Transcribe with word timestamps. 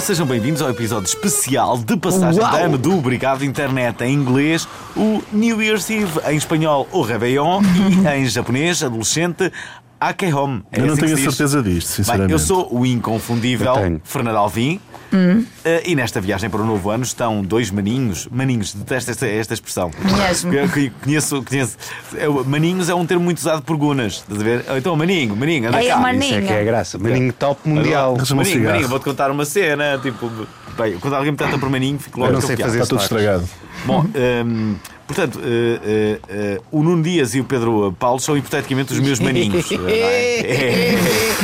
Ora, 0.00 0.06
sejam 0.06 0.26
bem-vindos 0.26 0.62
ao 0.62 0.70
episódio 0.70 1.06
especial 1.06 1.76
de 1.76 1.94
passagem 1.94 2.40
Uau! 2.40 2.50
de 2.50 2.56
ano 2.62 2.78
do 2.78 2.96
Obrigado 2.96 3.44
Internet 3.44 4.02
em 4.02 4.14
inglês, 4.14 4.66
o 4.96 5.22
New 5.30 5.60
Year's 5.60 5.90
Eve, 5.90 6.18
em 6.26 6.36
espanhol, 6.36 6.88
o 6.90 7.02
Réveillon, 7.02 7.60
e 7.62 8.08
em 8.16 8.26
japonês, 8.26 8.82
adolescente, 8.82 9.52
Akehom. 10.00 10.62
É 10.72 10.80
Eu 10.80 10.86
não 10.86 10.94
assim 10.94 11.02
que 11.02 11.06
tenho 11.14 11.18
a 11.18 11.30
certeza 11.30 11.62
disto, 11.62 11.88
Bem, 11.88 11.96
sinceramente. 11.96 12.32
eu 12.32 12.38
sou 12.38 12.74
o 12.74 12.86
inconfundível 12.86 13.66
Eu. 13.74 14.00
Fernando 14.02 14.36
Alvim. 14.36 14.80
Hum. 15.12 15.44
eh, 15.64 15.82
e 15.86 15.94
nesta 15.96 16.20
viagem 16.20 16.48
para 16.48 16.60
o 16.62 16.64
novo 16.66 16.88
ano 16.90 17.02
estão 17.02 17.42
dois 17.42 17.70
maninhos. 17.70 18.28
Maninhos, 18.30 18.72
detesto 18.74 19.10
esta, 19.10 19.26
esta 19.26 19.54
expressão. 19.54 19.90
Mesmo. 20.28 20.52
Eu 20.54 20.68
conhe- 20.68 20.92
conheço. 21.02 21.42
conheço 21.42 21.76
é 22.16 22.28
maninhos 22.46 22.88
é 22.88 22.94
um 22.94 23.04
termo 23.04 23.24
muito 23.24 23.38
usado 23.38 23.62
por 23.62 23.76
gunas. 23.76 24.14
Estás 24.28 24.40
a 24.40 24.44
ver? 24.44 24.64
Então, 24.76 24.94
maninho, 24.96 25.34
maninho, 25.34 25.68
anda 25.68 25.82
Ei, 25.82 25.88
cá. 25.88 25.94
é 25.94 26.00
maninho. 26.00 26.24
Isso 26.24 26.34
é 26.34 26.42
que 26.42 26.52
é 26.52 26.60
a 26.60 26.64
graça. 26.64 26.98
Maninho 26.98 27.32
top 27.32 27.68
mundial. 27.68 28.12
Um 28.14 28.36
Maninho, 28.36 28.44
cigarro. 28.44 28.66
maninho, 28.72 28.88
vou-te 28.88 29.04
contar 29.04 29.30
uma 29.30 29.44
cena. 29.44 29.98
Tipo, 30.02 30.30
bem, 30.78 30.98
quando 30.98 31.14
alguém 31.14 31.32
me 31.32 31.36
trata 31.38 31.58
por 31.58 31.68
maninho, 31.68 31.98
fico 31.98 32.20
logo 32.20 32.30
Eu 32.30 32.34
não 32.34 32.40
sei 32.40 32.56
fazer 32.56 32.78
Está 32.82 32.88
tudo 32.90 33.02
estragado. 33.02 33.48
Bom, 33.86 34.04
hum, 34.44 34.76
portanto, 35.06 35.40
eh, 35.42 35.80
eh, 35.84 36.18
eh, 36.28 36.60
o 36.70 36.82
Nuno 36.82 37.02
Dias 37.02 37.34
e 37.34 37.40
o 37.40 37.44
Pedro 37.44 37.94
Paulo 37.98 38.20
são 38.20 38.36
hipoteticamente 38.36 38.92
os 38.92 39.00
meus 39.00 39.18
maninhos. 39.18 39.68
não 39.72 39.88
é? 39.88 40.94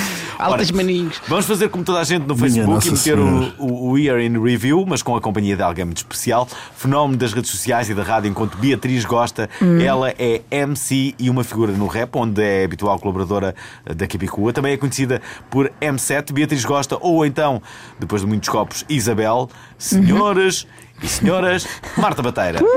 Altas 0.39 0.69
Ora, 0.71 0.77
maninhos. 0.77 1.21
Vamos 1.29 1.47
fazer 1.47 1.69
como 1.69 1.85
toda 1.85 2.01
a 2.01 2.05
gente 2.05 2.27
no 2.27 2.37
Facebook 2.37 2.89
e 2.89 2.91
meter 2.91 3.19
o, 3.19 3.53
o, 3.59 3.91
o 3.91 3.99
Year 3.99 4.21
in 4.21 4.41
Review, 4.43 4.85
mas 4.87 5.03
com 5.03 5.17
a 5.17 5.21
companhia 5.21 5.57
de 5.57 5.63
alguém 5.63 5.85
muito 5.85 5.99
especial. 5.99 6.49
Fenómeno 6.77 7.19
das 7.19 7.33
redes 7.33 7.51
sociais 7.51 7.89
e 7.89 7.95
da 7.95 8.03
rádio, 8.03 8.31
enquanto 8.31 8.57
Beatriz 8.59 9.05
gosta. 9.05 9.49
Ela 9.83 10.11
é 10.19 10.43
MC 10.51 11.15
e 11.19 11.31
uma 11.31 11.45
figura 11.45 11.73
no 11.73 11.87
rap, 11.87 12.17
onde 12.17 12.43
é 12.43 12.65
habitual 12.65 12.99
colaboradora 12.99 13.55
eh, 13.85 13.95
da 13.95 14.07
Capicua. 14.07 14.53
Também 14.53 14.73
é 14.73 14.77
conhecida 14.77 15.21
por 15.51 15.71
M7, 15.81 16.33
Beatriz 16.33 16.65
gosta, 16.65 16.97
ou 17.01 17.25
então, 17.25 17.63
depois 17.99 18.23
de 18.23 18.29
muitos 18.29 18.49
copos, 18.49 18.85
Isabel. 18.89 19.49
Senhores 19.79 20.67
e 21.03 21.09
senhoras, 21.09 21.67
Marta 21.97 22.23
Bateira. 22.23 22.61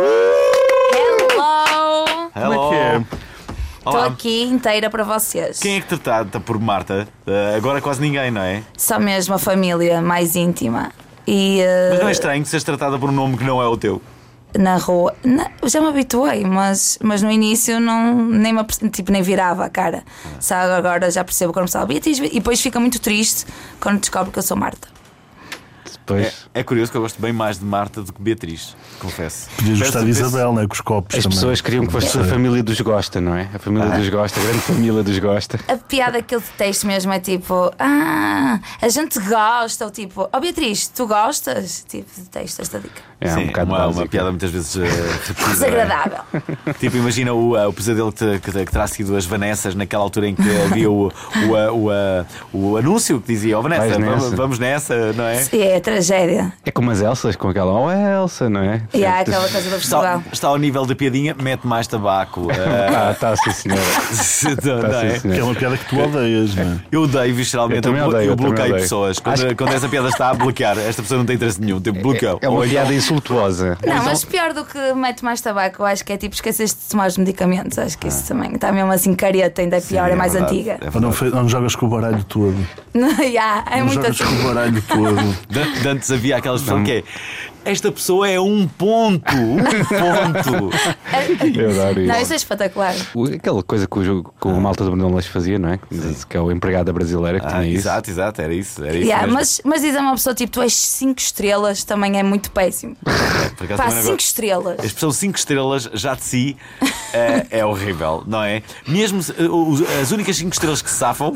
Hello! 2.36 2.54
Como 2.54 2.54
é 2.54 2.70
que 2.70 2.76
é? 2.76 3.29
Estou 3.90 4.02
aqui 4.12 4.44
inteira 4.44 4.90
para 4.90 5.04
vocês. 5.04 5.60
Quem 5.60 5.78
é 5.78 5.82
que 5.82 5.88
te 5.88 5.98
trata 5.98 6.40
por 6.40 6.60
Marta? 6.60 7.08
Eh, 7.28 7.54
agora 7.58 7.82
quase 7.82 8.02
ninguém, 8.02 8.32
não 8.32 8.42
é? 8.42 8.64
Só 8.78 9.00
mesmo 9.00 9.36
a 9.36 9.40
família 9.40 10.02
mais 10.02 10.36
íntima. 10.36 10.92
E 11.28 11.60
eh, 11.62 11.90
Mas 11.92 12.00
não 12.00 12.08
é 12.08 12.12
estranho 12.12 12.46
seres 12.46 12.64
tratada 12.64 12.98
por 12.98 13.10
um 13.10 13.14
nome 13.14 13.38
que 13.38 13.44
não 13.44 13.62
é 13.62 13.68
o 13.68 13.78
teu? 13.78 14.02
na 14.58 14.78
rua. 14.78 15.14
na- 15.24 15.52
já 15.66 15.80
me 15.80 15.88
habituei, 15.90 16.44
mas, 16.44 16.98
mas 17.04 17.22
no 17.22 17.30
início 17.30 17.80
não, 17.80 18.16
nem, 18.16 18.52
me, 18.52 18.64
tipo, 18.92 19.12
nem 19.12 19.22
virava 19.22 19.64
a 19.66 19.70
cara. 19.70 20.04
Só 20.40 20.56
agora 20.56 21.12
já 21.12 21.24
percebo 21.24 21.54
quando 21.54 21.66
me 21.68 21.72
fala 21.72 21.86
Beatriz. 21.86 22.18
E 22.18 22.30
depois 22.30 22.60
fica 22.60 22.80
muito 22.80 23.00
triste 23.00 23.46
quando 23.80 24.00
descobre 24.00 24.32
que 24.32 24.40
eu 24.40 24.44
sou 24.44 24.58
Marta. 24.58 24.88
Depois, 26.16 26.48
É 26.54 26.64
curioso 26.64 26.92
que 26.92 26.98
eu 26.98 27.02
gosto 27.02 27.22
bem 27.22 27.32
mais 27.34 27.60
de 27.60 27.66
Marta 27.66 28.02
do 28.02 28.12
que 28.14 28.22
Beatriz, 28.22 28.76
confesso. 29.00 29.50
Podias 29.56 29.80
Peço- 29.80 29.92
gostar 29.92 30.04
de 30.06 30.10
Isabel, 30.10 30.54
não 30.54 30.62
é? 30.62 30.68
Com 30.68 30.74
os 30.74 30.82
copos 30.82 31.16
as 31.18 31.24
também. 31.24 31.38
pessoas 31.38 31.62
queriam 31.62 31.86
que 31.86 31.92
fosse 31.92 32.18
a 32.20 32.24
família 32.24 32.64
dos 32.64 32.80
Gosta, 32.82 33.22
não 33.22 33.36
é? 33.36 33.50
A 33.54 33.60
família 33.60 33.90
dos 33.90 34.10
Gosta, 34.10 34.40
a 34.40 34.44
grande 34.44 34.60
família 34.60 35.04
dos 35.04 35.20
Gosta. 35.20 35.60
A 35.68 35.78
piada 35.78 36.22
que 36.22 36.36
eu 36.36 36.40
detesto 36.40 36.88
mesmo 36.88 37.12
é 37.12 37.20
tipo, 37.20 37.72
ah, 37.80 38.60
a 38.82 38.90
gente 38.90 39.20
gosta, 39.20 39.86
ou 39.86 39.92
tipo, 39.92 40.30
oh 40.32 40.40
Beatriz, 40.40 40.88
tu 40.88 41.08
gostas? 41.08 41.86
Tipo, 41.88 42.10
detesto 42.18 42.62
esta 42.62 42.80
dica. 42.80 43.09
É 43.22 43.28
Sim, 43.30 43.44
um 43.44 43.48
bocado 43.48 43.72
uma, 43.72 43.88
uma 43.88 44.08
piada 44.08 44.30
muitas 44.30 44.50
vezes 44.50 44.78
eh, 44.78 44.86
é? 44.88 45.50
Desagradável. 45.50 46.20
Tipo, 46.80 46.96
imagina 46.98 47.34
o, 47.34 47.58
eh, 47.58 47.68
o 47.68 47.74
pesadelo 47.74 48.14
que, 48.14 48.40
que, 48.40 48.52
que 48.52 48.72
terá 48.72 48.88
sido 48.88 49.16
as 49.18 49.26
Vanessas 49.26 49.76
naquela 49.76 50.04
altura 50.04 50.28
em 50.30 50.36
que 50.36 50.42
havia 50.66 50.90
o, 50.90 51.08
o, 51.08 51.74
o, 51.74 51.92
eh, 51.92 52.26
o 52.54 52.78
anúncio 52.78 53.20
que 53.20 53.28
dizia: 53.34 53.58
Ó 53.60 53.62
Vanessa, 53.62 54.00
nessa." 54.00 54.36
vamos 54.38 54.58
nessa, 54.58 55.12
não 55.14 55.26
é? 55.26 55.44
E 55.52 55.62
é 55.62 55.80
tragédia. 55.82 56.54
É 56.66 56.72
como 56.72 56.92
as 56.92 57.02
Elsas, 57.02 57.36
com 57.36 57.50
aquela, 57.50 57.72
oh 57.74 57.92
Elsa, 57.92 58.50
não 58.50 58.62
é? 58.62 58.82
E 58.94 59.06
há 59.06 59.20
aquela 59.20 59.50
coisa 59.50 59.70
do 59.70 59.76
Está, 59.76 59.80
festival. 59.80 60.24
está 60.32 60.48
ao 60.48 60.58
nível 60.58 60.86
da 60.86 60.96
piadinha, 60.96 61.36
mete 61.42 61.68
mais 61.68 61.88
tabaco. 61.88 62.48
Ah, 63.00 63.14
tá, 63.20 63.36
sim 63.36 63.52
senhora. 63.52 63.82
não, 64.66 64.82
não 64.84 64.90
Tá, 64.90 65.06
é? 65.06 65.10
sim, 65.16 65.20
senhora. 65.20 65.36
Que 65.36 65.42
é 65.42 65.44
uma 65.44 65.56
piada 65.56 65.78
que 65.78 65.86
tu 65.86 66.00
odeias, 66.00 66.56
não 66.56 66.64
é? 66.64 66.78
Eu 66.92 67.02
odeio 67.04 67.36
visceralmente, 67.36 67.88
Eu 67.88 67.94
blo- 67.94 68.08
odeio, 68.08 68.24
eu 68.24 68.30
eu 68.30 68.36
bloqueio 68.36 68.74
pessoas. 68.76 69.20
Quando, 69.20 69.34
Acho- 69.46 69.56
quando 69.56 69.74
essa 69.74 69.88
piada 69.90 70.08
está 70.10 70.30
a 70.30 70.34
bloquear, 70.34 70.78
esta 70.78 71.02
pessoa 71.02 71.18
não 71.18 71.26
tem 71.26 71.36
interesse 71.36 71.60
nenhum, 71.62 71.80
tipo, 71.82 72.00
bloqueou. 72.02 72.40
É 72.42 72.48
uma 72.50 72.58
Ou 72.60 72.66
então- 72.66 72.82
piada 72.82 72.94
insultuosa. 73.10 73.78
Não, 73.86 74.04
mas 74.04 74.24
pior 74.24 74.54
do 74.54 74.64
que 74.64 74.94
mete 74.94 75.24
mais 75.24 75.42
tabaco, 75.42 75.82
eu 75.82 75.86
acho 75.86 76.06
que 76.06 76.14
é 76.14 76.18
tipo 76.18 76.36
esqueces 76.36 76.74
de 76.74 76.90
tomar 76.90 77.08
os 77.08 77.18
medicamentos. 77.18 77.78
Acho 77.78 77.98
que 77.98 78.08
isso 78.08 78.28
também 78.28 78.54
está 78.54 78.72
mesmo 78.72 78.92
assim 78.92 79.14
careta, 79.16 79.62
ainda 79.62 79.78
é 79.78 79.82
pior, 79.82 80.10
é, 80.10 80.16
mais 80.16 80.34
verdade, 80.34 80.56
antiga. 80.56 80.80
é 80.82 81.00
não, 81.00 81.42
não 81.42 81.50
jogas 81.50 81.76
com 81.76 81.88
o 81.88 81.90
baralho 81.90 82.24
todo. 82.24 82.56
yeah, 83.20 83.64
é 83.72 83.80
não 83.80 83.88
muito 83.88 84.02
jogas 84.02 84.22
assim. 84.22 84.36
com 84.36 84.42
o 84.42 84.54
baralho 84.54 84.82
todo. 84.82 85.38
De, 85.50 85.72
de 85.82 85.88
antes 85.88 86.12
havia 86.12 86.38
aquela 86.38 86.56
expressão 86.56 86.84
que 86.84 86.92
é 86.92 87.04
esta 87.66 87.92
pessoa 87.92 88.28
é 88.30 88.40
um 88.40 88.68
ponto, 88.68 89.36
um 89.36 89.58
ponto. 89.84 90.70
Eu 91.60 91.70
adoro 91.72 92.00
Não, 92.02 92.14
isso. 92.16 92.22
isso 92.24 92.34
é 92.34 92.36
espetacular. 92.36 92.96
Aquela 93.36 93.64
coisa 93.64 93.88
que 93.88 94.00
o, 94.00 94.24
que 94.24 94.48
o 94.48 94.62
Malta 94.62 94.84
do 94.84 94.92
Bruno 94.92 95.14
Leix 95.14 95.28
fazia, 95.28 95.60
não 95.60 95.70
é? 95.70 95.78
Que 95.78 95.96
diz 95.96 96.24
que 96.24 96.36
é 96.38 96.42
o 96.42 96.52
empregada 96.52 96.92
brasileira 96.94 97.40
que 97.40 97.46
Ah, 97.46 97.50
tinha 97.52 97.68
isso. 97.68 97.78
exato, 97.88 98.10
exato, 98.10 98.42
era 98.42 98.54
isso. 98.54 98.84
Era 98.84 98.96
isso 98.98 99.06
Yeah, 99.06 99.24
mesmo. 99.28 99.40
mas, 99.40 99.62
mas 99.64 99.82
dizer 99.82 99.98
a 99.98 100.02
uma 100.02 100.14
pessoa 100.16 100.34
tipo, 100.36 100.52
tu 100.52 100.62
és 100.62 100.74
5 100.74 101.20
estrelas 101.20 101.84
também 101.84 102.18
é 102.20 102.24
muito 102.24 102.52
péssimo. 102.52 102.96
Acaso 103.06 103.68
Pá, 103.78 103.84
também 103.90 103.96
não 103.96 104.02
5 104.02 104.12
gosto. 104.12 104.20
estrelas. 104.20 104.80
A 104.80 104.86
expressão 104.86 105.12
5 105.12 105.38
estrelas 105.38 105.90
já 105.94 106.16
de 106.16 106.24
si 106.24 106.58
eh, 107.14 107.46
é 107.60 107.66
horrível, 107.66 108.24
não 108.26 108.44
é? 108.44 108.62
Mesmo 108.88 109.20
eh, 109.22 110.02
as 110.02 110.12
únicas 110.12 110.38
5 110.38 110.54
estrelas 110.54 110.82
que 110.82 110.90
safam, 110.90 111.34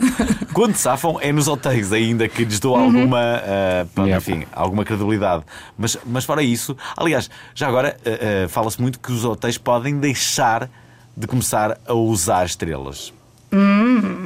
quando 0.53 0.75
safam, 0.75 1.17
é 1.21 1.31
nos 1.31 1.47
hotéis 1.47 1.91
ainda 1.91 2.27
que 2.27 2.43
lhes 2.45 2.59
dou 2.59 2.75
alguma, 2.75 3.19
eh, 3.45 3.85
pronto, 3.93 4.07
Yeah. 4.07 4.17
enfim, 4.17 4.45
alguma 4.51 4.83
credibilidade. 4.85 5.43
Mas, 5.77 5.97
mas 6.13 6.23
fora 6.25 6.41
isso, 6.43 6.77
aliás, 6.95 7.29
já 7.53 7.67
agora 7.67 7.97
eh, 8.05 8.43
eh, 8.43 8.47
fala-se 8.47 8.81
muito 8.81 8.99
que 8.99 9.11
os 9.11 9.25
hotéis 9.25 9.57
podem 9.57 9.99
deixar 9.99 10.69
de 11.17 11.27
começar 11.27 11.77
a 11.85 11.93
usar 11.93 12.45
estrelas. 12.45 13.11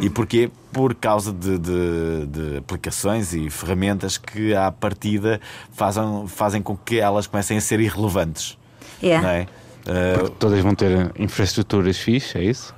E 0.02 0.10
porquê? 0.10 0.50
Por 0.72 0.96
causa 0.96 1.34
de, 1.34 1.58
de- 1.58 2.26
de 2.28 2.58
aplicações 2.58 3.34
e 3.34 3.50
ferramentas 3.50 4.18
que, 4.18 4.56
à 4.56 4.72
partida, 4.72 5.42
fazem, 5.74 6.26
fazem 6.28 6.62
com 6.62 6.78
que 6.78 6.98
elas 7.00 7.28
comecem 7.28 7.58
a 7.58 7.62
ser 7.62 7.80
irrelevantes. 7.82 8.58
Yeah. 9.04 9.28
Não 9.28 9.34
é? 9.34 9.42
Uh, 9.42 10.20
Porque 10.20 10.36
todas 10.40 10.60
vão 10.62 10.74
ter 10.76 11.12
infraestruturas 11.20 11.98
fixe, 11.98 12.38
é 12.38 12.44
isso? 12.44 12.74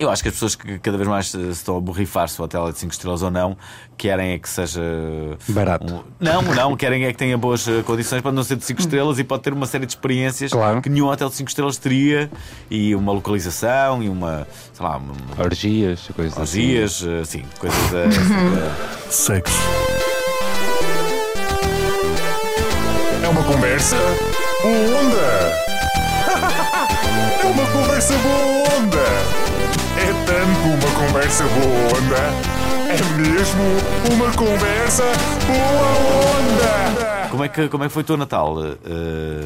Eu 0.00 0.08
acho 0.10 0.22
que 0.22 0.28
as 0.30 0.34
pessoas 0.34 0.54
que 0.56 0.78
cada 0.78 0.96
vez 0.96 1.06
mais 1.08 1.28
se 1.30 1.38
estão 1.50 1.76
a 1.76 1.80
borrifar 1.80 2.26
se 2.28 2.40
o 2.40 2.44
hotel 2.44 2.66
é 2.68 2.72
de 2.72 2.78
5 2.78 2.90
estrelas 2.92 3.22
ou 3.22 3.30
não, 3.30 3.54
querem 3.98 4.32
é 4.32 4.38
que 4.38 4.48
seja 4.48 4.80
Barato. 5.48 5.84
um- 5.94 6.02
Não, 6.18 6.40
não, 6.42 6.74
querem 6.74 7.04
é 7.04 7.12
que 7.12 7.18
tenha 7.18 7.36
boas 7.36 7.68
eh, 7.68 7.82
condições 7.82 8.22
para 8.22 8.32
não 8.32 8.42
ser 8.42 8.56
de 8.56 8.64
5 8.64 8.80
estrelas 8.80 9.18
e 9.18 9.24
pode 9.24 9.42
ter 9.42 9.52
uma 9.52 9.66
série 9.66 9.84
de 9.84 9.92
experiências 9.92 10.52
Claro. 10.52 10.80
que 10.80 10.88
nenhum 10.88 11.06
hotel 11.06 11.28
de 11.28 11.34
5 11.36 11.48
estrelas 11.50 11.76
teria 11.76 12.30
e 12.70 12.94
uma 12.94 13.12
localização 13.12 14.02
e 14.02 14.08
uma, 14.08 14.46
sei 14.72 14.86
lá, 14.86 14.96
uma, 14.96 15.12
Orgias, 15.44 16.08
coisas 16.16 16.38
assim. 16.38 16.60
dias, 16.60 17.04
assim, 17.22 17.44
coisas 17.58 17.78
eh, 17.92 18.06
assim, 18.08 19.10
Sexo. 19.10 19.58
É 23.22 23.28
uma 23.28 23.42
conversa 23.44 23.96
boa 24.62 25.00
onda. 25.00 25.60
É 27.42 27.46
uma 27.52 27.66
conversa 27.72 28.14
boa 28.18 28.78
onda. 28.78 28.99
É 31.00 31.06
conversa 31.06 31.44
boa 31.44 31.98
onda. 31.98 32.90
É 32.90 33.18
mesmo 33.18 33.62
uma 34.12 34.30
conversa 34.32 35.02
boa 35.46 35.88
onda. 36.36 37.28
Como 37.30 37.44
é 37.44 37.48
que, 37.48 37.68
como 37.68 37.84
é 37.84 37.86
que 37.86 37.92
foi 37.94 38.02
o 38.02 38.06
teu 38.06 38.16
Natal, 38.16 38.56
eh, 38.84 39.44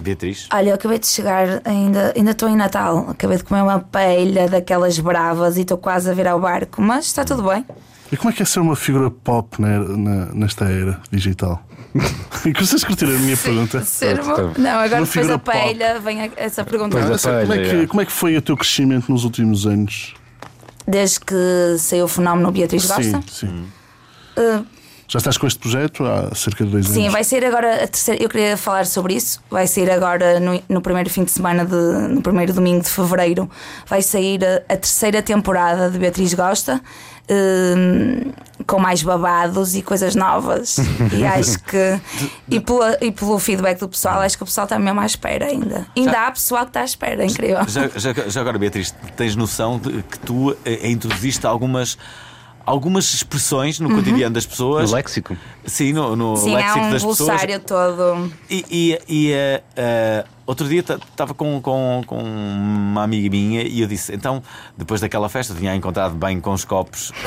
Beatriz? 0.00 0.48
Olha, 0.52 0.70
eu 0.70 0.74
acabei 0.74 0.98
de 0.98 1.06
chegar, 1.06 1.60
ainda 1.64 2.12
ainda 2.16 2.30
estou 2.32 2.48
em 2.48 2.56
Natal. 2.56 3.06
Acabei 3.10 3.36
de 3.36 3.44
comer 3.44 3.62
uma 3.62 3.78
paella 3.80 4.48
daquelas 4.48 4.98
bravas 4.98 5.56
e 5.56 5.60
estou 5.60 5.78
quase 5.78 6.10
a 6.10 6.14
virar 6.14 6.34
o 6.34 6.40
barco, 6.40 6.82
mas 6.82 7.06
está 7.06 7.24
tudo 7.24 7.42
bem. 7.48 7.64
E 8.10 8.16
como 8.16 8.30
é 8.30 8.32
que 8.32 8.42
é 8.42 8.46
ser 8.46 8.60
uma 8.60 8.76
figura 8.76 9.10
pop 9.10 9.60
na- 9.60 9.78
na- 9.78 10.26
nesta 10.34 10.64
era 10.64 11.00
digital? 11.10 11.62
E 12.44 12.52
que 12.52 12.66
vocês 12.66 12.84
curtiram 12.84 13.12
a 13.14 13.18
minha 13.18 13.36
pergunta? 13.36 13.82
Ser 13.84 14.20
uma- 14.20 14.52
Não, 14.58 14.78
agora 14.80 15.00
uma 15.00 15.06
depois 15.06 15.26
da 15.28 15.38
paella 15.38 15.98
vem 16.00 16.22
a- 16.24 16.30
essa 16.36 16.62
pergunta. 16.64 16.98
Pois 16.98 17.24
é. 17.24 17.40
Como 17.42 17.52
é, 17.54 17.58
que, 17.58 17.70
Olha, 17.76 17.86
como 17.88 18.00
é 18.02 18.04
que 18.04 18.12
foi 18.12 18.36
o 18.36 18.42
teu 18.42 18.56
crescimento 18.56 19.10
nos 19.10 19.24
últimos 19.24 19.66
anos? 19.66 20.12
Desde 20.86 21.20
que 21.20 21.76
saiu 21.78 22.04
o 22.04 22.08
fenómeno 22.08 22.50
Beatriz 22.52 22.86
Gosta. 22.86 23.02
Sim, 23.02 23.22
sim. 23.28 23.66
Uh, 24.36 24.66
Já 25.06 25.18
estás 25.18 25.36
com 25.36 25.46
este 25.46 25.58
projeto 25.58 26.04
há 26.04 26.34
cerca 26.34 26.64
de 26.64 26.70
dois 26.70 26.86
Sim, 26.88 27.02
anos. 27.02 27.12
vai 27.12 27.24
sair 27.24 27.44
agora 27.44 27.84
a 27.84 27.86
terceira. 27.86 28.22
Eu 28.22 28.28
queria 28.28 28.56
falar 28.56 28.86
sobre 28.86 29.14
isso. 29.14 29.40
Vai 29.50 29.66
sair 29.66 29.90
agora 29.90 30.40
no, 30.40 30.60
no 30.68 30.80
primeiro 30.80 31.10
fim 31.10 31.24
de 31.24 31.30
semana, 31.30 31.64
de, 31.64 31.74
no 31.74 32.22
primeiro 32.22 32.52
domingo 32.52 32.82
de 32.82 32.88
fevereiro. 32.88 33.48
Vai 33.86 34.00
sair 34.02 34.42
a, 34.44 34.56
a 34.72 34.76
terceira 34.76 35.22
temporada 35.22 35.90
de 35.90 35.98
Beatriz 35.98 36.32
Gosta. 36.34 36.80
hum, 37.30 38.32
com 38.66 38.78
mais 38.78 39.02
babados 39.02 39.74
e 39.74 39.82
coisas 39.82 40.14
novas. 40.14 40.76
e 41.12 41.24
acho 41.26 41.58
que. 41.64 42.00
E, 42.48 42.60
pela- 42.60 42.96
e 43.00 43.10
pelo 43.12 43.38
feedback 43.38 43.78
do 43.80 43.88
pessoal, 43.88 44.20
acho 44.20 44.36
que 44.36 44.42
o 44.42 44.46
pessoal 44.46 44.64
está 44.64 44.78
mesmo 44.78 45.00
à 45.00 45.06
espera 45.06 45.46
ainda. 45.46 45.86
Ainda 45.96 46.26
há 46.26 46.30
pessoal 46.30 46.62
que 46.62 46.70
está 46.70 46.80
à 46.80 46.84
espera, 46.84 47.22
é 47.22 47.26
incrível. 47.26 47.58
Já, 47.68 47.88
já- 47.88 48.12
já 48.28 48.40
agora, 48.40 48.58
Beatriz, 48.58 48.94
tens 49.16 49.36
noção 49.36 49.78
de 49.78 50.02
que 50.02 50.18
tu 50.20 50.56
eh, 50.64 50.88
introduziste 50.88 51.46
algumas, 51.46 51.98
algumas 52.66 53.12
expressões 53.14 53.78
no 53.80 53.90
cotidiano 53.94 54.34
das 54.34 54.46
pessoas? 54.46 54.90
No 54.90 54.96
léxico. 54.96 55.36
Sim, 55.66 55.92
no, 55.92 56.14
no 56.16 56.30
Uhum. 56.30 56.36
Sim, 56.36 56.54
léxico 56.54 56.78
um 56.78 56.90
das 56.90 57.02
pessoas. 57.04 57.18
glossário 57.28 57.60
todo. 57.60 58.32
E, 58.50 58.64
e- 58.70 58.98
e, 59.08 59.32
eh, 59.32 59.62
eh, 59.76 60.24
outro 60.46 60.68
dia 60.68 60.80
estava 60.80 61.32
com, 61.34 61.60
com, 61.60 62.02
com 62.06 62.18
uma 62.22 63.02
amiga 63.02 63.30
minha 63.30 63.62
e 63.62 63.80
eu 63.80 63.86
disse: 63.86 64.14
então, 64.14 64.42
depois 64.76 65.00
daquela 65.00 65.28
festa, 65.28 65.54
tinha 65.54 65.74
encontrado 65.74 66.14
bem 66.14 66.38
com 66.40 66.52
os 66.52 66.64
copos, 66.64 67.12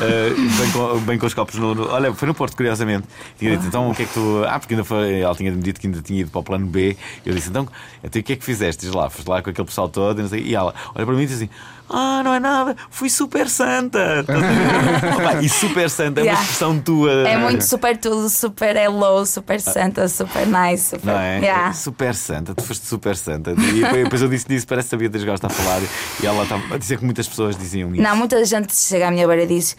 eh, 0.00 0.30
bem, 0.58 0.70
com, 0.72 0.98
bem 1.00 1.18
com 1.18 1.26
os 1.26 1.34
copos 1.34 1.56
no, 1.56 1.74
no- 1.74 1.88
Olha, 1.90 2.12
foi 2.14 2.28
no 2.28 2.34
Porto, 2.34 2.56
curiosamente. 2.56 3.06
Tinha 3.38 3.52
dito: 3.56 3.66
então, 3.66 3.90
o 3.90 3.94
que 3.94 4.02
é 4.02 4.06
que 4.06 4.14
tu. 4.14 4.42
Ah, 4.46 4.58
porque 4.58 4.74
ainda 4.74 4.84
foi. 4.84 5.20
Ela 5.20 5.34
tinha-me 5.34 5.60
dito 5.62 5.80
que 5.80 5.86
ainda 5.86 6.00
tinha 6.02 6.20
ido 6.20 6.30
para 6.30 6.40
o 6.40 6.44
plano 6.44 6.66
B. 6.66 6.96
Eu 7.24 7.34
disse: 7.34 7.48
então, 7.50 7.66
então 8.02 8.20
o 8.20 8.22
que 8.24 8.32
é 8.32 8.36
que 8.36 8.44
fizeste? 8.44 8.86
Diz 8.86 8.94
lá, 8.94 9.08
foste 9.10 9.28
lá 9.28 9.42
com 9.42 9.50
aquele 9.50 9.66
pessoal 9.66 9.88
todo 9.88 10.18
e, 10.18 10.22
não 10.22 10.28
sei- 10.28 10.42
e 10.42 10.54
ela 10.54 10.74
olha 10.94 11.04
para 11.06 11.14
mim 11.14 11.22
e 11.22 11.26
diz 11.26 11.36
assim: 11.36 11.50
ah, 11.88 12.22
não 12.24 12.34
é 12.34 12.40
nada, 12.40 12.76
fui 12.90 13.08
super 13.10 13.48
santa. 13.48 14.24
E 15.42 15.48
super 15.48 15.88
santa 15.90 16.20
é 16.20 16.22
uma 16.22 16.26
Yeah. 16.26 16.40
expressão 16.42 16.78
tua. 16.80 17.28
É 17.28 17.36
muito 17.36 17.62
super 17.62 17.96
tudo, 17.96 18.28
super 18.28 18.74
hello, 18.76 19.24
super 19.26 19.60
santa, 19.60 20.08
super 20.08 20.46
nice. 20.46 20.90
Super, 20.90 21.06
Não 21.06 21.18
é? 21.18 21.38
Yeah. 21.40 21.72
Super 21.72 22.14
santa, 22.14 22.54
tu 22.54 22.62
foste 22.64 22.86
super 22.86 23.16
santa. 23.16 23.52
E 23.52 23.82
depois, 24.02 24.22
eu 24.22 24.28
disse 24.28 24.46
disso, 24.48 24.66
parece 24.66 24.88
que 24.88 24.94
a 24.94 24.98
Beatriz 24.98 25.24
gosta 25.24 25.46
a 25.46 25.50
falar 25.50 25.80
e 26.22 26.26
ela 26.26 26.42
está 26.44 26.56
a 26.72 26.78
dizer 26.78 26.98
que 26.98 27.04
muitas 27.04 27.28
pessoas 27.28 27.56
diziam 27.56 27.92
isso. 27.94 28.02
Não, 28.02 28.16
muita 28.16 28.42
gente 28.44 28.74
chega 28.74 29.08
à 29.08 29.10
minha 29.10 29.26
beira 29.26 29.42
e 29.42 29.46
diz. 29.46 29.76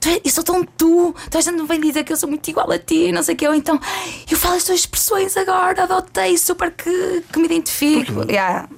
"Tu 0.00 0.08
é- 0.08 0.20
Eu 0.24 0.30
sou 0.30 0.44
tão 0.44 0.64
tu, 0.64 1.14
toda 1.24 1.38
a 1.38 1.40
gente 1.40 1.60
me 1.60 1.66
vem 1.66 1.80
dizer 1.80 2.04
que 2.04 2.12
eu 2.12 2.16
sou 2.16 2.28
muito 2.28 2.48
igual 2.48 2.70
a 2.70 2.78
ti, 2.78 3.10
não 3.12 3.22
sei 3.22 3.34
o 3.34 3.38
que. 3.38 3.46
Ou 3.48 3.54
então, 3.54 3.80
eu 4.30 4.36
falo 4.36 4.54
as 4.56 4.64
tuas 4.64 4.80
expressões 4.80 5.36
agora, 5.36 5.84
adotei, 5.84 6.36
super 6.38 6.70
que, 6.72 7.22
que 7.32 7.38
me 7.38 7.46
identifico. 7.46 8.24
Yeah. 8.30 8.68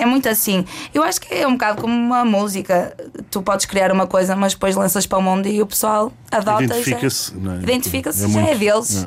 É 0.00 0.06
muito 0.06 0.28
assim. 0.28 0.64
Eu 0.94 1.02
acho 1.02 1.20
que 1.20 1.32
é 1.34 1.46
um 1.46 1.52
bocado 1.52 1.80
como 1.82 1.94
uma 1.94 2.24
música. 2.24 2.96
Tu 3.30 3.42
podes 3.42 3.66
criar 3.66 3.92
uma 3.92 4.06
coisa, 4.06 4.34
mas 4.34 4.54
depois 4.54 4.74
lanças 4.74 5.06
para 5.06 5.18
o 5.18 5.22
mundo 5.22 5.46
e 5.46 5.60
o 5.60 5.66
pessoal 5.66 6.12
adota. 6.30 6.64
Identifica-se, 6.64 7.36
não 7.36 7.52
é? 7.52 7.58
Identifica-se, 7.58 8.24
É 8.24 8.28
já 8.28 8.40
é 8.40 8.42
muito- 8.44 8.58
deles. 8.58 9.06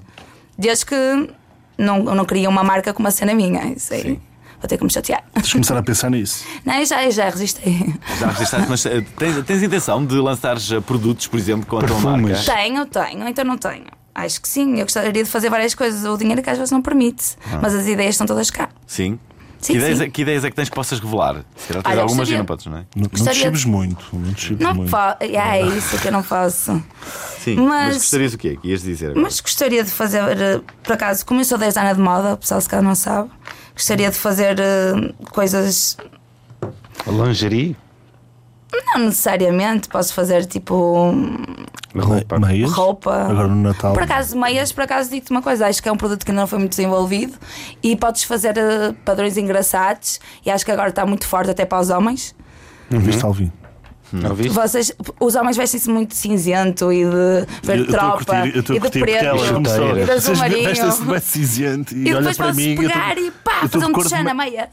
Desde 0.57 0.85
que 0.85 0.95
não, 1.77 2.03
não 2.03 2.25
cria 2.25 2.47
uma 2.47 2.63
marca 2.63 2.93
com 2.93 2.99
uma 3.01 3.11
cena 3.11 3.33
minha. 3.33 3.73
Isso 3.73 3.93
aí. 3.93 4.01
Sim. 4.03 4.21
Vou 4.61 4.67
ter 4.69 4.77
que 4.77 4.83
me 4.85 4.93
chatear. 4.93 5.23
Tens 5.33 5.47
de 5.47 5.51
começar 5.53 5.77
a 5.77 5.83
pensar 5.83 6.09
nisso. 6.09 6.45
Não, 6.63 6.75
eu 6.75 6.85
já, 6.85 7.03
eu 7.03 7.11
já 7.11 7.25
resistei. 7.29 7.93
Já 8.17 8.27
registraste, 8.27 8.69
mas 8.69 8.85
eh, 8.85 9.03
tens, 9.17 9.43
tens 9.43 9.61
intenção 9.61 10.05
de 10.05 10.15
lançares 10.15 10.71
eh, 10.71 10.79
produtos, 10.79 11.27
por 11.27 11.37
exemplo, 11.37 11.65
com 11.65 11.79
a 11.79 11.83
tua 11.83 11.99
marca? 11.99 12.39
Tenho, 12.45 12.85
tenho, 12.85 13.27
então 13.27 13.43
não 13.43 13.57
tenho. 13.57 13.83
Acho 14.15 14.39
que 14.41 14.47
sim, 14.47 14.75
eu 14.79 14.85
gostaria 14.85 15.11
de 15.11 15.25
fazer 15.25 15.49
várias 15.49 15.75
coisas. 15.75 16.05
O 16.05 16.15
dinheiro 16.17 16.41
que 16.41 16.49
às 16.49 16.57
vezes 16.57 16.71
não 16.71 16.81
permite, 16.81 17.35
mas 17.61 17.75
as 17.75 17.85
ideias 17.87 18.13
estão 18.13 18.25
todas 18.25 18.49
cá. 18.49 18.69
Sim. 18.87 19.19
Sim, 19.65 19.73
que, 19.73 19.79
ideias, 19.79 19.97
sim. 19.97 20.03
é- 20.03 20.09
que 20.09 20.21
ideias 20.21 20.43
é 20.43 20.49
que 20.49 20.55
tens 20.55 20.69
que 20.69 20.75
possas 20.75 20.99
revelar? 20.99 21.43
Se 21.55 21.67
calhar 21.67 21.83
tens 21.83 21.91
Olha, 21.93 22.01
algumas 22.01 22.27
e 22.29 22.31
gostaria- 22.33 22.37
não 22.39 22.45
podes, 22.45 22.65
não 22.65 22.77
é? 22.77 22.79
Não, 22.79 22.85
não 22.95 23.03
te 23.07 23.11
Gostaria 23.11 23.41
chibes 23.43 23.65
muito. 23.65 24.05
Não 24.13 24.33
te 24.33 24.41
chibes 24.41 24.63
Não 24.67 24.75
muito. 24.75 24.91
posso. 24.91 25.17
É 25.21 25.61
isso 25.65 25.97
que 25.99 26.07
eu 26.07 26.11
não 26.11 26.23
faço. 26.23 26.83
Sim. 27.39 27.55
Mas, 27.55 27.67
Mas- 27.87 27.97
gostarias 27.97 28.33
o 28.33 28.37
quê? 28.37 28.57
Que 28.61 28.67
ias 28.69 28.81
dizer 28.81 29.07
agora? 29.07 29.21
Mas 29.21 29.39
gostaria 29.39 29.83
de 29.83 29.91
fazer, 29.91 30.19
eh, 30.41 30.61
por 30.83 30.93
acaso, 30.93 31.25
como 31.25 31.41
eu 31.41 31.45
sou 31.45 31.57
10 31.57 31.75
anos 31.77 31.95
de 31.95 32.01
moda, 32.01 32.33
o 32.33 32.37
pessoal 32.37 32.61
se 32.61 32.69
calhar 32.69 32.83
não 32.83 32.95
sabe, 32.95 33.29
gostaria 33.75 34.09
de 34.11 34.17
fazer 34.17 34.59
eh, 34.59 35.13
coisas. 35.31 35.97
Lingerie, 37.05 37.75
Não 38.95 39.05
necessariamente, 39.05 39.87
posso 39.89 40.13
fazer 40.13 40.45
tipo 40.45 41.13
roupa. 41.95 42.39
Meias? 42.39 42.71
roupa. 42.71 43.13
Agora 43.29 43.47
no 43.47 43.55
Natal. 43.55 43.93
Por 43.93 44.03
acaso, 44.03 44.37
meias, 44.37 44.71
por 44.71 44.83
acaso 44.83 45.09
digo-te 45.09 45.31
uma 45.31 45.41
coisa, 45.41 45.67
acho 45.67 45.81
que 45.81 45.89
é 45.89 45.91
um 45.91 45.97
produto 45.97 46.23
que 46.25 46.31
ainda 46.31 46.41
não 46.41 46.47
foi 46.47 46.59
muito 46.59 46.71
desenvolvido 46.71 47.33
e 47.81 47.95
podes 47.95 48.23
fazer 48.23 48.57
eh, 48.57 48.93
padrões 49.05 49.37
engraçados 49.37 50.19
e 50.45 50.49
acho 50.51 50.65
que 50.65 50.71
agora 50.71 50.89
está 50.89 51.05
muito 51.05 51.27
forte 51.27 51.51
até 51.51 51.65
para 51.65 51.79
os 51.79 51.89
homens. 51.89 52.35
Viste, 52.89 53.23
Alvin? 53.25 53.51
Ouviste? 54.29 54.53
Vocês, 54.53 54.91
os 55.19 55.33
homens 55.33 55.57
vestem-se 55.57 55.89
muito 55.89 56.13
cinzento 56.13 56.93
e 56.93 57.03
de 57.03 57.47
verde 57.63 57.87
tropa 57.87 58.23
curtir, 58.23 58.57
e 58.57 58.61
de 58.61 58.77
ela 58.77 58.89
preto. 58.89 59.97
E 59.97 60.05
de 60.05 60.11
azul 60.11 60.35
marinho. 60.37 60.63
vestem-se 60.65 61.01
bem 61.01 61.19
cinzento 61.19 61.95
e, 61.95 62.07
E 62.09 62.13
olha 62.13 62.17
depois 62.19 62.37
para 62.37 62.45
podes 62.47 62.63
mim. 62.63 62.71
eu 62.73 62.77
pegar 62.81 63.09
estou- 63.17 63.25
e 63.25 63.31
pá, 63.31 63.67
fazer 63.67 63.85
um 63.85 63.93
tchan 63.93 64.23
na 64.23 64.33
meia. 64.35 64.69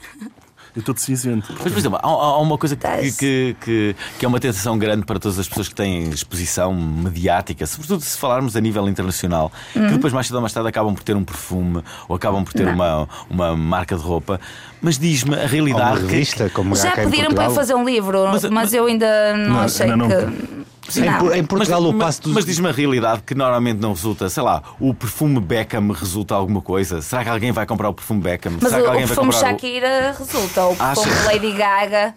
Eu 0.80 0.82
estou 0.82 0.94
de 0.94 1.02
cinzento. 1.02 1.52
Mas, 1.62 1.72
por 1.72 1.78
exemplo, 1.78 1.98
há, 2.02 2.06
há 2.08 2.38
uma 2.40 2.56
coisa 2.56 2.74
que, 2.74 3.12
que, 3.12 3.56
que, 3.60 3.96
que 4.18 4.24
é 4.24 4.28
uma 4.28 4.40
tentação 4.40 4.78
grande 4.78 5.04
para 5.04 5.18
todas 5.18 5.38
as 5.38 5.46
pessoas 5.46 5.68
que 5.68 5.74
têm 5.74 6.08
exposição 6.08 6.74
mediática, 6.74 7.66
sobretudo 7.66 8.00
se 8.00 8.16
falarmos 8.16 8.56
a 8.56 8.60
nível 8.60 8.88
internacional, 8.88 9.52
Uhum. 9.76 9.86
que 9.86 9.92
depois, 9.92 10.12
mais 10.12 10.26
cedo 10.26 10.36
ou 10.36 10.40
mais 10.40 10.52
tarde, 10.52 10.68
acabam 10.68 10.94
por 10.94 11.02
ter 11.02 11.14
um 11.14 11.24
perfume 11.24 11.82
ou 12.08 12.16
acabam 12.16 12.42
por 12.44 12.52
ter 12.52 12.66
uma, 12.66 13.08
uma 13.28 13.54
marca 13.56 13.94
de 13.96 14.02
roupa. 14.02 14.40
Mas 14.82 14.98
diz-me 14.98 15.34
a 15.34 15.38
Ou 15.38 15.42
uma 15.42 15.48
realidade. 15.48 16.00
que- 16.00 16.06
revista, 16.06 16.50
como 16.50 16.74
Já 16.74 16.92
pediram 16.92 17.32
para 17.34 17.44
eu 17.44 17.50
fazer 17.54 17.74
um 17.74 17.84
livro, 17.84 18.26
Mas- 18.32 18.44
mas, 18.44 18.72
eu 18.72 18.86
ainda 18.86 19.34
não, 19.36 19.50
Não, 19.54 19.60
achei 19.60 19.86
não. 19.94 20.08
que. 20.08 20.60
Em, 20.98 21.02
Não. 21.04 21.32
Em 21.34 21.44
Portugal 21.44 21.80
mas, 21.82 21.94
o 21.94 21.98
passo 21.98 22.22
dos... 22.22 22.32
mas 22.32 22.44
diz-me 22.44 22.68
a 22.68 22.72
realidade 22.72 23.22
que 23.24 23.32
normalmente 23.32 23.78
não 23.78 23.92
resulta, 23.92 24.28
sei 24.28 24.42
lá, 24.42 24.60
o 24.80 24.92
perfume 24.92 25.38
Beckham 25.38 25.92
resulta 25.92 26.34
alguma 26.34 26.60
coisa? 26.60 27.00
Será 27.00 27.22
que 27.22 27.28
alguém 27.30 27.52
vai 27.52 27.64
comprar 27.64 27.90
o 27.90 27.94
perfume 27.94 28.20
Beckham? 28.20 28.54
Mas 28.60 28.70
Será 28.72 28.78
o, 28.78 28.82
que 28.82 28.86
o 28.88 28.90
alguém 28.90 29.06
vai 29.06 29.14
perfume 29.14 29.32
comprar 29.32 29.50
Shakira 29.50 30.16
resulta, 30.18 30.64
o 30.66 30.74
perfume? 30.76 31.14
Lady 31.26 31.52
Gaga. 31.52 32.14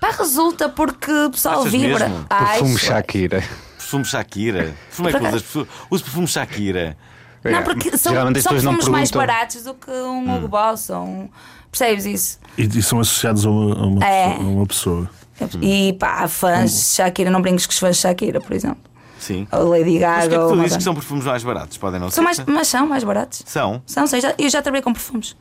Pá, 0.00 0.10
resulta 0.18 0.68
porque 0.68 1.12
o 1.12 1.30
pessoal 1.30 1.60
Achas 1.60 1.70
vibra. 1.70 2.08
mesmo? 2.08 2.24
Perfume 2.24 2.74
Acho. 2.74 2.84
Shakira. 2.86 3.38
o 3.38 3.76
perfume 3.78 4.04
Shakira? 4.04 4.74
Perfume 4.88 5.08
é 5.08 5.12
que 5.12 5.18
usas? 5.18 5.42
Perfume- 5.42 5.66
Usa 5.90 6.02
perfume 6.04 6.26
Shakira. 6.26 6.96
Não, 7.52 7.62
porque 7.62 7.96
são, 7.96 8.12
Geralmente 8.12 8.38
as 8.38 8.42
são 8.44 8.50
pessoas 8.52 8.64
não 8.64 8.72
perfumes 8.74 8.98
mais 8.98 9.10
baratos 9.10 9.62
do 9.64 9.74
que 9.74 9.90
um 9.90 10.36
Hugo 10.36 10.48
Boss. 10.48 10.90
ou 10.90 11.02
Um, 11.04 11.28
percebes 11.70 12.06
isso? 12.06 12.38
E, 12.56 12.62
e 12.64 12.82
são 12.82 13.00
associados 13.00 13.44
a 13.46 13.50
uma, 13.50 13.74
a 13.74 13.86
uma 13.86 14.04
É. 14.04 14.28
pessoa, 14.30 14.44
a 14.44 14.48
uma 14.50 14.66
pessoa. 14.66 15.10
E 15.62 15.92
pá, 15.94 16.22
há 16.24 16.28
fãs 16.28 16.70
de 16.72 16.94
Shakira, 16.96 17.30
não 17.30 17.42
brinques 17.42 17.66
com 17.66 17.72
os 17.72 17.78
fãs 17.78 17.96
de 17.96 18.02
Shakira, 18.02 18.40
por 18.40 18.52
exemplo. 18.52 18.78
Sim. 19.18 19.46
Ou 19.50 19.68
Lady 19.70 19.84
Mas 19.84 19.86
o 19.88 19.92
que 19.92 19.98
Gaga. 19.98 20.24
é 20.24 20.38
que 20.38 20.54
tu 20.54 20.60
dizes 20.62 20.76
que 20.76 20.82
são 20.82 20.94
perfumes 20.94 21.24
mais 21.24 21.42
baratos? 21.42 21.76
Podem 21.78 21.98
não 22.00 22.10
São 22.10 22.22
ser? 22.22 22.42
mais, 22.44 22.56
mas 22.58 22.68
são 22.68 22.86
mais 22.86 23.02
baratos. 23.04 23.42
São? 23.46 23.82
São, 23.86 24.06
sim, 24.06 24.20
já, 24.20 24.34
eu 24.38 24.48
já 24.48 24.62
trabalhei 24.62 24.82
com 24.82 24.92
perfumes. 24.92 25.34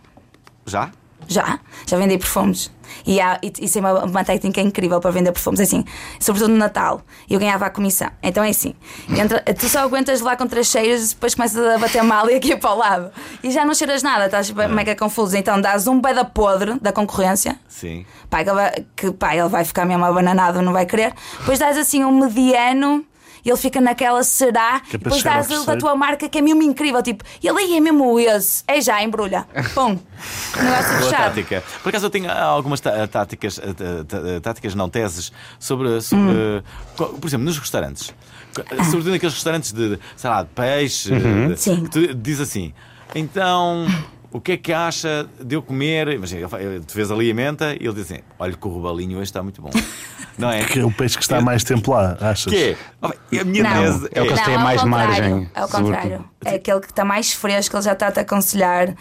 Já? 0.65 0.89
Já, 1.27 1.59
já 1.87 1.97
vendi 1.97 2.17
perfumes. 2.17 2.71
E, 3.05 3.19
há, 3.19 3.39
isso 3.59 3.79
é 3.79 3.81
uma, 3.81 4.05
uma 4.05 4.23
técnica 4.23 4.61
incrível 4.61 4.99
para 5.01 5.09
vender 5.09 5.31
perfumes. 5.31 5.59
É 5.59 5.63
Assim, 5.63 5.83
sobretudo 6.19 6.51
no 6.51 6.57
Natal, 6.57 7.01
eu 7.29 7.39
ganhava 7.39 7.65
a 7.65 7.69
comissão. 7.69 8.09
Então 8.21 8.43
é 8.43 8.49
assim: 8.49 8.75
entra- 9.09 9.41
tu 9.41 9.67
só 9.67 9.79
aguentas 9.79 10.21
lá 10.21 10.35
com 10.37 10.45
três 10.45 10.67
cheiras 10.67 11.11
e 11.11 11.13
depois 11.15 11.33
começas 11.33 11.57
a 11.65 11.79
bater 11.79 12.03
mal 12.03 12.29
e 12.29 12.35
aqui 12.35 12.55
para 12.55 12.71
o 12.71 12.77
lado. 12.77 13.11
E 13.43 13.49
já 13.51 13.65
não 13.65 13.73
cheiras 13.73 14.03
nada, 14.03 14.25
estás 14.25 14.53
É. 14.55 14.67
mega 14.67 14.95
confuso. 14.95 15.35
Então 15.35 15.59
dás 15.59 15.87
um 15.87 15.99
beda 15.99 16.23
podre 16.23 16.79
da 16.79 16.91
concorrência. 16.91 17.59
Sim. 17.67 18.05
Pá, 18.29 18.43
que 18.43 18.49
ele 18.49 18.55
vai, 18.55 18.85
que, 18.95 19.11
pá, 19.11 19.35
ele 19.35 19.49
vai 19.49 19.65
ficar 19.65 19.85
mesmo 19.85 20.05
abananado, 20.05 20.61
não 20.61 20.71
vai 20.71 20.85
querer. 20.85 21.13
Depois 21.39 21.57
dás 21.57 21.77
assim 21.77 22.03
um 22.05 22.11
mediano. 22.19 23.03
E 23.45 23.49
Ele 23.49 23.57
fica 23.57 23.79
naquela 23.79 24.23
será, 24.23 24.79
Que 24.79 24.95
é 24.95 24.99
depois 24.99 25.21
dás 25.21 25.47
da 25.65 25.77
tua 25.77 25.95
marca 25.95 26.27
que 26.27 26.37
é 26.39 26.41
mesmo 26.41 26.63
incrível. 26.63 27.01
Tipo, 27.03 27.23
ele 27.43 27.57
aí 27.59 27.77
é 27.77 27.79
mesmo 27.79 28.19
esse, 28.19 28.63
é 28.67 28.81
já, 28.81 29.01
embrulha. 29.03 29.45
Pum, 29.75 29.89
negócio 29.89 30.89
Boa 30.97 31.01
fechado. 31.03 31.11
tática. 31.35 31.63
Por 31.83 31.89
acaso 31.89 32.05
eu 32.07 32.09
tenho 32.09 32.29
ah, 32.31 32.41
algumas 32.43 32.79
tá- 32.81 33.07
táticas, 33.07 33.59
ah, 33.59 33.73
tá- 33.73 34.03
tá- 34.19 34.39
táticas 34.41 34.73
não 34.73 34.89
teses, 34.89 35.31
sobre, 35.59 36.01
sobre 36.01 36.63
Hum. 36.97 37.17
por 37.19 37.27
exemplo, 37.27 37.45
nos 37.45 37.57
restaurantes. 37.59 38.13
Co- 38.55 38.63
Sobretudo 38.85 39.11
naqueles 39.11 39.33
restaurantes 39.35 39.71
de, 39.71 39.99
sei 40.17 40.29
lá, 40.29 40.41
de 40.43 40.49
peixe. 40.49 41.09
de- 41.09 41.25
Uhum. 41.27 41.55
Sim. 41.55 41.85
tu 41.85 42.13
diz 42.15 42.39
assim, 42.39 42.73
então. 43.13 43.85
O 44.31 44.39
que 44.41 44.53
é 44.53 44.57
que 44.57 44.73
acha 44.73 45.27
de 45.43 45.55
eu 45.55 45.61
comer? 45.61 46.07
Imagina, 46.09 46.47
tu 46.85 46.93
vês 46.93 47.11
ali 47.11 47.31
a 47.31 47.33
menta 47.33 47.73
e 47.73 47.85
ele 47.85 47.93
diz 47.93 48.11
assim: 48.11 48.21
Olha, 48.39 48.53
que 48.53 48.67
o 48.67 48.71
robalinho 48.71 49.13
hoje 49.17 49.23
está 49.25 49.41
muito 49.43 49.61
bom. 49.61 49.69
Não 50.37 50.51
é? 50.51 50.63
Que 50.65 50.79
é 50.79 50.83
o 50.85 50.91
peixe 50.91 51.15
que 51.17 51.23
está 51.23 51.39
mais 51.39 51.63
tempo 51.63 51.91
lá, 51.93 52.17
achas? 52.19 52.51
Que 52.51 52.71
é? 52.71 52.77
Oh, 53.01 53.07
A 53.07 53.43
minha 53.45 53.63
Não. 53.63 53.83
tese 53.83 54.09
É 54.11 54.21
o 54.21 54.25
que 54.25 54.31
eles 54.33 54.41
têm 54.41 54.55
ao 54.55 54.61
mais 54.61 54.81
contrário, 54.81 55.07
margem, 55.09 55.49
É 55.55 55.63
o 55.63 55.67
sobretudo. 55.67 55.85
contrário. 55.95 56.25
É 56.43 56.55
aquele 56.55 56.79
que 56.81 56.87
está 56.87 57.05
mais 57.05 57.31
fresco, 57.33 57.75
ele 57.77 57.83
já 57.83 57.93
está 57.93 58.07
a 58.07 58.11
te 58.11 58.19
aconselhar. 58.19 58.93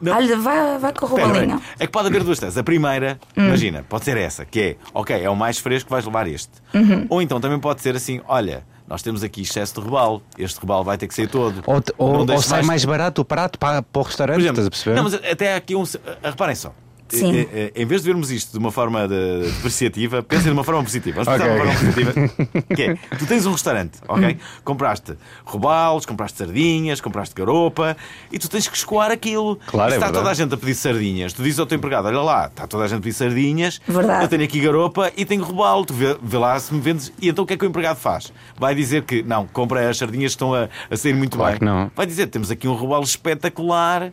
Não. 0.00 0.16
Olha, 0.16 0.36
vai, 0.36 0.78
vai 0.78 0.92
com 0.92 1.06
o 1.06 1.08
robalinho. 1.08 1.62
É 1.78 1.86
que 1.86 1.92
pode 1.92 2.08
haver 2.08 2.24
duas 2.24 2.38
teses. 2.40 2.58
A 2.58 2.64
primeira, 2.64 3.18
Hum. 3.36 3.46
imagina, 3.46 3.84
pode 3.88 4.04
ser 4.04 4.16
essa, 4.16 4.44
que 4.44 4.60
é, 4.60 4.76
ok, 4.92 5.22
é 5.22 5.30
o 5.30 5.36
mais 5.36 5.58
fresco, 5.58 5.88
vais 5.88 6.04
levar 6.04 6.26
este. 6.26 6.50
Uhum. 6.74 7.06
Ou 7.08 7.22
então 7.22 7.40
também 7.40 7.58
pode 7.60 7.80
ser 7.80 7.94
assim, 7.94 8.20
olha, 8.26 8.64
nós 8.86 9.02
temos 9.02 9.22
aqui 9.22 9.42
excesso 9.42 9.74
de 9.74 9.80
robalo, 9.80 10.22
este 10.38 10.58
robalo 10.60 10.84
vai 10.84 10.98
ter 10.98 11.08
que 11.08 11.14
sair 11.14 11.26
todo. 11.28 11.62
Ou, 11.66 11.82
ou- 11.98 12.30
ou 12.30 12.42
sai 12.42 12.62
mais... 12.62 12.84
barato 12.84 13.22
o 13.22 13.24
prato 13.24 13.58
para, 13.58 13.82
para 13.82 14.00
o 14.00 14.02
restaurante, 14.04 14.40
exemplo, 14.40 14.52
estás 14.60 14.66
a 14.66 14.70
perceber? 14.70 14.96
Não, 14.96 15.04
mas 15.04 15.14
até 15.14 15.54
aqui 15.54 15.74
um. 15.74 15.82
ah, 16.22 16.30
Reparem 16.30 16.54
só. 16.54 16.72
Sim. 17.08 17.36
eh, 17.36 17.48
eh, 17.52 17.72
em 17.76 17.84
vez 17.86 18.02
de 18.02 18.06
vermos 18.08 18.30
isto 18.30 18.52
de 18.52 18.58
uma 18.58 18.72
forma 18.72 19.06
de- 19.06 19.50
depreciativa, 19.52 20.22
pensem 20.22 20.46
de 20.46 20.50
uma 20.52 20.64
forma 20.64 20.82
positiva. 20.82 21.22
Vamos 21.22 21.40
pensar 21.40 21.54
de 21.54 21.60
uma 21.60 21.72
forma 21.72 21.92
positiva. 21.92 22.66
Que 22.74 22.82
é, 22.82 22.94
tu 23.18 23.26
tens 23.26 23.46
um 23.46 23.52
restaurante, 23.52 23.98
ok? 24.08 24.36
Compraste 24.64 25.14
robalos, 25.44 26.06
compraste 26.06 26.38
sardinhas, 26.38 27.00
compraste 27.00 27.34
garopa 27.34 27.96
e 28.32 28.38
tu 28.38 28.48
tens 28.48 28.66
que 28.68 28.76
escoar 28.76 29.10
aquilo. 29.10 29.58
Claro, 29.66 29.90
e 29.90 29.92
se 29.92 29.94
é 29.94 29.98
está 29.98 30.06
verdade. 30.06 30.12
toda 30.14 30.30
a 30.30 30.34
gente 30.34 30.54
a 30.54 30.56
pedir 30.56 30.74
sardinhas, 30.74 31.32
tu 31.32 31.42
dizes 31.42 31.58
ao 31.58 31.66
teu 31.66 31.76
empregado: 31.76 32.06
olha 32.08 32.20
lá, 32.22 32.46
está 32.46 32.66
toda 32.66 32.84
a 32.84 32.88
gente 32.88 32.98
a 32.98 33.02
pedir 33.02 33.12
sardinhas, 33.14 33.80
Verdade. 33.86 34.24
eu 34.24 34.28
tenho 34.28 34.42
aqui 34.44 34.60
garopa 34.60 35.12
e 35.16 35.24
tenho 35.24 35.44
robalo, 35.44 35.84
tu 35.84 35.92
vê, 35.94 36.16
vê 36.22 36.38
lá 36.38 36.58
se 36.58 36.72
me 36.74 36.80
vendes. 36.80 37.12
E 37.20 37.28
então 37.28 37.44
o 37.44 37.46
que 37.46 37.54
é 37.54 37.56
que 37.56 37.64
o 37.64 37.68
empregado 37.68 37.96
faz? 37.98 38.32
Vai 38.58 38.74
dizer 38.74 39.02
que 39.02 39.22
não, 39.22 39.46
compra 39.46 39.88
as 39.88 39.96
sardinhas 39.98 40.32
que 40.32 40.36
estão 40.36 40.54
a, 40.54 40.68
a 40.90 40.96
sair 40.96 41.14
muito 41.14 41.36
Claro 41.36 41.52
bem. 41.52 41.58
que 41.58 41.64
não. 41.64 41.90
Vai 41.94 42.06
dizer: 42.06 42.26
temos 42.28 42.50
aqui 42.50 42.66
um 42.66 42.74
robalo 42.74 43.04
espetacular. 43.04 44.12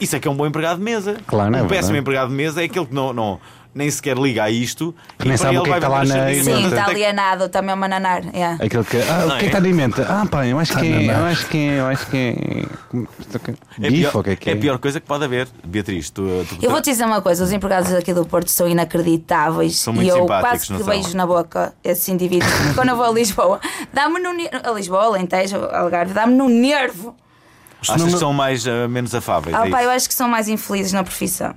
Isso 0.00 0.16
é 0.16 0.20
que 0.20 0.26
é 0.26 0.30
um 0.30 0.34
bom 0.36 0.46
empregado 0.46 0.78
de 0.78 0.84
mesa. 0.84 1.16
Claro, 1.26 1.52
um 1.52 1.56
é 1.56 1.60
péssimo 1.60 1.72
verdade. 1.72 1.98
empregado 1.98 2.28
de 2.30 2.34
mesa 2.34 2.60
é 2.62 2.64
aquele 2.64 2.86
que 2.86 2.94
não, 2.94 3.12
não- 3.12 3.40
nem 3.74 3.90
sequer 3.90 4.18
liga 4.18 4.44
a 4.44 4.50
isto 4.50 4.94
Que 5.18 5.26
nem 5.26 5.34
sabe 5.38 5.56
o 5.56 5.60
ele 5.60 5.64
que 5.64 5.70
é 5.70 5.74
que 5.80 5.80
vai 5.86 6.02
está 6.04 6.14
lá 6.14 6.20
na. 6.26 6.34
Sim, 6.34 6.66
está 6.66 6.76
é 6.76 6.90
alienado 6.90 7.48
também 7.48 7.70
a 7.72 7.76
mananar. 7.76 8.22
yeah. 8.34 8.62
Aquele 8.62 8.84
que. 8.84 8.98
Ah, 8.98 9.24
o 9.24 9.28
que 9.30 9.34
é 9.34 9.38
que 9.38 9.44
está 9.46 9.60
na 9.60 9.68
mente? 9.70 10.00
Ah, 10.02 10.26
pá, 10.30 10.46
eu 10.46 10.58
acho 10.58 10.76
que 10.78 10.86
é. 10.92 11.06
Eu 11.06 11.24
acho 11.24 11.46
que 11.46 11.56
é. 11.56 11.80
Eu 11.80 11.86
acho 11.86 12.06
que 12.06 12.16
é. 12.18 13.86
É 13.86 13.90
Bife, 13.90 14.14
o 14.14 14.22
que 14.22 14.30
é 14.30 14.36
que 14.36 14.50
é 14.50 14.52
é? 14.52 14.56
a 14.56 14.58
pior 14.60 14.78
coisa 14.78 15.00
que 15.00 15.06
pode 15.06 15.24
haver, 15.24 15.48
Beatriz. 15.64 16.10
Tu, 16.10 16.22
tu- 16.50 16.58
Eu 16.60 16.70
vou-te 16.70 16.90
dizer 16.90 17.04
uma 17.06 17.22
coisa: 17.22 17.42
os 17.44 17.50
empregados 17.50 17.90
aqui 17.94 18.12
do 18.12 18.26
Porto 18.26 18.48
são 18.50 18.68
inacreditáveis 18.68 19.76
São 19.78 19.94
muito 19.94 20.06
e 20.06 20.10
eu 20.10 20.16
simpáticos, 20.16 20.50
quase 20.50 20.66
que 20.66 20.72
não 20.74 20.84
beijo 20.84 21.16
na 21.16 21.26
boca 21.26 21.72
esses 21.82 22.06
indivíduos. 22.10 22.52
Quando 22.74 22.90
eu 22.90 22.96
vou 22.96 23.06
a 23.06 23.10
Lisboa, 23.10 23.58
dá-me 23.90 24.20
no 24.20 24.34
nervo. 24.34 24.56
A 24.64 24.70
Lisboa, 24.72 25.04
Alentejo, 25.04 25.56
Algarve, 25.72 26.12
dá-me 26.12 26.34
no 26.34 26.46
nervo. 26.46 27.16
Achas 27.88 28.12
que 28.12 28.18
são 28.18 28.32
mais, 28.32 28.66
ah, 28.66 28.88
menos 28.88 29.14
afáveis? 29.14 29.56
Ah, 29.56 29.66
é 29.66 29.70
pá, 29.70 29.82
eu 29.82 29.90
acho 29.90 30.08
que 30.08 30.14
são 30.14 30.28
mais 30.28 30.48
infelizes 30.48 30.92
na 30.92 31.02
profissão. 31.02 31.54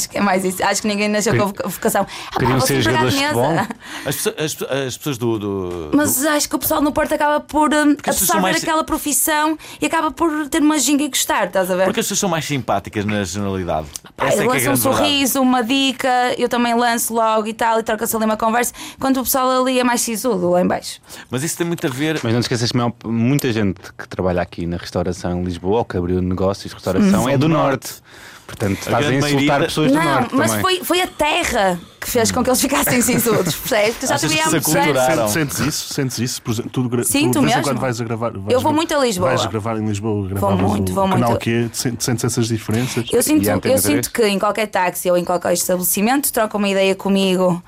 Acho 0.00 0.08
que 0.10 0.18
é 0.18 0.20
mais 0.20 0.44
isso. 0.44 0.64
Acho 0.64 0.82
que 0.82 0.88
ninguém 0.88 1.08
nasceu 1.08 1.36
com 1.36 1.42
a 1.64 1.68
vocação. 1.68 2.02
Ah, 2.08 2.30
pá, 2.32 2.38
Queriam 2.40 2.58
vou 2.58 2.66
ser 2.66 2.80
jogadores 2.82 3.14
de 3.14 3.20
mesa. 3.20 3.32
futebol? 3.34 3.66
As, 4.06 4.16
pessoas- 4.16 4.34
as- 4.38 4.62
as 4.86 4.96
pessoas 4.96 5.18
do. 5.18 5.38
do- 5.38 5.90
Mas 5.94 6.24
acho 6.24 6.48
que 6.48 6.56
o 6.56 6.58
pessoal 6.58 6.80
no 6.80 6.92
Porto 6.92 7.12
acaba 7.14 7.40
por 7.40 7.72
hum, 7.72 7.96
são 8.04 8.12
absorver 8.12 8.40
mais- 8.42 8.62
aquela 8.62 8.84
profissão 8.84 9.58
e 9.80 9.86
acaba 9.86 10.10
por 10.10 10.48
ter 10.48 10.62
uma 10.62 10.78
ginga 10.78 11.04
e 11.04 11.08
gostar, 11.08 11.46
estás 11.46 11.70
a 11.70 11.76
ver? 11.76 11.84
Porque 11.84 12.00
as 12.00 12.06
pessoas 12.06 12.18
são 12.20 12.28
mais 12.28 12.44
simpáticas 12.44 13.04
na 13.04 13.22
generalidade. 13.24 13.86
Pá, 14.16 14.26
Essa 14.26 14.36
é 14.36 14.36
que 14.38 14.42
é 14.42 14.46
lança 14.46 14.58
um 14.58 14.62
grande 14.62 14.80
verdade. 14.80 14.96
sorriso, 14.98 15.40
uma 15.42 15.62
dica, 15.62 16.08
eu 16.38 16.48
também 16.48 16.74
lanço 16.74 17.12
logo 17.14 17.46
e 17.46 17.52
tal, 17.54 17.78
e 17.80 17.82
troca-se 17.82 18.14
ali 18.16 18.24
uma 18.24 18.36
conversa, 18.36 18.72
enquanto 18.96 19.18
o 19.18 19.22
pessoal 19.24 19.62
ali 19.62 19.78
é 19.78 19.84
mais 19.84 20.00
sisudo 20.00 20.50
lá 20.50 20.60
em 20.62 20.66
baixo. 20.66 21.00
Mas 21.30 21.42
isso 21.42 21.56
tem 21.56 21.66
muito 21.66 21.86
a 21.86 21.90
ver. 21.90 22.20
Mas 22.22 22.32
não 22.32 22.40
te 22.40 22.44
esqueças 22.44 22.70
que 22.72 22.78
muita 23.06 23.52
gente 23.52 23.80
que 23.96 24.08
trabalha 24.08 24.42
aqui 24.42 24.66
na 24.66 24.76
restauração 24.76 25.40
em 25.40 25.44
Lisboa 25.44 25.78
ou 25.78 25.84
que 25.84 25.96
abriu 25.96 26.20
negócios 26.20 26.68
de 26.70 26.74
restauração 26.74 27.28
é 27.28 27.36
do 27.36 27.48
norte. 27.48 27.94
Portanto, 28.50 28.78
estás 28.78 28.94
a 28.94 29.00
grande 29.00 29.16
insultar 29.16 29.46
maioria- 29.46 29.66
pessoas 29.68 29.92
do 29.92 29.98
não, 29.98 30.04
norte 30.04 30.34
mas 30.34 30.50
também. 30.50 30.62
foi, 30.62 30.84
foi 30.84 31.00
a 31.02 31.06
terra 31.06 31.80
que 32.00 32.10
fez 32.10 32.30
com 32.32 32.42
que 32.42 32.50
eles 32.50 32.60
ficassem 32.60 33.00
sisudos, 33.02 33.54
percebes? 33.54 33.96
Que 33.98 34.06
já 34.06 34.18
que 34.18 34.98
há. 34.98 35.28
Sentes 35.28 35.58
isso? 35.60 35.94
Sentes 35.94 36.18
isso? 36.18 36.42
Por 36.42 36.50
exemplo, 36.52 36.70
tu, 36.70 36.88
gra- 36.88 37.04
Sim, 37.04 37.30
tu, 37.30 37.34
tu 37.34 37.40
vez 37.42 37.52
em 37.52 37.56
mesmo. 37.56 37.62
quando 37.72 37.78
vais 37.80 38.00
a 38.00 38.04
gravar. 38.04 38.30
vais 38.32 38.52
Eu 38.52 38.58
a 38.58 38.62
vou 38.62 38.72
muito 38.72 38.94
a 38.94 38.98
Lisboa. 39.04 39.28
Vais 39.30 39.46
gravar 39.46 39.76
em 39.76 39.86
Lisboa, 39.86 40.14
Vou 40.14 40.28
gravavas 40.28 40.60
muito, 40.70 40.92
o 40.92 40.94
vou 40.94 41.08
canal 41.08 41.30
muito. 41.30 41.42
Q, 41.42 41.70
sentes 41.72 42.04
sentes 42.04 42.24
essas 42.24 42.48
diferenças? 42.48 43.06
Eu 43.12 43.22
sinto, 43.22 43.44
E 43.44 43.50
a 43.50 43.54
eu 43.54 43.78
sinto 43.78 43.92
3? 43.92 44.08
que 44.08 44.26
em 44.26 44.38
qualquer 44.38 44.66
táxi 44.66 45.10
ou 45.10 45.16
em 45.16 45.24
qualquer 45.24 45.52
estabelecimento 45.52 46.32
trocam 46.32 46.58
uma 46.58 46.68
ideia 46.68 46.94
comigo 46.94 47.62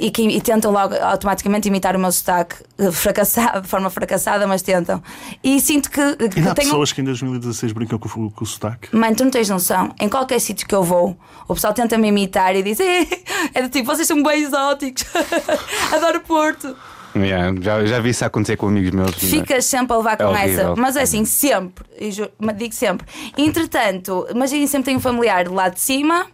e, 0.00 0.10
que, 0.10 0.22
e 0.22 0.40
tentam 0.40 0.70
logo 0.70 0.94
automaticamente 0.94 1.68
imitar 1.68 1.96
o 1.96 1.98
meu 1.98 2.12
sotaque 2.12 2.56
eh, 2.78 2.90
fracassado, 2.92 3.62
de 3.62 3.68
forma 3.68 3.90
fracassada, 3.90 4.46
mas 4.46 4.62
tentam. 4.62 5.02
E 5.42 5.60
sinto 5.60 5.90
que, 5.90 6.16
que 6.16 6.38
Ainda 6.38 6.52
há 6.52 6.54
tenho. 6.54 6.68
pessoas 6.68 6.92
que 6.92 7.00
em 7.00 7.04
2016 7.04 7.72
brincam 7.72 7.98
com, 7.98 8.08
o- 8.26 8.30
com 8.30 8.44
o 8.44 8.46
sotaque. 8.46 8.94
Mãe, 8.94 9.14
tu 9.14 9.24
não 9.24 9.30
tens 9.30 9.48
noção. 9.48 9.92
Em 10.00 10.08
qualquer 10.08 10.38
sítio 10.40 10.66
que 10.66 10.74
eu 10.74 10.82
vou, 10.84 11.16
o 11.48 11.54
pessoal 11.54 11.72
tenta 11.74 11.98
me 11.98 12.08
imitar 12.08 12.54
e 12.54 12.62
diz: 12.62 12.78
"Eh, 12.80 13.06
é 13.54 13.62
do 13.62 13.68
tipo, 13.68 13.86
vocês 13.86 14.06
são 14.06 14.22
bem 14.22 14.42
exóticos. 14.42 15.04
Adoro 15.92 16.20
Porto. 16.20 16.76
Yeah, 17.14 17.54
já, 17.60 17.84
já 17.84 18.00
vi 18.00 18.08
isso 18.08 18.24
acontecer 18.24 18.56
com 18.56 18.68
amigos 18.68 18.90
meus. 18.92 19.14
Ficas 19.16 19.66
sempre 19.66 19.92
a 19.92 19.98
levar 19.98 20.16
com 20.16 20.34
É 20.34 20.48
essa. 20.50 20.74
Mas 20.76 20.96
é 20.96 21.02
assim, 21.02 21.26
sempre. 21.26 21.84
E 22.00 22.10
ju- 22.10 22.30
mas 22.38 22.56
digo 22.56 22.72
sempre. 22.74 23.06
Entretanto, 23.36 24.26
imaginem 24.30 24.66
sempre 24.66 24.86
tenho 24.86 24.96
um 24.98 25.00
familiar 25.00 25.46
lá 25.48 25.68
de 25.68 25.78
cima. 25.78 26.26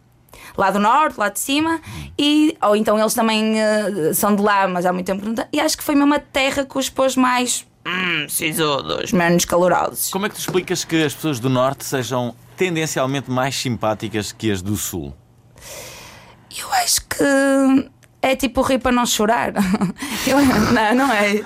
Lá 0.59 0.73
do 0.73 0.81
norte, 0.81 1.17
lá 1.17 1.29
de 1.29 1.39
cima, 1.39 1.81
e, 2.19 2.57
ou 2.61 2.75
então 2.75 2.99
eles 2.99 3.15
também 3.15 3.61
eh, 3.61 4.13
são 4.13 4.35
de 4.35 4.43
lá, 4.43 4.67
mas 4.67 4.85
há 4.85 4.93
muito 4.93 5.07
tempo 5.07 5.23
que 5.23 5.29
não. 5.29 5.47
E 5.53 5.61
acho 5.61 5.79
que 5.79 5.85
foi 5.85 5.95
mesmo 5.95 6.13
a 6.15 6.19
terra 6.19 6.65
que 6.65 6.77
os 6.77 6.91
pôs 6.91 7.15
mais 7.15 7.65
hum, 7.87 8.27
sisudos, 8.29 9.13
menos 9.13 9.45
calorosos. 9.45 10.11
Como 10.11 10.27
é 10.27 10.29
que 10.29 10.35
tu 10.35 10.41
explicas 10.41 10.83
que 10.85 11.01
as 11.05 11.15
pessoas 11.15 11.39
do 11.39 11.49
Norte 11.49 11.85
sejam 11.85 12.35
tendencialmente 12.57 13.31
mais 13.31 13.55
simpáticas 13.55 14.33
que 14.33 14.51
as 14.51 14.61
do 14.61 14.77
Sul? 14.77 15.15
Eu 16.61 16.73
acho 16.73 17.03
que 17.03 17.91
é 18.21 18.35
tipo 18.35 18.61
rir 18.63 18.81
para 18.81 18.91
não 18.91 19.07
chorar. 19.07 19.53
Eu- 20.27 20.41
não, 20.73 21.07
não 21.07 21.13
é. 21.13 21.41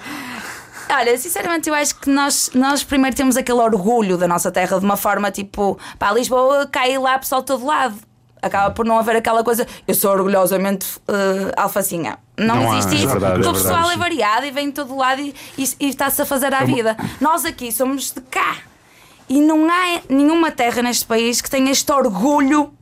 Olha, 0.90 1.16
sinceramente, 1.18 1.68
eu 1.68 1.74
acho 1.74 1.94
que 1.96 2.10
nós, 2.10 2.50
nós 2.54 2.82
primeiro 2.84 3.16
temos 3.16 3.36
aquele 3.36 3.58
orgulho 3.60 4.18
da 4.18 4.28
nossa 4.28 4.50
terra 4.50 4.78
de 4.78 4.84
uma 4.84 4.96
forma 4.96 5.30
tipo, 5.30 5.78
pá, 5.98 6.12
Lisboa 6.12 6.66
cai 6.66 6.98
lá 6.98 7.18
pessoal 7.18 7.40
de 7.40 7.46
todo 7.46 7.64
lado. 7.64 7.94
Acaba 8.42 8.74
por 8.74 8.84
não 8.84 8.98
haver 8.98 9.14
aquela 9.16 9.44
coisa, 9.44 9.64
eu 9.86 9.94
sou 9.94 10.10
orgulhosamente 10.10 10.86
eh, 11.06 11.52
alfacinha. 11.56 12.18
Não, 12.36 12.56
Não 12.56 12.72
há, 12.72 12.78
existe 12.78 12.94
é 12.94 12.98
isso. 12.98 13.08
verdade, 13.08 13.34
porque 13.34 13.46
é 13.46 13.50
o 13.50 13.54
pessoal 13.54 13.74
verdade. 13.74 13.94
é 13.94 13.96
variado 13.98 14.46
e 14.46 14.50
vem 14.50 14.66
de 14.66 14.72
todo 14.72 14.96
lado 14.96 15.20
e, 15.20 15.34
e, 15.56 15.62
e 15.78 15.88
está-se 15.88 16.20
a 16.20 16.26
fazer 16.26 16.52
à 16.52 16.64
vida. 16.64 16.96
Nós 17.20 17.44
aqui 17.44 17.70
somos 17.70 18.10
de 18.10 18.20
cá. 18.22 18.56
E 19.28 19.40
não 19.40 19.66
há 19.70 20.00
nenhuma 20.08 20.50
terra 20.50 20.82
neste 20.82 21.04
país 21.06 21.40
que 21.40 21.48
tenha 21.48 21.70
este 21.70 21.90
orgulho 21.92 22.72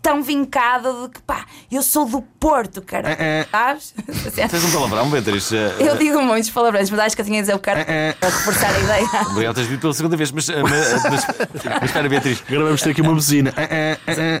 tão 0.00 0.22
vincado 0.22 1.02
de 1.06 1.14
que 1.14 1.22
pá, 1.22 1.44
eu 1.70 1.82
sou 1.82 2.06
do 2.06 2.22
Porto, 2.22 2.80
cara. 2.82 3.16
Sabes? 3.50 3.94
Tens 4.50 4.64
um 4.64 4.70
palavrão, 4.70 5.10
Beatriz? 5.10 5.52
Eh, 5.52 5.74
Eu 5.80 5.96
digo 5.96 6.22
muitos 6.22 6.50
palavrões, 6.50 6.88
mas 6.90 7.00
acho 7.00 7.16
que 7.16 7.22
eu 7.22 7.26
tinha 7.26 7.38
de 7.38 7.42
dizer 7.42 7.54
o 7.54 7.58
cara 7.58 7.84
para 8.18 8.28
reforçar 8.30 8.70
a 8.74 8.78
ideia. 8.78 9.06
Obrigado 9.30 9.54
teres 9.56 9.68
dito 9.70 9.80
pela 9.80 9.92
segunda 9.94 10.16
vez, 10.16 10.30
mas, 10.30 10.48
eh, 10.48 10.62
mas, 10.62 11.02
mas, 11.02 11.26
mas 11.80 11.84
espera, 11.84 12.08
Beatriz. 12.08 12.42
Agora 12.46 12.64
vamos 12.64 12.82
ter 12.82 12.90
aqui 12.90 13.00
uma 13.02 13.12
buzina. 13.14 13.52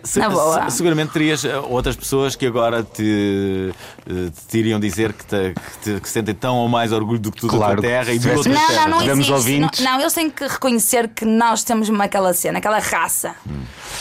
Se- 0.04 0.18
Na 0.20 0.28
boa. 0.30 0.70
se- 0.70 0.76
seguramente 0.76 1.12
terias 1.12 1.44
eh, 1.44 1.56
outras 1.58 1.96
pessoas 1.96 2.36
que 2.36 2.46
agora 2.46 2.82
te, 2.82 3.72
eh, 4.08 4.30
te 4.48 4.58
iriam 4.58 4.78
dizer 4.80 5.12
que, 5.12 5.24
te, 5.26 5.54
que, 5.54 5.78
te- 5.94 6.00
que 6.00 6.08
sentem 6.08 6.34
tão 6.34 6.56
ou 6.56 6.68
mais 6.68 6.92
orgulho 6.92 7.18
do 7.18 7.32
que 7.32 7.40
tu 7.40 7.46
da 7.48 7.56
Claro, 7.56 7.80
tua 7.82 7.90
terra 7.90 8.12
e 8.12 8.18
de 8.18 8.28
outras 8.30 8.46
Não, 8.46 8.66
terras. 8.68 8.82
não, 8.84 8.90
não 8.90 8.98
Tivemos 9.00 9.28
existe. 9.28 9.32
ouvintes. 9.32 9.80
Não, 9.80 9.92
não, 9.92 10.00
eles 10.00 10.12
têm 10.12 10.30
que 10.30 10.46
reconhecer 10.46 11.08
que 11.08 11.24
nós 11.24 11.62
temos 11.64 11.88
uma 11.88 12.04
aquela 12.04 12.32
cena, 12.32 12.58
aquela 12.58 12.78
raça. 12.78 13.34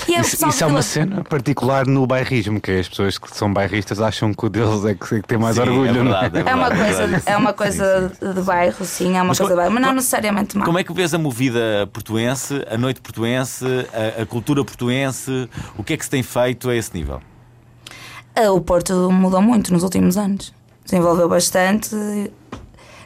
E 0.07 0.15
é 0.15 0.21
Isso, 0.21 0.47
isso 0.47 0.63
é 0.63 0.67
uma 0.67 0.81
cena 0.81 1.23
particular 1.47 1.87
no 1.87 2.05
bairrismo, 2.05 2.59
que 2.59 2.71
as 2.71 2.89
pessoas 2.89 3.17
que 3.17 3.33
são 3.35 3.53
bairristas 3.53 4.01
acham 4.01 4.33
que 4.33 4.45
o 4.45 4.49
deles 4.49 4.83
é 4.83 4.93
que, 4.93 5.21
que 5.21 5.27
tem 5.27 5.37
mais 5.37 5.55
Sim, 5.55 5.61
orgulho. 5.61 5.89
é 5.89 5.93
não 5.93 6.03
verdade, 6.03 6.39
É 6.39 6.53
uma 6.55 6.69
verdade, 6.69 6.77
coisa, 6.83 7.07
verdade. 7.07 7.23
é 7.25 7.37
uma 7.37 7.49
Sim, 7.51 7.55
coisa 7.55 8.09
sim, 8.19 8.33
de 8.33 8.41
bairro, 8.41 8.85
sim, 8.85 9.07
é 9.17 9.21
uma 9.21 9.25
Mas 9.29 9.37
coisa 9.37 9.43
co- 9.43 9.49
de 9.49 9.55
bairro, 9.55 9.73
mas 9.73 9.81
não 9.81 9.89
co- 9.89 9.95
necessariamente 9.95 10.57
má. 10.57 10.65
Como 10.65 10.77
é 10.79 10.83
que 10.83 10.91
vês 10.93 11.13
a 11.13 11.17
movida 11.17 11.87
portuense, 11.93 12.65
a 12.69 12.77
noite 12.77 12.99
portuense, 12.99 13.65
a, 14.17 14.23
a 14.23 14.25
cultura 14.25 14.63
portuense? 14.65 15.49
O 15.77 15.83
que 15.83 15.93
é 15.93 15.97
que 15.97 16.03
se 16.03 16.09
tem 16.09 16.21
feito 16.21 16.69
a 16.69 16.75
esse 16.75 16.93
nível? 16.93 17.21
Ah, 18.35 18.51
O 18.51 18.59
Porto 18.59 19.09
mudou 19.11 19.41
muito 19.41 19.71
nos 19.71 19.83
últimos 19.83 20.17
anos. 20.17 20.53
Desenvolveu 20.83 21.29
bastante, 21.29 21.95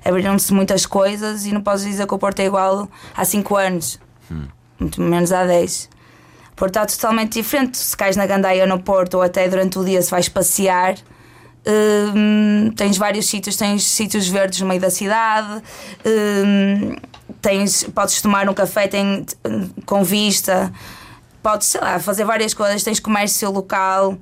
abriram-se 0.03 0.51
muitas 0.51 0.85
coisas 0.87 1.45
e 1.45 1.51
não 1.51 1.61
posso 1.61 1.85
dizer 1.85 2.07
que 2.07 2.13
o 2.13 2.17
Porto 2.17 2.39
é 2.39 2.45
igual 2.45 2.89
há 3.15 3.23
5 3.23 3.55
anos, 3.55 3.99
muito 4.79 4.99
menos 4.99 5.31
há 5.31 5.45
10. 5.45 5.89
Porto 6.61 6.75
está 6.75 6.85
totalmente 6.85 7.41
diferente. 7.41 7.75
Se 7.75 7.97
cais 7.97 8.15
na 8.15 8.27
Gandaia 8.27 8.67
no 8.67 8.79
Porto 8.79 9.15
ou 9.15 9.23
até 9.23 9.49
durante 9.49 9.79
o 9.79 9.83
dia 9.83 9.99
se 9.99 10.11
vais 10.11 10.29
passear, 10.29 10.93
hum, 12.15 12.71
tens 12.75 12.99
vários 12.99 13.27
sítios, 13.27 13.55
tens 13.55 13.83
sítios 13.83 14.27
verdes 14.27 14.61
no 14.61 14.67
meio 14.67 14.79
da 14.79 14.91
cidade, 14.91 15.59
hum, 16.05 16.95
tens, 17.41 17.83
podes 17.85 18.21
tomar 18.21 18.47
um 18.47 18.53
café 18.53 18.87
tem, 18.87 19.25
com 19.87 20.03
vista, 20.03 20.71
podes, 21.41 21.69
sei 21.69 21.81
lá, 21.81 21.97
fazer 21.97 22.25
várias 22.25 22.53
coisas, 22.53 22.83
tens 22.83 22.99
comércio 22.99 23.49
local. 23.49 24.15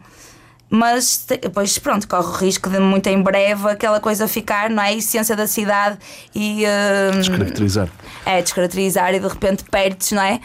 Mas 0.71 1.25
depois, 1.27 1.77
pronto, 1.79 2.07
corre 2.07 2.27
o 2.27 2.31
risco 2.31 2.69
de 2.69 2.79
muito 2.79 3.07
em 3.07 3.21
breve 3.21 3.67
aquela 3.69 3.99
coisa 3.99 4.27
ficar, 4.27 4.69
não 4.69 4.83
é? 4.83 4.89
A 4.89 4.93
essência 4.93 5.35
da 5.35 5.47
cidade 5.47 5.97
e. 6.33 6.63
hum, 7.13 7.17
Descaracterizar. 7.17 7.89
é, 8.25 8.41
descaracterizar 8.41 9.13
e 9.13 9.19
de 9.19 9.27
repente 9.27 9.63
perdes, 9.65 10.11
não 10.13 10.21
é? 10.21 10.39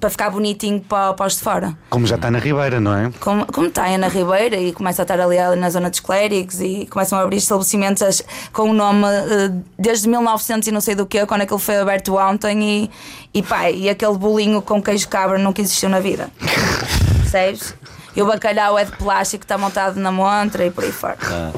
Para 0.00 0.10
ficar 0.10 0.30
bonitinho 0.30 0.80
para, 0.80 1.14
para 1.14 1.26
os 1.26 1.36
de 1.36 1.40
fora. 1.42 1.78
Como 1.88 2.04
já 2.04 2.16
está 2.16 2.30
na 2.32 2.40
Ribeira, 2.40 2.80
não 2.80 2.92
é? 2.92 3.12
Como, 3.20 3.46
como 3.46 3.68
está 3.68 3.84
a 3.84 3.86
Ana 3.86 4.08
Ribeira 4.08 4.56
e 4.56 4.72
começa 4.72 5.02
a 5.02 5.04
estar 5.04 5.20
ali 5.20 5.36
na 5.56 5.70
zona 5.70 5.88
dos 5.88 6.00
clérigos 6.00 6.60
e 6.60 6.86
começam 6.90 7.16
a 7.16 7.22
abrir 7.22 7.36
estabelecimentos 7.36 8.02
as- 8.02 8.24
com 8.52 8.70
o 8.70 8.72
nome 8.72 9.04
eh, 9.06 9.52
desde 9.78 10.08
1900 10.08 10.66
e 10.66 10.72
não 10.72 10.80
sei 10.80 10.96
do 10.96 11.06
que, 11.06 11.24
quando 11.26 11.42
aquilo 11.42 11.60
foi 11.60 11.76
aberto 11.76 12.16
ontem 12.16 12.60
e, 12.62 12.90
e 13.38 13.40
pá, 13.40 13.70
e 13.70 13.88
aquele 13.88 14.18
bolinho 14.18 14.60
com 14.60 14.82
queijo 14.82 15.06
cabra 15.08 15.38
nunca 15.38 15.60
existiu 15.62 15.88
na 15.88 16.00
vida. 16.00 16.28
Percebes? 17.22 17.72
E 18.16 18.20
o 18.22 18.26
bacalhau 18.26 18.76
é 18.76 18.84
de 18.84 18.92
plástico, 18.92 19.44
está 19.44 19.56
montado 19.56 19.94
na 20.00 20.10
montra 20.10 20.66
e 20.66 20.72
por 20.72 20.82
aí 20.82 20.90
fora. 20.90 21.16
Ah, 21.22 21.52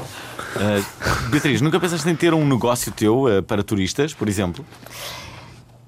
ah, 0.57 1.27
Beatriz, 1.31 1.59
nunca 1.59 1.79
pensaste 1.79 2.07
em 2.07 2.15
ter 2.15 2.35
um 2.35 2.45
negócio 2.47 2.91
teu 2.91 3.25
ah, 3.25 3.41
para 3.41 3.63
turistas, 3.63 4.13
por 4.13 4.29
exemplo? 4.29 4.63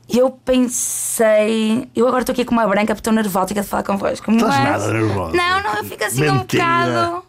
Eu 0.09 0.29
pensei. 0.29 1.87
Eu 1.95 2.07
agora 2.07 2.21
estou 2.23 2.33
aqui 2.33 2.45
com 2.45 2.51
uma 2.53 2.67
branca 2.67 2.87
porque 2.93 2.99
estou 2.99 3.13
nervótica 3.13 3.61
de 3.61 3.67
falar 3.67 3.83
convosco. 3.83 4.31
Estás 4.31 4.55
mas- 4.57 4.63
nada 4.81 4.93
nervosa. 4.93 5.35
Não, 5.35 5.63
não, 5.63 5.75
eu 5.75 5.83
fico 5.85 6.03
assim 6.03 6.29
um 6.29 6.35
Mentira. 6.35 6.63
bocado. 6.63 7.23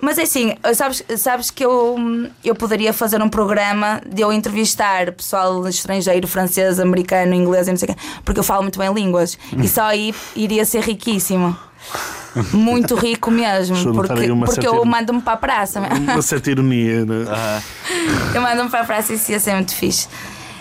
Mas 0.00 0.16
é 0.16 0.22
assim, 0.22 0.54
sabes, 0.76 1.02
sabes 1.16 1.50
que 1.50 1.64
eu, 1.64 1.96
eu 2.44 2.54
poderia 2.54 2.92
fazer 2.92 3.20
um 3.20 3.28
programa 3.28 4.00
de 4.06 4.22
eu 4.22 4.32
entrevistar 4.32 5.10
pessoal 5.10 5.66
estrangeiro, 5.66 6.28
francês, 6.28 6.78
americano, 6.78 7.34
inglês 7.34 7.66
e 7.66 7.70
não 7.72 7.76
sei 7.78 7.88
o 7.90 7.94
quê, 7.94 8.00
porque 8.24 8.38
eu 8.38 8.44
falo 8.44 8.62
muito 8.62 8.78
bem 8.78 8.92
línguas. 8.92 9.36
E 9.60 9.66
só 9.66 9.82
aí 9.82 10.14
iria 10.36 10.64
ser 10.64 10.84
riquíssimo. 10.84 11.56
Muito 12.52 12.94
rico 12.94 13.28
mesmo. 13.28 13.92
Porque, 13.92 14.28
porque 14.44 14.66
eu 14.68 14.84
mando-me 14.84 15.20
para 15.20 15.32
a 15.32 15.36
praça. 15.36 15.80
Uma 15.80 16.22
certa 16.22 16.48
ironia, 16.52 17.04
né? 17.04 17.24
Eu 18.32 18.40
mando-me 18.40 18.70
para 18.70 18.82
a 18.82 18.84
praça 18.84 19.12
e 19.12 19.16
isso 19.16 19.32
ia 19.32 19.40
ser 19.40 19.54
muito 19.54 19.74
fixe. 19.74 20.06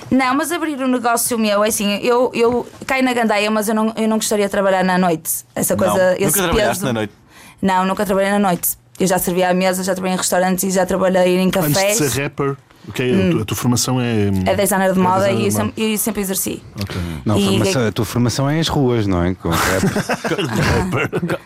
Não, 0.10 0.34
mas 0.36 0.52
abrir 0.52 0.78
um 0.82 0.88
negócio 0.88 1.38
meu, 1.38 1.64
é 1.64 1.68
assim, 1.68 1.98
eu, 1.98 2.32
eu 2.34 2.66
caio 2.86 3.04
na 3.04 3.14
gandaia, 3.14 3.50
mas 3.52 3.68
eu 3.68 3.76
não, 3.76 3.94
eu 3.96 4.08
não 4.08 4.18
gostaria 4.18 4.46
de 4.46 4.52
trabalhar 4.52 4.84
na 4.84 4.98
noite. 4.98 5.32
Essa 5.56 5.76
Não, 5.76 5.84
coisa, 5.86 6.12
nunca 6.12 6.24
esse 6.24 6.34
trabalhaste 6.34 6.74
peso. 6.76 6.86
na 6.86 6.94
noite? 6.94 7.14
Não, 7.62 7.86
nunca 7.86 8.06
trabalhei 8.06 8.32
na 8.32 8.40
noite. 8.40 8.78
Eu 9.00 9.06
já 9.08 9.20
servi 9.20 9.44
à 9.44 9.54
mesa, 9.54 9.84
já 9.84 9.94
trabalhei 9.94 10.16
em 10.16 10.18
restaurantes 10.18 10.64
e 10.64 10.72
já 10.72 10.86
trabalhei 10.86 11.38
em 11.38 11.48
Antes 11.48 11.62
de 11.68 11.74
cafés. 11.74 11.98
ser 11.98 12.24
rapper, 12.24 12.56
o 12.88 12.92
que 12.92 13.04
é? 13.04 13.28
A, 13.28 13.32
tua, 13.32 13.42
a 13.42 13.46
tua 13.46 13.58
formação 13.58 14.00
é. 14.02 14.28
É 14.46 14.56
designer 14.56 14.94
de 14.94 15.00
é 15.00 15.04
moda 15.04 15.20
designer 15.28 15.42
e 15.42 15.46
eu 15.46 15.50
de 15.50 15.56
moda. 15.56 15.66
sempre, 15.66 15.92
eu 15.94 15.98
sempre 15.98 16.22
exerci. 16.22 16.64
Ok. 16.82 16.98
Não, 17.26 17.38
E- 17.38 17.46
formação- 17.46 17.88
a 17.88 17.92
tua 17.92 18.06
formação 18.06 18.50
é 18.50 18.60
as 18.60 18.68
ruas, 18.70 19.06
não 19.06 19.24
é? 19.24 19.36
Com 19.36 19.50
rap. 19.54 19.84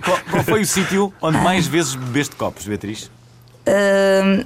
Qual, 0.03 0.17
qual 0.29 0.43
foi 0.43 0.61
o 0.61 0.65
sítio 0.65 1.13
onde 1.21 1.37
mais 1.39 1.65
vezes 1.67 1.95
bebeste 1.95 2.35
copos, 2.35 2.65
Beatriz? 2.65 3.09
Hum, 3.67 4.43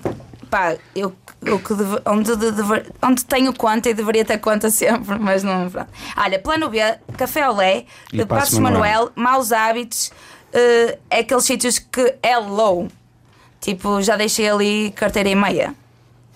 pá, 0.56 0.76
eu, 0.96 1.14
eu 1.44 1.60
que 1.60 1.74
deve- 1.74 2.02
onde, 2.06 2.34
de- 2.38 2.52
dever- 2.52 2.90
onde 3.04 3.26
tenho 3.26 3.52
conta 3.54 3.90
e 3.90 3.94
deveria 3.94 4.24
ter 4.24 4.38
conta 4.38 4.70
sempre, 4.70 5.20
mas 5.20 5.44
não. 5.44 5.70
pronto. 5.70 5.90
Olha, 6.16 6.40
plano 6.40 6.70
B, 6.70 6.78
Café 7.18 7.50
Olé, 7.50 7.86
E 8.14 8.18
de 8.20 8.26
Passos 8.26 8.46
Passos 8.52 8.60
Manuel, 8.60 9.12
Maus 9.16 9.52
Hábitos, 9.52 10.12
eh, 10.54 10.98
é 11.10 11.20
aqueles 11.20 11.44
sítios 11.44 11.78
que 11.78 12.16
é 12.24 12.38
low. 12.38 12.88
Tipo, 13.60 14.02
já 14.02 14.16
deixei 14.16 14.50
ali 14.50 14.92
carteira 14.96 15.28
e 15.28 15.36
meia. 15.36 15.74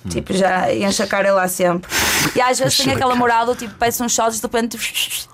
Tipo, 0.09 0.33
já 0.33 0.73
encho 0.73 1.03
a 1.03 1.07
cara 1.07 1.33
lá 1.33 1.47
sempre. 1.47 1.89
E 2.35 2.41
às 2.41 2.57
vezes 2.59 2.77
tenho 2.77 2.95
aquela 2.95 3.15
moral 3.15 3.45
do 3.45 3.55
tipo, 3.55 3.73
peço 3.75 4.03
uns 4.03 4.13
shots 4.13 4.38
de 4.38 4.41
repente, 4.41 4.77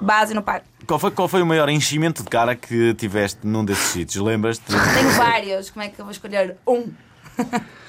base 0.02 0.34
no 0.34 0.42
par. 0.42 0.62
Qual 0.86 1.00
foi, 1.00 1.10
qual 1.12 1.28
foi 1.28 1.42
o 1.42 1.46
maior 1.46 1.70
enchimento 1.70 2.22
de 2.24 2.30
cara 2.30 2.56
que 2.56 2.94
tiveste 2.96 3.40
num 3.44 3.64
desses 3.66 3.86
sítios? 3.86 4.24
Lembras-te? 4.24 4.64
Tenho 4.66 5.10
vários, 5.12 5.70
como 5.72 5.84
é 5.84 5.90
que 5.90 6.00
eu 6.00 6.06
vou 6.06 6.12
escolher? 6.12 6.58
Um. 6.68 6.92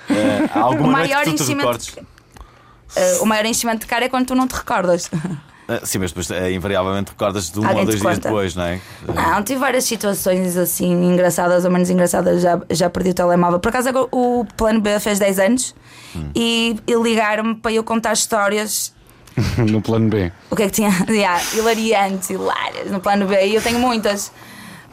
Há 0.55 0.59
alguma 0.61 0.89
O 0.89 0.93
noite 0.93 1.11
maior 1.11 1.25
que 1.25 1.31
tu 1.31 1.37
te 1.37 1.43
enchimento. 1.43 1.67
recordes? 1.69 1.97
Eh, 2.97 3.19
o 3.21 3.27
maior 3.27 3.45
enchimento 3.47 3.81
de 3.81 3.87
cara 3.87 4.05
é 4.05 4.09
quando 4.09 4.27
tu 4.27 4.35
não 4.35 4.47
te 4.47 4.55
recordas. 4.55 5.11
Ah, 5.69 5.81
sim, 5.85 5.99
mas 5.99 6.13
depois 6.13 6.31
eh, 6.31 6.53
invariavelmente 6.53 7.11
recordas 7.11 7.51
de 7.51 7.59
um 7.59 7.65
Alguém 7.67 7.81
ou 7.81 7.87
te 7.87 7.99
dois 7.99 8.01
dias 8.01 8.15
conta. 8.15 8.29
depois, 8.29 8.55
não 8.55 8.63
é? 8.63 8.81
Não, 9.13 9.43
tive 9.43 9.59
várias 9.59 9.83
situações 9.83 10.57
assim 10.57 10.93
engraçadas 11.13 11.65
ou 11.65 11.73
menos 11.73 11.91
engraçadas. 11.91 12.41
Já, 12.41 12.61
já 12.71 12.89
perdi 12.89 13.11
o 13.11 13.15
telemóvel. 13.15 13.59
Por 13.59 13.71
acaso 13.71 13.89
agora 13.89 14.07
o 14.13 14.47
plano 14.57 14.81
B 14.81 15.01
fez 15.01 15.19
10 15.19 15.39
anos 15.41 15.75
e, 16.37 16.77
e 16.87 16.95
ligaram-me 16.95 17.57
para 17.57 17.73
eu 17.73 17.83
contar 17.83 18.13
histórias. 18.13 18.95
no 19.59 19.83
plano 19.83 20.09
B. 20.09 20.31
O 20.53 20.55
que 20.55 20.63
é 20.63 20.67
que 20.67 20.73
tinha? 20.73 20.91
Yeah, 21.11 21.43
hilariantes, 21.53 22.31
hilárias 22.31 22.89
no 22.93 23.01
plano 23.01 23.27
B. 23.27 23.47
E 23.47 23.57
eu 23.57 23.61
tenho 23.61 23.81
muitas. 23.81 24.31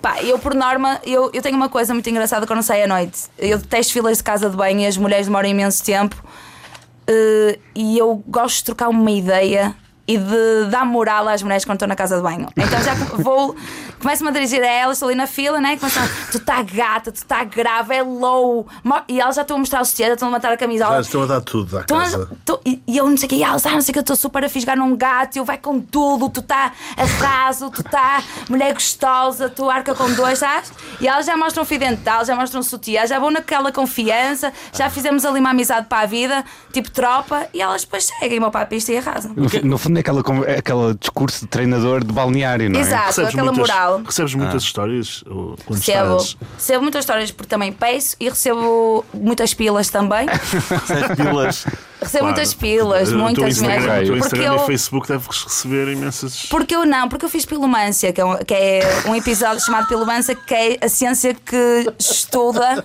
Pá, 0.04 0.22
eu 0.22 0.38
por 0.38 0.54
norma, 0.54 1.00
eu, 1.06 1.32
eu 1.34 1.42
tenho 1.42 1.56
uma 1.56 1.70
coisa 1.70 1.94
muito 1.94 2.10
engraçada 2.10 2.46
quando 2.46 2.62
saio 2.62 2.84
à 2.84 2.88
noite. 2.88 3.22
Eu 3.40 3.58
detesto 3.58 3.94
filas 3.94 4.18
de 4.18 4.24
casa 4.26 4.50
de 4.50 4.58
banho 4.58 4.82
e 4.82 4.86
as 4.86 4.98
mulheres 4.98 5.28
demoram 5.28 5.48
imenso 5.48 5.82
tempo. 5.82 6.22
Eh, 7.08 7.58
e 7.74 7.98
eu 7.98 8.22
gosto 8.28 8.58
de 8.58 8.64
trocar 8.66 8.90
uma 8.90 9.12
ideia 9.12 9.74
e 10.08 10.18
de 10.18 10.66
dar 10.70 10.86
moral 10.86 11.28
às 11.30 11.42
mulheres 11.42 11.64
quando 11.64 11.78
estão 11.78 11.88
na 11.88 11.96
casa 11.96 12.18
de 12.18 12.22
banho. 12.22 12.48
Então 12.58 12.82
já 12.84 12.94
vou, 12.94 13.56
começo-me 14.02 14.30
a 14.30 14.34
dirigir 14.34 14.62
a 14.62 14.68
elas, 14.68 14.98
estou 14.98 15.08
ali 15.08 15.16
na 15.18 15.28
fila, 15.28 15.62
né? 15.62 15.78
Começam, 15.78 16.04
tu 16.32 16.38
está 16.38 16.62
gata, 16.62 17.12
tu 17.12 17.16
está 17.16 17.44
grave, 17.46 17.96
é 17.96 18.04
low. 18.04 18.68
E 19.08 19.22
elas 19.22 19.36
já 19.36 19.44
estão 19.44 19.56
a 19.56 19.60
mostrar 19.60 19.82
o 19.82 19.86
sutiã, 19.86 20.08
já 20.08 20.14
estão 20.14 20.28
a 20.28 20.32
levantar 20.32 20.50
a 20.50 20.52
Já 20.52 20.58
camisola. 20.58 21.00
estão 21.02 21.24
a 21.24 21.26
dar 21.26 21.42
tudo 21.42 21.78
à 21.78 21.82
Estão 21.82 21.98
a- 21.98 22.02
casa. 22.04 22.30
tô- 22.44 22.60
e 22.66 22.82
e 22.86 22.98
eu 22.98 23.10
não 23.10 23.16
sei 23.18 23.26
o 23.26 23.30
que, 23.30 23.36
e 23.38 23.44
elas, 23.44 23.66
ah, 23.66 23.72
não 23.72 23.82
sei 23.82 23.92
o 23.92 23.94
que, 23.94 24.00
eu 24.00 24.02
estou 24.02 24.16
super 24.16 24.44
a 24.44 24.50
fisgar 24.50 24.78
num 24.78 24.96
gato, 24.96 25.38
eu 25.38 25.46
vai 25.46 25.58
com 25.58 25.80
tudo, 25.80 26.30
tu 26.30 26.42
está 26.42 26.74
arraso, 26.98 27.70
tu 27.72 27.82
está 27.82 28.22
mulher 28.50 28.74
gostosa, 28.74 29.50
tu 29.50 29.70
arca 29.70 29.96
com 29.96 30.12
dois, 30.14 30.40
sabes? 30.40 30.72
E 31.00 31.08
elas 31.08 31.26
já 31.26 31.36
mostram 31.38 31.64
fio 31.66 31.80
dental, 31.80 32.26
já 32.26 32.36
mostram 32.36 32.62
sutiã, 32.62 33.08
já 33.08 33.20
vão 33.20 33.32
naquela 33.32 33.72
confiança, 33.72 34.52
já 34.74 34.90
fizemos 34.90 35.26
ali 35.26 35.40
uma 35.40 35.52
amizade 35.52 35.88
para 35.88 36.04
a 36.04 36.06
vida, 36.06 36.44
tipo 36.72 36.92
tropa, 36.92 37.48
e 37.54 37.62
elas 37.62 37.84
depois 37.84 38.06
seguem-me 38.20 38.50
para 38.52 38.62
a 38.62 38.66
pista 38.66 38.92
e 38.92 38.98
arrasam. 38.98 39.34
No, 39.36 39.48
no 39.64 39.78
fundo 39.94 39.98
é 39.98 40.02
aquela, 40.02 40.24
con- 40.24 40.44
é 40.46 40.58
aquele 40.60 40.94
discurso 41.00 41.42
de 41.42 41.48
treinador 41.48 42.04
de 42.04 42.12
balneário, 42.12 42.70
não 42.70 42.80
é? 42.80 42.84
Exato, 42.84 43.22
aquela 43.22 43.52
muitas, 43.52 43.58
moral. 43.70 44.02
recebes 44.06 44.34
muitas 44.36 44.64
histórias 44.64 45.24
ou, 45.30 45.56
quando 45.66 45.80
Recebo, 45.80 46.18
estás. 46.18 46.38
recebo 46.58 46.82
muitas 46.82 47.00
histórias 47.02 47.32
porque 47.32 47.50
também 47.50 47.72
peço 47.72 48.16
e 48.20 48.30
recebo 48.30 49.06
muitas 49.14 49.54
pilas 49.54 49.90
também. 49.90 50.26
Pilas. 51.16 51.66
Recebo 52.02 52.20
Claro. 52.20 52.26
muitas 52.26 52.54
pilas, 52.54 53.14
muitas 53.14 53.62
mesmo. 53.62 53.68
O 53.68 53.70
teu 53.80 54.06
Porque 54.08 54.20
Instagram 54.20 54.46
eu, 54.56 54.64
e 54.64 54.66
Facebook 54.68 55.08
deves 55.08 55.44
receber 55.44 55.88
imensas. 55.94 56.46
Porque 56.50 56.76
eu 56.76 56.86
não, 56.86 57.08
porque 57.08 57.24
eu 57.24 57.30
fiz 57.30 57.46
pilomância, 57.46 58.12
que 58.12 58.20
é 58.20 58.26
um, 58.26 58.36
que 58.40 58.54
é 58.54 58.82
um 59.08 59.16
episódio 59.16 59.64
chamado 59.64 59.88
pilomância, 59.88 60.36
que 60.36 60.54
é 60.54 60.78
a 60.86 60.90
ciência 60.90 61.34
que 61.34 61.94
estuda 61.98 62.84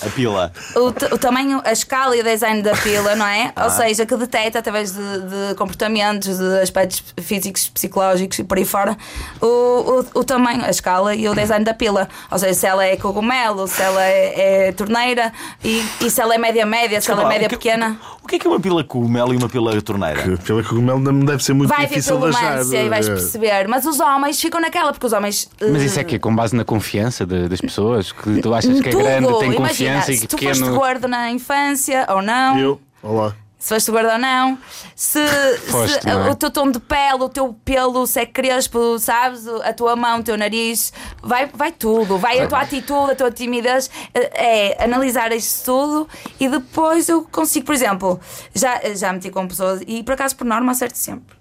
A 0.00 0.08
pila. 0.10 0.52
o, 0.76 0.86
o 1.14 1.18
tamanho, 1.18 1.60
a 1.64 1.72
escala 1.72 2.16
e 2.16 2.20
o 2.20 2.24
design 2.24 2.62
da 2.62 2.76
pila, 2.76 3.16
não 3.16 3.26
é? 3.26 3.52
Ou 3.60 3.70
seja, 3.70 4.06
que 4.06 4.16
detecta 4.16 4.60
através 4.60 4.92
de, 4.92 4.98
de 5.00 5.54
comportamentos, 5.56 6.33
de 6.38 6.60
aspectos 6.60 7.02
físicos, 7.20 7.68
psicológicos 7.68 8.38
e 8.38 8.44
por 8.44 8.58
aí 8.58 8.64
fora, 8.64 8.96
o, 9.40 9.46
o, 9.46 10.20
o 10.20 10.24
tamanho, 10.24 10.64
a 10.64 10.70
escala 10.70 11.14
e 11.14 11.28
o 11.28 11.34
design 11.34 11.64
da 11.64 11.74
pila. 11.74 12.08
Ou 12.30 12.38
seja, 12.38 12.54
se 12.54 12.66
ela 12.66 12.84
é 12.84 12.96
cogumelo, 12.96 13.66
se 13.66 13.82
ela 13.82 14.02
é, 14.04 14.68
é 14.68 14.72
torneira 14.72 15.32
e, 15.62 15.82
e 16.00 16.10
se 16.10 16.20
ela 16.20 16.34
é 16.34 16.38
média-média, 16.38 17.00
se 17.00 17.10
ela 17.10 17.22
é 17.24 17.28
média 17.28 17.46
o 17.46 17.50
que- 17.50 17.56
pequena. 17.56 17.98
O 18.22 18.26
que 18.26 18.36
é 18.36 18.38
que 18.38 18.46
é 18.46 18.50
uma 18.50 18.58
pila 18.58 18.82
cogumelo 18.82 19.34
e 19.34 19.36
uma 19.36 19.50
pila 19.50 19.80
torneira? 19.82 20.22
Que 20.22 20.36
Pela 20.44 20.62
cogumelo 20.62 20.98
não 20.98 21.20
deve 21.26 21.44
ser 21.44 21.52
muito 21.52 21.68
Vai 21.68 21.86
difícil 21.86 22.18
de 22.18 22.28
achar. 22.28 22.38
pilomância 22.40 22.82
e 22.82 22.88
vais 22.88 23.06
é. 23.06 23.10
perceber. 23.12 23.68
Mas 23.68 23.84
os 23.84 24.00
homens 24.00 24.40
ficam 24.40 24.62
naquela, 24.62 24.92
porque 24.92 25.04
os 25.06 25.12
homens. 25.12 25.46
Mas 25.60 25.82
eh, 25.82 25.84
isso 25.84 26.00
é 26.00 26.04
que 26.04 26.16
é 26.16 26.18
com 26.18 26.34
base 26.34 26.56
na 26.56 26.64
confiança 26.64 27.26
de- 27.26 27.48
das 27.48 27.60
pessoas 27.60 28.12
que 28.12 28.40
tu 28.40 28.54
achas 28.54 28.80
que 28.80 28.88
é 28.88 28.92
Tudo. 28.92 29.04
grande, 29.04 29.26
tem 29.26 29.52
Imagina, 29.52 29.68
confiança 29.68 30.12
e 30.12 30.14
se 30.16 30.20
que 30.22 30.26
tu 30.28 30.38
foste 30.42 30.58
pequeno. 30.58 30.74
gordo 30.78 31.06
na 31.06 31.30
infância 31.30 32.06
ou 32.08 32.22
não, 32.22 32.58
Eu, 32.58 32.80
olá. 33.02 33.34
Se 33.64 33.68
foste 33.72 33.90
gordo 33.90 34.10
ou 34.10 34.18
não, 34.18 34.58
se, 34.94 35.18
Foste, 35.70 36.02
se 36.02 36.06
não 36.06 36.26
é? 36.26 36.30
o 36.30 36.34
teu 36.34 36.50
tom 36.50 36.70
de 36.70 36.78
pele, 36.78 37.22
o 37.22 37.28
teu 37.30 37.56
pelo, 37.64 38.06
se 38.06 38.20
é 38.20 38.26
crespo, 38.26 38.98
sabes, 38.98 39.48
a 39.48 39.72
tua 39.72 39.96
mão, 39.96 40.20
o 40.20 40.22
teu 40.22 40.36
nariz, 40.36 40.92
vai, 41.22 41.46
vai 41.46 41.72
tudo, 41.72 42.18
vai 42.18 42.40
a 42.40 42.46
tua 42.46 42.60
atitude, 42.60 43.12
a 43.12 43.14
tua 43.14 43.30
timidez, 43.30 43.88
é 44.12 44.74
é 44.80 44.84
analisar 44.84 45.32
isso 45.32 45.64
tudo 45.64 46.08
e 46.38 46.46
depois 46.46 47.08
eu 47.08 47.22
consigo, 47.32 47.64
por 47.64 47.74
exemplo, 47.74 48.20
já, 48.54 48.78
já 48.94 49.10
meti 49.14 49.30
com 49.30 49.48
pessoas 49.48 49.80
e 49.86 50.02
por 50.02 50.12
acaso 50.12 50.36
por 50.36 50.44
norma 50.44 50.72
acerto 50.72 50.98
sempre. 50.98 51.34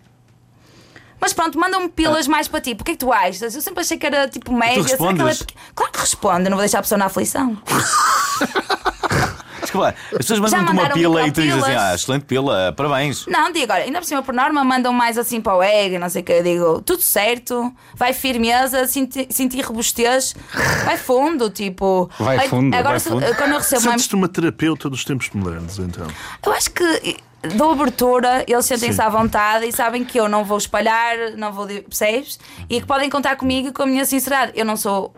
Mas 1.19 1.33
pronto, 1.33 1.57
mandam-me 1.59 1.87
pilas 1.89 2.27
mais 2.27 2.47
para 2.49 2.59
ti. 2.59 2.75
Porquê 2.75 2.91
é 2.91 2.93
que 2.95 2.99
tu 2.99 3.11
achas? 3.13 3.55
Eu 3.55 3.61
sempre 3.61 3.79
achei 3.81 3.97
que 3.97 4.05
era 4.05 4.27
tipo 4.27 4.51
média. 4.53 4.83
será 4.83 4.97
que 4.97 5.03
ela 5.03 5.11
é 5.11 5.13
respondes? 5.25 5.37
pequ- 5.43 5.57
Claro 5.75 5.91
que 5.93 5.99
responde, 5.99 6.43
não 6.49 6.57
vou 6.57 6.59
deixar 6.59 6.79
a 6.79 6.81
pessoa 6.81 6.97
na 6.99 7.05
aflição. 7.05 7.57
As 9.81 9.93
pessoas 10.17 10.39
mandam-te 10.39 10.71
uma 10.71 10.89
pila 10.89 11.27
e 11.27 11.31
tu 11.31 11.41
dizes 11.41 11.63
assim: 11.63 11.75
ah, 11.75 11.95
excelente 11.95 12.25
pila, 12.25 12.73
parabéns. 12.75 13.25
Não, 13.27 13.51
digo, 13.51 13.71
olha, 13.71 13.83
ainda 13.83 13.99
por 13.99 14.05
cima, 14.05 14.21
por 14.21 14.33
norma, 14.33 14.63
mandam 14.63 14.93
mais 14.93 15.17
assim 15.17 15.41
para 15.41 15.55
o 15.55 15.63
ego, 15.63 15.97
não 15.99 16.09
sei 16.09 16.21
o 16.21 16.25
que. 16.25 16.31
Eu 16.33 16.43
digo, 16.43 16.81
tudo 16.81 17.01
certo, 17.01 17.73
vai 17.95 18.13
firmeza, 18.13 18.85
senti- 18.87 19.27
sentir 19.29 19.61
robustez, 19.61 20.35
vai 20.85 20.97
fundo, 20.97 21.49
tipo. 21.49 22.09
Vai 22.19 22.47
fundo, 22.47 22.73
Agora, 22.75 22.89
vai 22.91 22.99
se- 22.99 23.09
fundo. 23.09 23.25
quando 23.35 23.51
eu 23.51 23.57
recebo 23.57 23.81
uma. 23.81 23.91
Sentes-te 23.91 24.15
uma 24.15 24.27
terapeuta 24.27 24.89
dos 24.89 25.03
tempos 25.03 25.29
modernos, 25.33 25.79
então. 25.79 26.07
Eu 26.45 26.51
acho 26.53 26.69
que 26.71 27.17
dou 27.55 27.71
abertura, 27.71 28.43
eles 28.47 28.65
sentem-se 28.65 29.01
à 29.01 29.09
vontade 29.09 29.67
e 29.67 29.71
sabem 29.71 30.03
que 30.03 30.19
eu 30.19 30.29
não 30.29 30.43
vou 30.43 30.57
espalhar, 30.57 31.31
não 31.35 31.51
vou. 31.51 31.67
Percebes? 31.67 32.39
E 32.69 32.79
que 32.79 32.87
podem 32.87 33.09
contar 33.09 33.35
comigo 33.35 33.67
e 33.67 33.71
com 33.71 33.83
a 33.83 33.85
minha 33.85 34.05
sinceridade. 34.05 34.53
Eu 34.55 34.65
não 34.65 34.77
sou, 34.77 35.13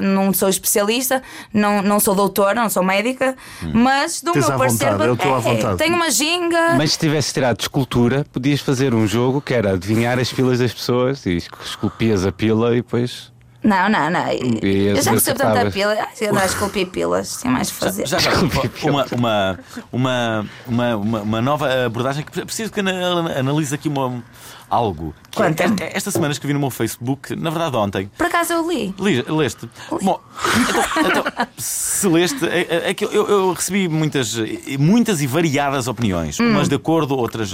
não 0.00 0.32
sou 0.32 0.48
especialista, 0.48 1.22
não, 1.52 1.82
não 1.82 2.00
sou 2.00 2.14
doutora, 2.14 2.54
não 2.54 2.70
sou 2.70 2.82
médica, 2.82 3.36
mas 3.74 4.22
do 4.22 4.32
Tens 4.32 4.46
meu 4.46 4.54
à 4.54 4.58
parecer. 4.58 4.90
vontade, 4.90 5.08
eu 5.08 5.14
estou 5.14 5.34
à 5.34 5.38
vontade. 5.38 5.78
Tenho 5.78 5.94
uma 5.96 6.10
ginga. 6.10 6.74
Mas 6.76 6.92
se 6.92 6.98
tivesse 6.98 7.34
tirado 7.34 7.56
de 7.58 7.64
escultura, 7.64 8.24
podias 8.32 8.60
fazer 8.60 8.94
um 8.94 9.06
jogo 9.06 9.40
que 9.40 9.54
era 9.54 9.72
adivinhar 9.74 10.18
as 10.18 10.32
pilas 10.32 10.58
das 10.58 10.72
pessoas 10.72 11.24
e 11.26 11.36
esculpias 11.64 12.24
a 12.26 12.32
pila 12.32 12.72
e 12.72 12.76
depois. 12.76 13.35
Não, 13.66 13.88
não, 13.88 14.10
não. 14.10 14.20
Eu 14.62 14.96
já 15.02 15.10
percebo 15.10 15.38
tanta 15.38 15.70
pila. 15.72 15.96
Se 16.14 16.26
andar 16.26 16.42
a 16.42 16.46
esculpir 16.46 16.86
pilas, 16.86 17.36
tem 17.38 17.50
mais 17.50 17.70
que 17.70 17.76
fazer. 17.76 18.06
Já 18.06 18.18
agora, 18.18 18.38
uma, 18.84 19.06
uma, 19.12 19.58
uma, 19.92 20.46
uma, 20.66 20.96
uma, 20.96 21.20
uma 21.22 21.40
nova 21.42 21.84
abordagem 21.86 22.24
que 22.24 22.44
preciso 22.44 22.72
que 22.72 22.80
ana- 22.80 23.38
analise 23.38 23.74
aqui 23.74 23.88
uma, 23.88 24.22
algo. 24.68 25.14
Que 25.30 25.42
é- 25.42 25.46
é- 25.86 25.96
esta 25.96 26.10
semana 26.10 26.32
escrevi 26.32 26.54
no 26.54 26.60
meu 26.60 26.70
Facebook, 26.70 27.34
na 27.36 27.50
verdade 27.50 27.76
ontem. 27.76 28.10
Por 28.16 28.26
acaso 28.26 28.52
eu 28.54 28.68
li. 28.70 28.94
Li- 28.98 29.22
Leste? 29.22 29.68
Bom, 30.02 30.20
então, 30.60 31.04
então, 31.22 31.46
se 31.58 32.08
leste, 32.08 32.44
é, 32.46 32.60
é- 32.68 32.90
é 32.90 32.94
que 32.94 33.04
eu, 33.04 33.10
eu 33.12 33.52
recebi 33.52 33.88
muitas, 33.88 34.34
muitas 34.78 35.20
e 35.20 35.26
variadas 35.26 35.86
opiniões, 35.88 36.38
Hum. 36.40 36.50
umas 36.50 36.68
de 36.68 36.74
acordo, 36.74 37.16
outras, 37.16 37.52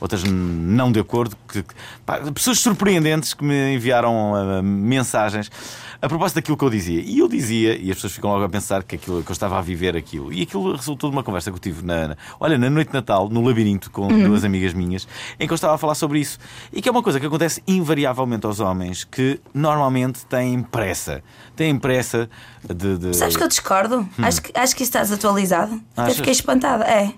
outras 0.00 0.22
não 0.24 0.90
de 0.92 1.00
acordo. 1.00 1.36
Que, 1.48 1.64
pá, 2.04 2.18
pessoas 2.32 2.60
surpreendentes 2.60 3.34
que 3.34 3.44
me 3.44 3.74
enviaram 3.74 4.34
ah, 4.34 4.62
mensagens 4.62 5.50
a 6.00 6.08
propósito 6.08 6.36
daquilo 6.36 6.56
que 6.56 6.64
eu 6.64 6.70
dizia. 6.70 7.00
E 7.00 7.18
eu 7.18 7.28
dizia, 7.28 7.76
e 7.76 7.90
as 7.90 7.96
pessoas 7.96 8.12
ficam 8.14 8.30
logo 8.30 8.44
a 8.44 8.48
pensar 8.48 8.82
que, 8.82 8.96
aquilo, 8.96 9.22
que 9.22 9.30
eu 9.30 9.32
estava 9.32 9.58
a 9.58 9.62
viver 9.62 9.96
aquilo. 9.96 10.32
E 10.32 10.42
aquilo 10.42 10.74
resultou 10.76 11.10
de 11.10 11.16
uma 11.16 11.22
conversa 11.22 11.50
que 11.50 11.56
eu 11.56 11.60
tive 11.60 11.84
na, 11.84 12.08
na- 12.08 12.16
olha, 12.38 12.58
na 12.58 12.68
noite 12.70 12.88
de 12.88 12.94
Natal, 12.94 13.28
no 13.28 13.40
labirinto, 13.42 13.90
com 13.90 14.08
duas 14.08 14.44
amigas 14.44 14.72
minhas, 14.74 15.06
em 15.40 15.46
que 15.46 15.52
eu 15.52 15.54
estava 15.54 15.74
a 15.74 15.78
falar 15.78 15.94
sobre 15.94 16.20
isso. 16.20 16.38
E 16.72 16.80
que 16.82 16.88
é 16.88 16.92
uma 16.92 17.02
coisa 17.02 17.18
que 17.20 17.26
acontece 17.26 17.62
invariavelmente 17.66 18.44
aos 18.46 18.60
homens 18.60 19.04
que 19.04 19.40
normalmente 19.54 20.24
têm 20.26 20.62
pressa. 20.62 21.22
Têm 21.54 21.78
pressa 21.78 22.28
de. 22.68 22.98
de- 22.98 23.14
Sabes 23.14 23.36
que 23.36 23.42
eu 23.42 23.48
discordo? 23.48 24.08
Acho, 24.18 24.42
que, 24.42 24.52
acho 24.58 24.76
que 24.76 24.82
isso 24.82 24.90
estás 24.90 25.10
atualizado. 25.12 25.72
Até 25.96 26.02
Hum. 26.02 26.04
Achas? 26.04 26.16
fiquei 26.16 26.32
espantada. 26.32 26.84
É. 26.84 27.12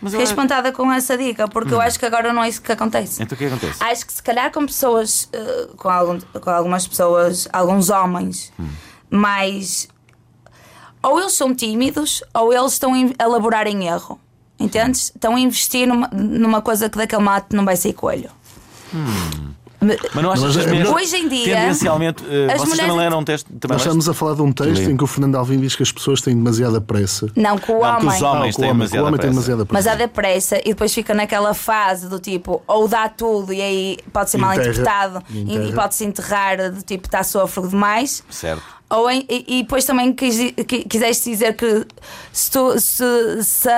Mas 0.00 0.12
Fiquei 0.12 0.24
espantada 0.24 0.70
com 0.72 0.92
essa 0.92 1.18
dica, 1.18 1.48
porque 1.48 1.74
eu 1.74 1.80
acho 1.80 1.98
que 1.98 2.06
agora 2.06 2.32
não 2.32 2.42
é 2.44 2.48
isso 2.48 2.62
que 2.62 2.70
acontece. 2.70 3.20
Então 3.22 3.34
o 3.34 3.38
que 3.38 3.44
é 3.44 3.48
acontece? 3.48 3.82
Acho 3.82 4.06
que 4.06 4.12
se 4.12 4.22
calhar 4.22 4.52
com 4.52 4.64
pessoas, 4.64 5.28
eh, 5.32 5.68
com, 5.76 5.88
algum- 5.88 6.20
com 6.40 6.50
algumas 6.50 6.86
pessoas, 6.86 7.48
alguns 7.52 7.90
homens, 7.90 8.52
mais. 9.10 9.88
Ou 11.02 11.18
eles 11.20 11.32
são 11.32 11.54
tímidos, 11.54 12.22
ou 12.34 12.52
eles 12.52 12.72
estão 12.74 12.92
a 12.94 13.24
elaborar 13.24 13.66
em 13.66 13.86
erro. 13.88 14.20
Entendes? 14.58 15.12
Estão 15.14 15.34
a 15.36 15.40
investir 15.40 15.86
numa, 15.86 16.08
numa 16.12 16.60
coisa 16.62 16.88
que 16.88 16.98
daquele 16.98 17.22
mato 17.22 17.54
não 17.56 17.64
vai 17.64 17.76
sair 17.76 17.92
coelho. 17.92 18.30
Me- 18.92 19.47
Mas 19.80 20.22
não 20.24 20.32
achas 20.32 20.44
Mas 20.56 20.56
que 20.66 20.72
as 20.72 20.88
é- 20.88 20.92
Hoje 20.92 21.16
em 21.16 21.28
dia, 21.28 21.56
tendencialmente. 21.56 22.24
eh, 22.28 22.46
as 22.52 22.58
vocês 22.60 22.70
também 22.70 22.86
mulheres- 22.86 22.96
leram 22.96 23.18
um 23.20 23.24
texto? 23.24 23.46
Também 23.46 23.74
Nós 23.76 23.82
estamos 23.82 24.08
a 24.08 24.14
falar 24.14 24.34
de 24.34 24.42
um 24.42 24.52
texto 24.52 24.82
Li. 24.86 24.92
em 24.92 24.96
que 24.96 25.04
o 25.04 25.06
Fernando 25.06 25.36
Alvim 25.36 25.60
diz 25.60 25.76
que 25.76 25.82
as 25.82 25.92
pessoas 25.92 26.20
têm 26.20 26.34
demasiada 26.34 26.80
pressa. 26.80 27.28
Não, 27.36 27.56
que 27.56 27.70
o 27.70 27.74
Não, 27.74 27.80
que 27.80 28.06
homem. 28.06 28.16
os 28.16 28.22
homens 28.22 28.56
que 28.56 28.60
o 28.60 28.64
têm 28.64 28.70
homem, 28.70 28.78
demasiada 28.78 29.06
homem 29.06 29.12
tem 29.12 29.30
pressa. 29.30 29.30
demasiada 29.34 29.66
pressa. 29.66 29.72
Mas 29.72 29.86
há 29.86 29.94
depressa 29.96 30.58
e 30.58 30.68
depois 30.70 30.92
fica 30.92 31.14
naquela 31.14 31.54
fase 31.54 32.08
do 32.08 32.18
tipo, 32.18 32.60
ou 32.66 32.88
dá 32.88 33.08
tudo 33.08 33.52
e 33.52 33.60
aí 33.62 33.98
pode 34.12 34.30
ser 34.30 34.38
mal 34.38 34.52
interpretado 34.54 35.22
e, 35.30 35.68
e 35.68 35.72
pode-se 35.72 36.04
enterrar 36.04 36.72
do 36.72 36.82
tipo, 36.82 37.06
está 37.06 37.22
sofro 37.22 37.68
demais. 37.68 38.22
Certo. 38.30 38.77
Ou 38.90 39.10
em- 39.10 39.26
e, 39.28 39.58
e 39.58 39.62
depois 39.62 39.84
também 39.84 40.14
quis, 40.14 40.36
qui- 40.66 40.84
quiseste 40.84 41.28
dizer 41.30 41.54
que 41.54 41.86
se 42.32 42.50
tu 42.50 42.80
se, 42.80 43.04
se, 43.42 43.68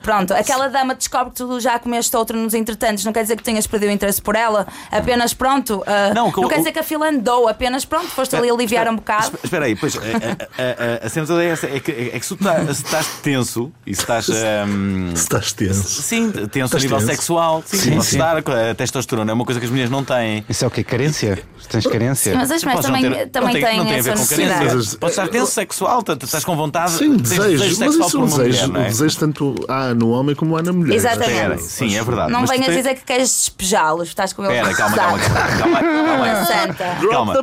pronto, 0.00 0.32
aquela 0.32 0.68
dama 0.68 0.94
descobre 0.94 1.30
que 1.30 1.36
tu 1.38 1.58
já 1.58 1.76
comeste 1.78 2.16
outro 2.16 2.36
nos 2.38 2.54
entretantos, 2.54 3.04
não 3.04 3.12
quer 3.12 3.22
dizer 3.22 3.36
que 3.36 3.42
tenhas 3.42 3.66
perdido 3.66 3.88
o 3.90 3.92
interesse 3.92 4.22
por 4.22 4.36
ela, 4.36 4.64
apenas 4.92 5.34
pronto, 5.34 5.82
ah, 5.86 6.14
Não, 6.14 6.26
não, 6.26 6.32
que 6.32 6.38
o- 6.38 6.48
quer 6.48 6.58
dizer 6.58 6.70
que 6.70 6.78
a 6.78 6.84
fila 6.84 7.08
andou, 7.08 7.48
apenas 7.48 7.84
pronto, 7.84 8.06
foste 8.06 8.36
ali 8.36 8.48
aliviar 8.48 8.86
um 8.88 8.94
bocado. 8.94 9.24
Espe- 9.24 9.38
Espera 9.42 9.64
aí, 9.64 9.74
pois, 9.74 9.96
a, 9.96 10.00
a, 10.00 11.02
a, 11.02 11.06
a 11.06 11.08
cena 11.08 11.26
toda 11.26 11.42
é 11.42 11.48
essa: 11.48 11.66
é 11.66 11.80
que, 11.80 11.90
é 11.90 12.18
que 12.20 12.24
se, 12.24 12.36
tu 12.36 12.44
tá- 12.44 12.62
estás 12.62 13.06
tenso 13.24 13.72
e 13.84 13.92
se 13.92 14.02
estás. 14.02 14.28
ahm, 14.30 15.16
Se 15.16 15.22
estás 15.22 15.52
tenso. 15.52 16.00
Sim, 16.02 16.30
tenso 16.30 16.76
a 16.76 16.78
Estás 16.78 16.82
nível 16.84 16.98
tenso? 16.98 17.10
sexual. 17.10 17.62
Sim, 17.66 17.76
Sim, 17.78 18.00
sim. 18.02 18.16
estar. 18.18 18.36
A 18.38 18.74
testosterona 18.76 19.32
é 19.32 19.34
uma 19.34 19.44
coisa 19.44 19.58
que 19.58 19.66
as 19.66 19.70
mulheres 19.70 19.90
não 19.90 20.04
têm. 20.04 20.44
Isso 20.48 20.64
é 20.64 20.68
o 20.68 20.70
quê? 20.70 20.84
Carência? 20.84 21.42
Tens 21.68 21.86
carência? 21.86 22.36
Mas 22.36 22.50
as 22.50 22.62
mulheres 22.62 22.84
também, 22.86 23.02
ter- 23.10 23.28
também 23.30 23.54
não 23.54 23.60
tem, 23.60 23.64
têm 23.64 23.78
não 23.78 23.84
tem 23.86 23.94
a 23.94 23.98
essa 23.98 24.10
ver 24.10 24.18
com 24.18 24.26
carência. 24.26 24.43
Necessidade. 24.46 24.96
Podes 24.98 25.18
estar 25.18 25.28
tenso 25.28 25.50
sexual, 25.52 26.02
estás 26.22 26.44
com 26.44 26.56
vontade. 26.56 26.92
Sim, 26.92 27.16
desejo. 27.16 27.42
Mas 27.80 27.94
isso 27.94 28.16
é 28.16 28.20
um 28.20 28.26
desejo. 28.26 28.66
mulher, 28.68 28.84
é? 28.84 28.86
O 28.86 28.90
desejo 28.90 29.18
tanto 29.18 29.54
há 29.68 29.94
no 29.94 30.10
homem 30.10 30.34
como 30.34 30.56
há 30.56 30.62
na 30.62 30.72
mulher. 30.72 30.94
Exatamente. 30.96 31.62
Sim, 31.62 31.96
é 31.96 32.02
verdade. 32.02 32.32
Não 32.32 32.46
venhas 32.46 32.66
tens- 32.66 32.76
dizer 32.78 32.94
que 32.94 33.04
queres 33.04 33.28
despejá-los, 33.28 34.08
estás 34.08 34.32
com 34.32 34.44
eles 34.44 34.56
Espera, 34.56 34.76
calma, 34.76 34.96
calma, 34.96 35.18
calma, 35.18 35.38
calma, 35.58 35.80
calma, 35.80 36.12
Uma 36.14 36.26
calma. 36.26 36.44
santa. 36.46 36.84
Calma. 37.10 37.34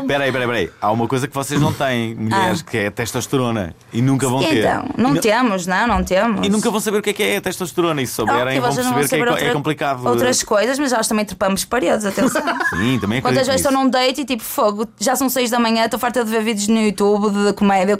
Espera 0.00 0.24
aí, 0.24 0.30
espera 0.30 0.54
aí. 0.54 0.70
Há 0.80 0.90
uma 0.90 1.06
coisa 1.08 1.28
que 1.28 1.34
vocês 1.34 1.60
não 1.60 1.72
têm, 1.72 2.14
mulheres, 2.14 2.62
que 2.62 2.76
é 2.78 2.86
a 2.86 2.90
testosterona. 2.90 3.74
E 3.92 4.00
nunca 4.02 4.28
vão 4.28 4.40
ter. 4.40 4.58
Então, 4.58 4.84
não 4.96 5.16
temos, 5.16 5.66
não, 5.66 5.86
não 5.86 6.04
temos. 6.04 6.46
E 6.46 6.50
nunca 6.50 6.70
vão 6.70 6.80
saber 6.80 6.98
o 6.98 7.02
que 7.02 7.10
é 7.10 7.12
que 7.12 7.22
é 7.22 7.36
a 7.36 7.40
testosterona. 7.40 8.02
E 8.02 8.06
se 8.06 8.14
souberem, 8.14 8.60
vão 8.60 8.74
perceber 8.74 9.08
que 9.36 9.44
é, 9.44 9.48
é 9.48 9.52
complicado. 9.52 10.06
Outras 10.06 10.42
coisas, 10.42 10.78
mas 10.78 10.92
nós 10.92 11.06
também 11.08 11.24
trepamos 11.24 11.64
paredes, 11.64 12.04
atenção. 12.04 12.42
Sim, 12.70 12.98
também 13.00 13.20
Quantas 13.20 13.42
acredito 13.42 13.50
vezes 13.50 13.66
estou 13.66 13.72
num 13.72 13.88
date 13.88 14.20
e 14.20 14.24
tipo, 14.24 14.42
fogo, 14.42 14.86
já 14.98 15.16
são 15.16 15.28
seis 15.28 15.50
da 15.50 15.58
manhã, 15.58 15.84
estou 15.84 15.98
farta 15.98 16.24
de 16.24 16.29
ver 16.30 16.42
vídeos 16.42 16.68
no 16.68 16.80
YouTube 16.80 17.30
de, 17.30 17.46
de 17.46 17.52
comédia 17.52 17.96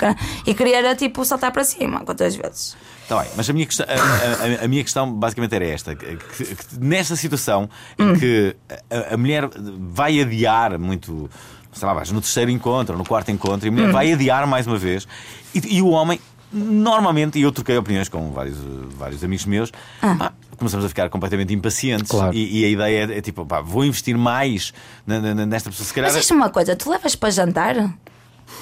e 0.47 0.55
queria 0.55 0.79
era, 0.79 0.95
tipo 0.97 1.25
saltar 1.25 1.53
para 1.53 1.64
cima. 1.64 2.01
Quantas 2.01 2.35
vezes? 2.37 2.77
Tá 3.09 3.21
bem, 3.23 3.31
mas 3.37 3.51
a 3.51 3.53
minha, 3.53 3.66
questão, 3.66 3.87
a, 3.88 4.62
a- 4.62 4.64
a 4.64 4.69
minha 4.69 4.83
questão 4.85 5.12
basicamente 5.12 5.55
era 5.55 5.66
esta: 5.66 5.95
que, 5.97 6.16
que- 6.16 6.55
que 6.55 6.64
nesta 6.81 7.16
situação 7.16 7.69
Hum. 7.99 8.12
em 8.14 8.19
que 8.19 8.57
a, 8.88 9.14
a 9.14 9.16
mulher 9.16 9.49
vai 9.90 10.21
adiar 10.21 10.79
muito, 10.79 11.29
sei 11.73 11.87
lá, 11.88 11.93
vais 11.95 12.11
no 12.12 12.21
terceiro 12.21 12.51
encontro, 12.53 12.97
no 12.97 13.05
quarto 13.05 13.31
encontro, 13.33 13.66
e 13.66 13.69
a 13.69 13.73
mulher 13.73 13.88
Hum. 13.88 13.93
vai 13.93 14.12
adiar 14.12 14.47
mais 14.47 14.66
uma 14.66 14.79
vez, 14.79 15.09
e, 15.53 15.77
e 15.79 15.83
o 15.83 15.88
homem, 15.88 16.21
normalmente, 16.53 17.38
e 17.38 17.43
eu 17.43 17.51
troquei 17.53 17.77
opiniões 17.77 18.09
com 18.09 18.31
vários, 18.33 18.57
vários 18.97 19.25
amigos 19.25 19.45
meus, 19.45 19.73
Ah. 20.01 20.14
pá, 20.16 20.33
começamos 20.57 20.85
a 20.85 20.88
ficar 20.88 21.09
completamente 21.09 21.53
impacientes. 21.53 22.09
Claro. 22.11 22.33
E, 22.35 22.61
e 22.61 22.64
a 22.64 22.69
ideia 22.69 23.12
é, 23.12 23.19
é 23.19 23.21
tipo, 23.21 23.45
pá, 23.47 23.61
vou 23.61 23.85
investir 23.85 24.16
mais 24.16 24.73
na- 25.07 25.19
na- 25.21 25.47
nesta 25.47 25.69
pessoa. 25.71 25.87
Se 25.87 25.93
calhar, 25.95 26.12
Mas 26.12 26.21
diz-me 26.21 26.37
uma 26.37 26.51
coisa, 26.51 26.77
tu 26.77 26.90
levas 26.90 27.14
para 27.16 27.31
jantar? 27.31 27.93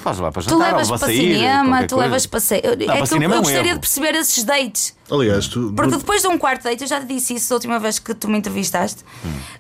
Faz 0.02 0.18
lá 0.18 0.30
para 0.30 0.42
Tu 0.42 0.50
jantar, 0.50 0.66
levas 0.72 0.90
ou 0.90 0.98
para 0.98 1.06
sair, 1.06 1.16
cinema, 1.16 1.82
tu 1.84 1.94
coisa. 1.94 1.96
levas 1.96 2.26
para 2.26 2.40
sair. 2.40 2.62
Não, 2.64 2.70
É 2.70 2.76
para 2.76 3.06
que 3.06 3.14
eu, 3.14 3.22
é 3.22 3.24
eu 3.24 3.30
um 3.30 3.42
gostaria 3.42 3.74
de 3.74 3.80
perceber 3.80 4.14
esses 4.14 4.44
dates. 4.44 4.96
Aliás, 5.10 5.48
tu. 5.48 5.72
Porque 5.74 5.96
depois 5.96 6.22
de 6.22 6.28
um 6.28 6.38
quarto 6.38 6.64
date, 6.64 6.82
eu 6.82 6.88
já 6.88 7.00
te 7.00 7.06
disse 7.06 7.34
isso 7.34 7.48
da 7.50 7.54
última 7.56 7.78
vez 7.78 7.98
que 7.98 8.14
tu 8.14 8.28
me 8.28 8.38
entrevistaste. 8.38 9.02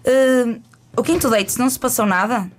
Uh, 0.04 0.60
o 0.96 1.02
quinto 1.02 1.28
date, 1.30 1.58
não 1.58 1.68
se 1.68 1.78
passou 1.78 2.06
nada? 2.06 2.50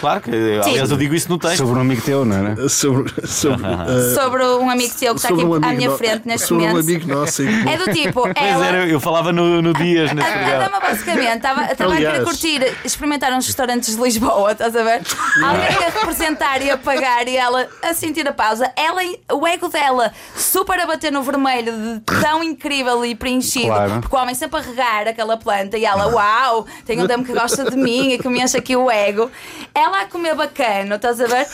Claro 0.00 0.20
que, 0.20 0.30
aliás, 0.30 0.90
eu 0.90 0.96
digo 0.96 1.14
isso 1.14 1.28
no 1.28 1.38
texto. 1.38 1.58
Sobre 1.58 1.78
um 1.78 1.80
amigo 1.82 2.02
teu, 2.02 2.24
não 2.24 2.36
era? 2.36 2.68
Sobre. 2.68 3.26
sobre 3.26 3.62
uh, 3.66 4.14
Sobre 4.14 4.44
um 4.44 4.70
amigo 4.70 4.94
teu 4.98 5.14
que 5.14 5.20
está 5.20 5.28
aqui 5.28 5.40
sobre 5.40 5.44
um 5.46 5.54
à 5.54 5.56
amigo 5.56 5.76
minha 5.76 5.90
no- 5.90 5.96
frente 5.98 6.22
neste 6.26 6.46
sobre 6.46 6.64
um 6.64 6.68
momento. 6.68 6.84
amigo 6.88 7.08
nosso. 7.08 7.42
em 7.42 7.62
que- 7.64 7.68
É 7.68 7.76
do 7.78 7.92
tipo, 7.92 8.22
Pois 8.22 8.34
ela. 8.36 8.66
era, 8.66 8.86
eu 8.86 9.00
falava 9.00 9.32
no, 9.32 9.60
no 9.62 9.72
Dias 9.72 10.12
nesse 10.12 10.28
A, 10.28 10.56
a 10.56 10.68
dama 10.68 10.80
basicamente 10.80 11.36
estava 11.36 11.64
estava 11.72 11.92
a 11.94 11.96
querer 11.96 12.24
curtir, 12.24 12.76
experimentar 12.84 13.32
uns 13.32 13.46
restaurantes 13.46 13.96
de 13.96 14.02
Lisboa, 14.02 14.52
estás 14.52 14.74
a 14.76 14.82
ver? 14.82 15.02
Alguém 15.44 15.66
a 15.86 15.90
representar 15.90 16.62
e 16.62 16.70
a 16.70 16.76
pagar 16.76 17.26
e 17.28 17.36
ela 17.36 17.66
a 17.82 17.94
sentir 17.94 18.26
a 18.28 18.32
pausa. 18.32 18.70
Ela, 18.76 19.00
o 19.32 19.46
ego 19.46 19.68
dela 19.68 20.12
super 20.36 20.78
a 20.80 20.86
bater 20.86 21.10
no 21.12 21.22
vermelho, 21.22 21.72
de 21.72 22.00
tão 22.20 22.42
incrível 22.44 23.04
e 23.04 23.14
preenchido. 23.14 23.66
Claro. 23.68 24.00
Porque 24.00 24.14
o 24.14 24.18
homem 24.18 24.34
sempre 24.34 24.58
a 24.60 24.62
regar 24.62 25.08
aquela 25.08 25.36
planta 25.36 25.76
e 25.78 25.84
ela, 25.84 26.06
uau, 26.08 26.66
tem 26.84 27.00
um 27.02 27.06
dama 27.06 27.24
que 27.24 27.32
gosta 27.32 27.68
de 27.70 27.76
mim 27.76 28.12
e 28.12 28.18
que 28.18 28.28
me 28.28 28.40
enche 28.42 28.56
aqui 28.56 28.76
o 28.76 28.90
ego. 28.90 29.30
Ela 29.78 30.02
a 30.02 30.06
comer 30.06 30.34
bacana, 30.34 30.96
estás 30.96 31.20
a 31.20 31.26
ver? 31.26 31.46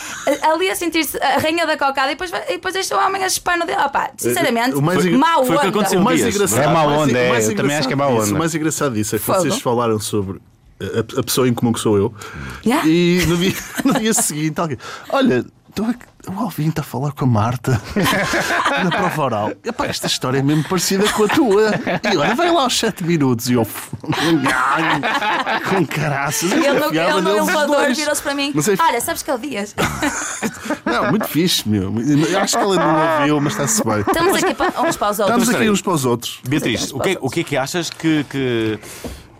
Ali 0.42 0.70
a 0.70 0.74
sentir-se 0.76 1.16
a 1.22 1.38
rainha 1.38 1.66
da 1.66 1.76
cocada 1.76 2.06
e 2.10 2.14
depois, 2.14 2.30
e 2.48 2.52
depois 2.52 2.72
deixa 2.74 2.96
o 2.96 3.06
homem 3.06 3.22
a 3.24 3.28
chupar 3.28 3.58
no 3.58 3.66
dele. 3.66 3.80
Opá, 3.82 4.10
sinceramente, 4.16 4.74
O 4.76 4.82
mais 4.82 5.04
engra- 5.04 5.18
mau 5.18 5.44
foi 5.44 5.56
o 5.56 5.60
que 5.60 5.66
aconteceu. 5.66 6.00
O 6.00 6.04
mais 6.04 6.20
Dias. 6.20 6.34
engraçado, 6.34 6.62
É 6.62 6.66
mau 6.66 6.86
o 6.86 6.90
mais- 6.90 7.02
onda, 7.10 7.18
é, 7.18 7.28
mais 7.30 7.48
eu 7.48 7.56
também 7.56 7.76
acho 7.76 7.86
que 7.88 7.92
é 7.94 7.96
mau 7.96 8.14
onda. 8.16 8.34
O 8.34 8.38
mais 8.38 8.54
engraçado 8.54 8.94
disso 8.94 9.16
é 9.16 9.18
que 9.18 9.24
Fogo. 9.24 9.40
vocês 9.40 9.60
falaram 9.60 9.98
sobre 9.98 10.40
a, 10.80 11.20
a 11.20 11.22
pessoa 11.22 11.48
em 11.48 11.54
comum 11.54 11.72
que 11.72 11.80
sou 11.80 11.96
eu. 11.96 12.14
Yeah. 12.64 12.86
E 12.88 13.24
no 13.26 13.36
dia, 13.36 13.52
no 13.84 13.94
dia 13.94 14.14
seguinte, 14.14 14.60
alguém, 14.60 14.78
olha, 15.10 15.44
tu 15.74 15.84
é 15.84 15.92
que- 15.94 16.14
o 16.30 16.40
Alvin 16.40 16.68
está 16.70 16.80
a 16.80 16.84
falar 16.84 17.12
com 17.12 17.26
a 17.26 17.28
Marta 17.28 17.78
na 18.82 18.90
prova 18.90 19.22
oral. 19.22 19.52
Epá, 19.62 19.84
esta 19.86 20.06
história 20.06 20.38
é 20.38 20.42
mesmo 20.42 20.64
parecida 20.64 21.06
com 21.12 21.24
a 21.24 21.28
tua. 21.28 21.70
E 22.10 22.16
olha, 22.16 22.34
vai 22.34 22.50
lá 22.50 22.62
aos 22.62 22.78
7 22.78 23.04
minutos 23.04 23.50
e 23.50 23.52
eu 23.54 23.66
com 25.68 25.86
caraças. 25.86 26.50
Ele 26.50 26.72
no, 26.72 26.86
ele 26.94 27.20
no 27.20 27.30
elevador 27.30 27.92
virou-se 27.94 28.22
para 28.22 28.34
mim. 28.34 28.52
Mas 28.54 28.68
é- 28.68 28.76
Olha, 28.80 29.00
sabes 29.00 29.22
que 29.22 29.30
é 29.30 29.34
o 29.34 29.38
Dias? 29.38 29.74
Não, 30.84 31.10
muito 31.10 31.26
fixe, 31.28 31.68
meu. 31.68 31.92
Eu 32.00 32.38
acho 32.40 32.56
que 32.56 32.62
ela 32.62 32.76
não 32.76 33.18
ouviu, 33.18 33.40
mas 33.40 33.52
está-se 33.52 33.84
bem. 33.84 34.00
Estamos 34.00 34.42
aqui 34.42 34.54
para, 34.54 34.80
uns 34.82 34.96
para 34.96 35.10
os 35.10 35.18
outros. 35.18 35.38
Estamos 35.42 35.48
aqui 35.54 35.70
uns 35.70 35.82
para 35.82 35.92
os 35.92 36.04
outros. 36.04 36.40
Beatriz, 36.48 36.90
o 36.92 37.00
que, 37.00 37.18
o 37.20 37.28
que 37.30 37.40
é 37.40 37.44
que 37.44 37.56
achas 37.56 37.90
que, 37.90 38.24
que, 38.30 38.78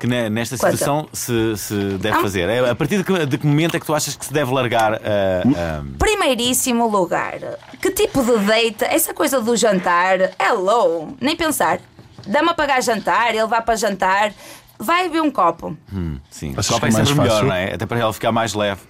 que 0.04 0.06
ne- 0.06 0.28
nesta 0.28 0.56
situação 0.56 1.08
se, 1.12 1.56
se 1.56 1.74
deve 1.98 2.18
Ah. 2.18 2.20
fazer? 2.20 2.48
É, 2.48 2.68
a 2.70 2.74
partir 2.74 2.98
de 2.98 3.04
que, 3.04 3.26
de 3.26 3.38
que 3.38 3.46
momento 3.46 3.76
é 3.76 3.80
que 3.80 3.86
tu 3.86 3.94
achas 3.94 4.14
que 4.14 4.24
se 4.26 4.32
deve 4.32 4.52
largar 4.52 4.94
a. 4.94 4.98
a- 4.98 5.82
Primeiríssimo 5.98 6.86
lugar, 6.86 7.38
que 7.80 7.90
tipo 7.90 8.22
de 8.22 8.38
date? 8.44 8.84
Essa 8.84 9.14
coisa 9.14 9.40
do 9.40 9.56
jantar, 9.56 10.18
hello, 10.38 11.14
nem 11.20 11.34
pensar. 11.36 11.78
Dá-me 12.26 12.50
a 12.50 12.54
pagar 12.54 12.82
jantar, 12.82 13.34
ele 13.34 13.46
vai 13.46 13.60
para 13.62 13.76
jantar, 13.76 14.32
vai 14.78 15.04
beber 15.04 15.22
um 15.22 15.30
copo. 15.30 15.76
Hum, 15.92 16.18
sim, 16.30 16.52
o 16.52 16.54
copo 16.56 16.86
é 16.86 16.88
é 16.88 16.92
mais 16.92 17.08
sempre 17.08 17.22
melhor, 17.22 17.32
fácil? 17.34 17.46
não 17.48 17.54
é? 17.54 17.74
Até 17.74 17.86
para 17.86 17.98
ela 17.98 18.12
ficar 18.12 18.32
mais 18.32 18.54
leve. 18.54 18.80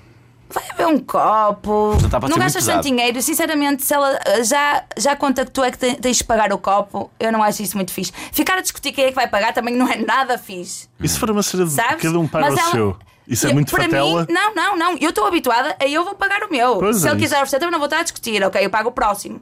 Vai 0.50 0.64
haver 0.70 0.86
um 0.86 0.98
copo, 0.98 1.96
Jantar 2.00 2.20
pode 2.20 2.32
não 2.32 2.38
gastas 2.38 2.64
tanto 2.66 2.82
dinheiro. 2.84 3.20
Sinceramente, 3.22 3.82
se 3.82 3.92
ela 3.92 4.12
uh, 4.12 4.44
já, 4.44 4.84
já 4.96 5.16
conta 5.16 5.44
que 5.44 5.50
tu 5.50 5.64
é 5.64 5.70
que 5.70 5.78
te- 5.78 5.96
tens 5.96 6.18
de 6.18 6.24
pagar 6.24 6.52
o 6.52 6.58
copo, 6.58 7.10
eu 7.18 7.32
não 7.32 7.42
acho 7.42 7.62
isso 7.62 7.76
muito 7.76 7.92
fixe. 7.92 8.12
Ficar 8.32 8.58
a 8.58 8.60
discutir 8.60 8.92
quem 8.92 9.06
é 9.06 9.08
que 9.08 9.14
vai 9.14 9.26
pagar 9.28 9.52
também 9.52 9.74
não 9.74 9.88
é 9.88 9.96
nada 9.96 10.38
fixe. 10.38 10.88
E 11.00 11.08
se 11.08 11.18
for 11.18 11.30
uma 11.30 11.42
cena 11.42 11.64
de 11.66 11.74
cada 11.76 12.18
um 12.18 12.28
paga 12.28 12.46
Mas 12.50 12.54
o 12.54 12.60
ela- 12.60 12.70
seu? 12.70 12.96
Isso 13.26 13.46
é 13.46 13.50
Eu- 13.50 13.54
muito 13.54 13.70
para 13.70 13.84
fatela. 13.84 14.20
Mim, 14.26 14.32
não, 14.32 14.54
não, 14.54 14.76
não. 14.76 14.96
Eu 15.00 15.08
estou 15.08 15.26
habituada 15.26 15.74
a 15.80 15.86
eu 15.86 16.04
vou 16.04 16.14
pagar 16.14 16.42
o 16.44 16.50
meu. 16.50 16.76
Pois 16.78 16.98
Se 16.98 17.08
é 17.08 17.10
ele 17.10 17.20
quiser 17.20 17.36
oferecer, 17.36 17.58
também 17.58 17.72
não 17.72 17.78
vou 17.78 17.86
estar 17.86 18.00
a 18.00 18.02
discutir. 18.02 18.42
Ok, 18.44 18.64
eu 18.64 18.68
pago 18.70 18.90
o 18.90 18.92
próximo. 18.92 19.40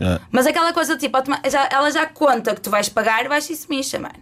É. 0.00 0.20
Mas 0.30 0.46
aquela 0.46 0.72
coisa 0.72 0.96
tipo, 0.96 1.16
ela 1.70 1.90
já 1.90 2.06
conta 2.06 2.54
que 2.54 2.60
tu 2.60 2.70
vais 2.70 2.88
pagar 2.88 3.24
e 3.24 3.28
vais 3.28 3.48
isso 3.50 3.66
mixa, 3.68 3.98
mano. 3.98 4.14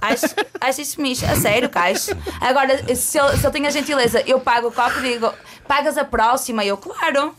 Acho, 0.00 0.26
acho 0.60 0.80
isso 0.80 1.00
mixa, 1.00 1.30
a 1.30 1.36
sério, 1.36 1.68
Cais. 1.68 2.10
Agora, 2.40 2.94
se 2.94 3.18
eu, 3.18 3.36
se 3.36 3.44
eu 3.46 3.50
tenho 3.50 3.66
a 3.66 3.70
gentileza, 3.70 4.22
eu 4.26 4.40
pago 4.40 4.68
o 4.68 4.72
copo 4.72 4.98
e 5.00 5.12
digo, 5.12 5.32
pagas 5.66 5.98
a 5.98 6.04
próxima, 6.04 6.64
eu, 6.64 6.76
claro. 6.76 7.34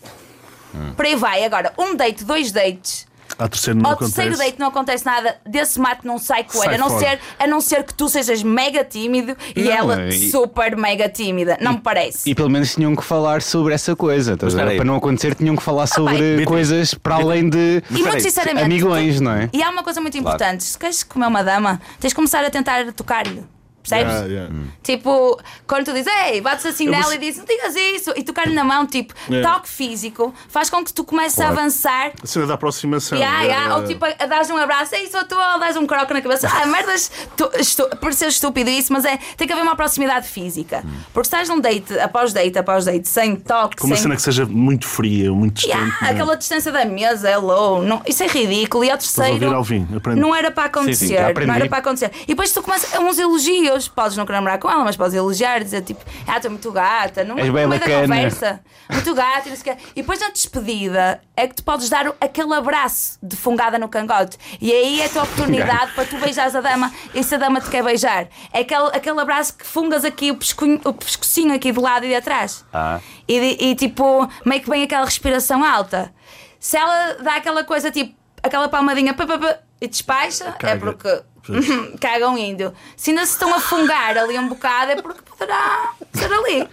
Por 0.96 1.06
aí 1.06 1.16
vai. 1.16 1.44
Agora, 1.44 1.74
um 1.78 1.96
date, 1.96 2.24
dois 2.24 2.52
dates. 2.52 3.07
Ao 3.38 3.48
terceiro 3.50 3.80
não 3.80 3.88
Ao 3.90 3.94
acontece. 3.94 4.16
terceiro 4.16 4.38
date 4.38 4.60
não 4.60 4.68
acontece 4.68 5.06
nada, 5.06 5.38
desse 5.46 5.80
mato 5.80 6.06
não 6.08 6.18
sai 6.18 6.44
coelho, 6.44 6.64
Sai 6.66 6.76
a 6.76 6.78
não, 6.78 6.90
fora. 6.90 7.00
ser, 7.10 7.20
a 7.40 7.48
não 7.48 7.62
ser 7.62 7.84
que 7.84 7.94
tu 7.94 8.08
sejas 8.10 8.42
mega 8.44 8.84
tímido 8.84 9.36
e 9.56 9.64
Não, 9.64 9.72
ela 9.72 10.08
e- 10.08 10.32
super 10.32 10.76
mega 10.78 11.08
tímida. 11.10 11.58
Não 11.62 11.74
me 11.74 11.80
parece. 11.82 12.30
E 12.30 12.34
pelo 12.36 12.50
menos 12.50 12.74
tinham 12.74 12.96
que 12.96 13.04
falar 13.04 13.42
sobre 13.42 13.74
essa 13.74 13.96
coisa. 13.96 14.34
estás 14.34 14.54
a 14.54 14.58
ver? 14.58 14.62
espera 14.62 14.72
aí. 14.72 14.78
Para 14.78 14.86
não 14.86 14.96
acontecer, 14.96 15.36
tinham 15.36 15.56
que 15.56 15.64
falar 15.64 15.88
sobre 15.88 16.18
Beatriz, 16.18 16.46
coisas 16.48 16.94
para 16.94 17.16
além 17.16 17.50
de 17.50 17.84
E 17.92 17.94
muito 18.04 18.20
sinceramente. 18.22 18.66
amigões, 18.66 19.20
não 19.22 19.32
é? 19.34 19.50
E 19.54 19.62
há 19.62 19.70
uma 19.70 19.84
coisa 19.84 20.02
muito 20.02 20.18
importante: 20.18 20.64
se 20.64 20.78
queres 20.78 21.04
comer 21.04 21.28
uma 21.28 21.44
dama, 21.44 21.80
tens 22.00 22.10
de 22.10 22.16
começar 22.16 22.44
a 22.44 22.50
tentar 22.50 22.92
tocar-lhe. 22.94 23.44
Percebes? 23.90 24.14
Yeah, 24.14 24.28
yeah. 24.28 24.54
Tipo, 24.84 25.40
quando 25.68 25.86
tu 25.86 25.94
dizes, 25.94 26.12
ei, 26.26 26.42
bates 26.42 26.66
assim 26.66 26.86
Eu 26.86 26.92
nela 26.92 27.04
vou- 27.06 27.14
e 27.14 27.18
dizes, 27.18 27.38
não 27.40 27.46
digas 27.46 27.76
isso, 27.76 28.14
e 28.16 28.24
tocar-lhe 28.24 28.54
na 28.54 28.64
mão, 28.64 28.86
tipo, 28.86 29.14
Yeah. 29.30 29.54
toque 29.54 29.70
físico, 29.70 30.34
faz 30.50 30.70
com 30.70 30.84
que 30.84 30.94
tu 30.94 31.04
comeces 31.04 31.40
a 31.40 31.46
Claro. 31.46 31.60
avançar. 31.60 32.12
A 32.24 32.28
cena 32.28 32.46
da 32.48 32.54
aproximação. 32.56 33.18
Yeah, 33.18 33.42
yeah, 33.44 33.62
yeah, 33.64 33.76
Ou 33.78 33.88
tipo, 33.88 34.06
a, 34.06 34.10
a 34.20 34.26
dás 34.26 34.50
um 34.50 34.58
abraço, 34.58 34.96
é 34.96 35.04
isso, 35.04 35.18
ou 35.18 35.24
tu, 35.26 35.36
ou 35.36 35.60
dás 35.60 35.76
um 35.78 35.86
croque 35.86 36.14
na 36.14 36.22
cabeça. 36.22 36.48
Ah, 36.52 36.66
merdas, 36.66 37.12
tu, 37.36 37.50
estu, 37.58 37.88
por 37.98 38.14
ser 38.14 38.28
estúpido 38.28 38.70
isso, 38.70 38.92
mas 38.94 39.06
é, 39.06 39.18
tem 39.36 39.46
que 39.48 39.54
haver 39.54 39.62
uma 39.64 39.76
proximidade 39.76 40.28
física. 40.28 40.84
Porque 41.14 41.28
se 41.28 41.36
estás 41.36 41.50
num 41.50 41.60
date, 41.60 41.98
após 42.00 42.34
date, 42.34 42.58
após 42.58 42.86
date, 42.86 43.08
sem 43.08 43.36
toque, 43.36 43.78
Com 43.78 43.88
uma 43.88 43.96
sem. 43.96 44.04
cena 44.04 44.16
que 44.16 44.22
seja 44.22 44.46
muito 44.46 44.86
fria, 44.88 45.32
muito 45.32 45.56
distante. 45.56 45.78
Yeah, 45.78 46.08
é? 46.08 46.12
aquela 46.12 46.36
distância 46.36 46.72
da 46.72 46.86
mesa, 46.86 47.30
hello, 47.30 47.82
não, 47.84 48.02
isso 48.08 48.24
é 48.24 48.28
ridículo. 48.28 48.84
E 48.84 48.92
ao 48.92 48.98
terceiro, 48.98 49.54
ao 49.54 49.62
aprende. 49.62 50.20
não 50.20 50.36
era 50.36 50.50
para 50.52 50.66
acontecer. 50.66 50.96
Sim, 51.08 51.08
sim, 51.40 51.46
não 51.46 51.54
era 51.56 51.68
para 51.70 51.78
acontecer. 51.78 52.12
E 52.24 52.28
depois 52.28 52.52
tu 52.52 52.62
começas 52.62 52.94
a 52.94 53.00
uns 53.00 53.18
elogios. 53.20 53.77
Podes 53.86 54.16
não 54.16 54.26
querer 54.26 54.38
namorar 54.38 54.60
com 54.60 54.72
ela, 54.72 54.86
mas 54.86 54.96
podes 54.96 55.14
elogiar, 55.14 55.62
dizer 55.62 55.82
tipo, 55.82 56.04
ah, 56.26 56.38
estou 56.38 56.50
muito 56.50 56.72
gata, 56.72 57.26
não 57.26 57.36
no 57.36 57.42
bem 57.42 57.68
meio 57.68 57.70
da 57.70 57.80
conversa. 57.80 58.62
Muito 58.90 59.14
gata 59.14 59.48
e 59.48 59.50
não 59.50 59.58
sei 59.58 59.74
o 59.74 59.76
quê. 59.76 59.84
E 59.98 60.02
depois 60.02 60.22
na 60.22 60.30
despedida 60.30 61.22
é 61.36 61.48
que 61.48 61.56
tu 61.56 61.64
podes 61.64 61.90
dar 61.90 62.14
aquele 62.22 62.54
abraço 62.54 63.20
de 63.22 63.36
fungada 63.36 63.78
no 63.78 63.90
cangote. 63.90 64.38
E 64.62 64.72
aí 64.72 65.02
é 65.02 65.06
a 65.06 65.10
tua 65.10 65.24
oportunidade 65.24 65.92
para 65.94 66.06
tu 66.06 66.18
beijares 66.18 66.56
a 66.56 66.62
dama 66.62 66.94
e 67.14 67.22
se 67.24 67.36
a 67.36 67.38
dama 67.38 67.60
te 67.60 67.70
quer 67.70 67.84
beijar. 67.84 68.28
É 68.54 68.62
aquele, 68.62 68.88
aquele 68.94 69.20
abraço 69.20 69.58
que 69.58 69.66
fungas 69.66 70.06
aqui 70.06 70.32
o, 70.32 70.36
pescunho, 70.36 70.80
o 70.86 70.94
pescocinho 70.94 71.54
aqui 71.54 71.72
de 71.72 71.80
lado 71.80 72.06
e 72.06 72.10
de 72.10 72.16
atrás. 72.16 72.64
Ah. 72.74 73.00
E, 73.28 73.70
e, 73.70 73.76
tipo, 73.76 74.30
meio 74.46 74.62
que 74.62 74.70
vem 74.70 74.84
aquela 74.84 75.04
respiração 75.04 75.64
alta. 75.64 76.14
Se 76.60 76.78
ela 76.78 77.16
dá 77.22 77.36
aquela 77.36 77.64
coisa 77.64 77.92
tipo, 77.92 78.16
aquela 78.42 78.70
palmadinha 78.70 79.14
pá, 79.14 79.28
pá, 79.28 79.38
pá, 79.38 79.60
e 79.82 79.88
despacha, 79.88 80.46
é 80.46 80.52
Caga. 80.52 80.80
porque 80.80 81.22
cagam 82.02 82.38
indo. 82.38 82.74
Se 82.96 83.12
ainda 83.12 83.26
se 83.26 83.34
estão 83.34 83.54
a 83.54 83.60
fungar 83.60 84.18
ali 84.18 84.38
um 84.38 84.48
bocado, 84.50 84.92
é 84.92 85.02
porque 85.02 85.22
poderá 85.22 85.92
ser 86.14 86.32
ali 86.32 86.68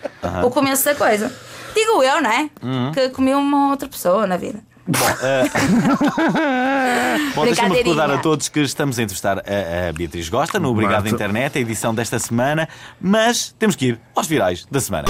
o 0.45 0.51
começo 0.51 0.85
da 0.85 0.95
coisa. 0.95 1.33
Digo 1.75 2.03
eu, 2.03 2.21
não 2.23 2.31
é? 2.31 2.51
Uhum. 2.63 2.93
Que 2.93 3.09
comi 3.11 3.35
uma 3.35 3.71
outra 3.71 3.89
pessoa 3.89 4.27
na 4.27 4.37
vida. 4.37 4.61
Bom, 4.87 4.99
deixa-me 7.45 7.71
Brincadeirinha. 7.71 7.77
recordar 7.95 8.11
a 8.11 8.19
todos 8.19 8.49
que 8.49 8.61
estamos 8.61 8.99
a 8.99 9.03
entrevistar 9.03 9.39
a, 9.39 9.89
a 9.89 9.93
Beatriz 9.93 10.29
Gosta 10.29 10.59
no 10.61 10.71
Obrigado 10.71 11.05
Marta. 11.05 11.09
Internet, 11.09 11.57
a 11.57 11.61
edição 11.61 11.95
desta 11.95 12.19
semana, 12.19 12.69
mas 13.01 13.55
temos 13.59 13.77
que 13.77 13.87
ir 13.87 14.01
aos 14.15 14.27
virais 14.27 14.67
da 14.71 14.81
semana. 14.81 15.09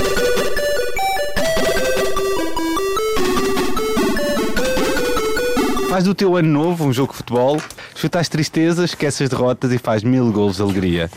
Faz 5.94 6.02
do 6.02 6.12
teu 6.12 6.34
ano 6.34 6.48
novo 6.48 6.86
um 6.86 6.92
jogo 6.92 7.12
de 7.12 7.18
futebol, 7.18 7.62
chuta 7.94 8.18
as 8.18 8.28
tristezas, 8.28 8.90
esquece 8.90 9.22
as 9.22 9.30
derrotas 9.30 9.70
e 9.70 9.78
faz 9.78 10.02
mil 10.02 10.32
gols 10.32 10.56
de 10.56 10.62
alegria. 10.62 11.08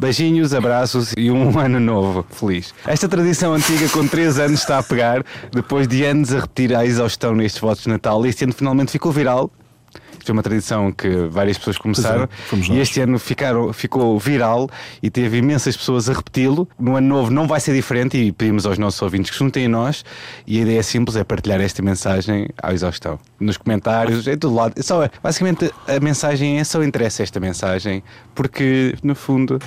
Beijinhos, 0.00 0.54
abraços 0.54 1.12
e 1.18 1.30
um 1.30 1.50
ano 1.60 1.78
novo 1.78 2.24
feliz. 2.30 2.72
Esta 2.86 3.06
tradição 3.06 3.52
antiga 3.52 3.86
com 3.90 4.08
3 4.08 4.38
anos 4.38 4.60
está 4.60 4.78
a 4.78 4.82
pegar, 4.82 5.22
depois 5.52 5.86
de 5.86 6.02
anos 6.04 6.32
a 6.32 6.40
repetir 6.40 6.74
à 6.74 6.82
exaustão 6.82 7.34
nestes 7.34 7.60
votos 7.60 7.82
de 7.82 7.90
Natal. 7.90 8.24
Este 8.24 8.44
ano 8.44 8.54
finalmente 8.54 8.90
ficou 8.90 9.12
viral. 9.12 9.50
É 10.28 10.32
uma 10.32 10.42
tradição 10.42 10.92
que 10.92 11.08
várias 11.28 11.58
pessoas 11.58 11.78
começaram 11.78 12.28
fomos 12.46 12.68
e 12.68 12.78
este 12.78 13.00
ano 13.00 13.18
ficaram, 13.18 13.72
ficou 13.72 14.18
viral 14.18 14.68
e 15.02 15.10
teve 15.10 15.38
imensas 15.38 15.76
pessoas 15.76 16.08
a 16.08 16.12
repeti-lo. 16.12 16.68
No 16.78 16.96
ano 16.96 17.08
novo 17.08 17.30
não 17.30 17.46
vai 17.46 17.60
ser 17.60 17.74
diferente 17.74 18.16
e 18.16 18.32
pedimos 18.32 18.66
aos 18.66 18.78
nossos 18.78 19.00
ouvintes 19.02 19.30
que 19.30 19.36
se 19.36 19.44
juntem 19.44 19.66
a 19.66 19.68
nós 19.68 20.04
e 20.46 20.58
a 20.58 20.62
ideia 20.62 20.78
é 20.78 20.82
simples, 20.82 21.16
é 21.16 21.24
partilhar 21.24 21.60
esta 21.60 21.82
mensagem 21.82 22.48
à 22.62 22.72
exaustão. 22.72 23.18
Nos 23.38 23.56
comentários, 23.56 24.26
em 24.26 24.36
todo 24.36 24.54
lado. 24.54 24.74
Só, 24.82 25.08
basicamente 25.22 25.70
a 25.86 26.00
mensagem 26.00 26.58
é 26.58 26.64
só 26.64 26.82
interessa 26.82 27.22
esta 27.22 27.40
mensagem 27.40 28.02
porque 28.34 28.94
no 29.02 29.14
fundo 29.14 29.58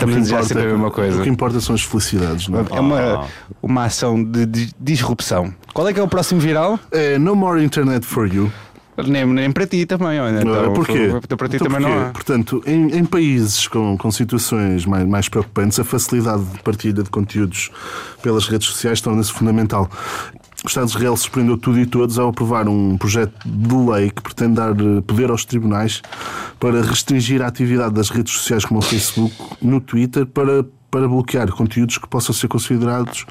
estamos 0.00 0.16
a 0.16 0.18
desejar 0.18 0.44
sempre 0.44 0.64
a 0.64 0.66
mesma 0.66 0.90
coisa. 0.90 1.20
O 1.20 1.22
que 1.22 1.28
importa 1.28 1.60
são 1.60 1.74
as 1.74 1.82
felicidades, 1.82 2.48
não 2.48 2.60
é? 2.60 2.64
É 2.70 2.80
uma, 2.80 3.26
uma 3.62 3.84
ação 3.84 4.22
de, 4.22 4.46
de 4.46 4.70
disrupção. 4.78 5.54
Qual 5.72 5.86
é 5.86 5.92
que 5.92 6.00
é 6.00 6.02
o 6.02 6.08
próximo 6.08 6.40
viral? 6.40 6.78
É, 6.90 7.18
no 7.18 7.36
more 7.36 7.62
internet 7.62 8.04
for 8.04 8.26
you. 8.26 8.50
Nem, 9.08 9.26
nem 9.26 9.50
para 9.52 9.66
ti 9.66 9.86
também, 9.86 10.20
olha. 10.20 10.40
Então, 10.40 10.72
porquê? 10.72 11.12
Então, 11.24 11.38
para 11.38 11.48
ti 11.48 11.56
Então 11.56 11.68
também 11.68 11.80
porquê? 11.82 11.96
não 11.96 12.06
há. 12.06 12.10
Portanto, 12.10 12.62
em, 12.66 12.96
em 12.98 13.04
países 13.04 13.66
com, 13.68 13.96
com 13.96 14.10
situações 14.10 14.84
mais, 14.86 15.06
mais 15.06 15.28
preocupantes, 15.28 15.78
a 15.78 15.84
facilidade 15.84 16.44
de 16.44 16.62
partilha 16.62 17.02
de 17.02 17.10
conteúdos 17.10 17.70
pelas 18.22 18.46
redes 18.46 18.68
sociais 18.68 19.00
torna-se 19.00 19.32
fundamental. 19.32 19.88
O 20.62 20.68
Estado 20.68 20.86
de 20.86 20.90
Israel 20.92 21.16
surpreendeu 21.16 21.56
tudo 21.56 21.80
e 21.80 21.86
todos 21.86 22.18
ao 22.18 22.28
aprovar 22.28 22.68
um 22.68 22.98
projeto 22.98 23.32
de 23.46 23.74
lei 23.74 24.10
que 24.10 24.20
pretende 24.20 24.56
dar 24.56 24.72
eh, 24.72 25.00
poder 25.06 25.30
aos 25.30 25.42
tribunais 25.46 26.02
para 26.58 26.82
restringir 26.82 27.40
a 27.40 27.46
atividade 27.46 27.94
das 27.94 28.10
redes 28.10 28.34
sociais 28.34 28.66
como 28.66 28.80
o 28.80 28.82
Facebook 28.82 29.34
no 29.62 29.80
Twitter 29.80 30.26
para 30.26 30.62
para 30.90 31.06
bloquear 31.06 31.50
conteúdos 31.52 31.98
que 31.98 32.08
possam 32.08 32.34
ser 32.34 32.48
considerados 32.48 33.24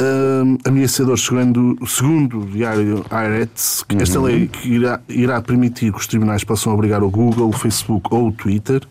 hum, 0.00 0.58
ameaçadores, 0.64 1.24
segundo, 1.24 1.76
segundo 1.86 2.40
o 2.40 2.46
diário 2.46 3.04
Haaretz, 3.10 3.84
que 3.86 3.96
esta 3.96 4.20
lei 4.20 4.48
que 4.48 4.68
irá, 4.68 5.00
irá 5.08 5.40
permitir 5.42 5.92
que 5.92 5.98
os 5.98 6.06
tribunais 6.06 6.44
possam 6.44 6.72
obrigar 6.72 7.02
o 7.02 7.10
Google, 7.10 7.48
o 7.48 7.52
Facebook 7.52 8.08
ou 8.10 8.28
o 8.28 8.32
Twitter 8.32 8.82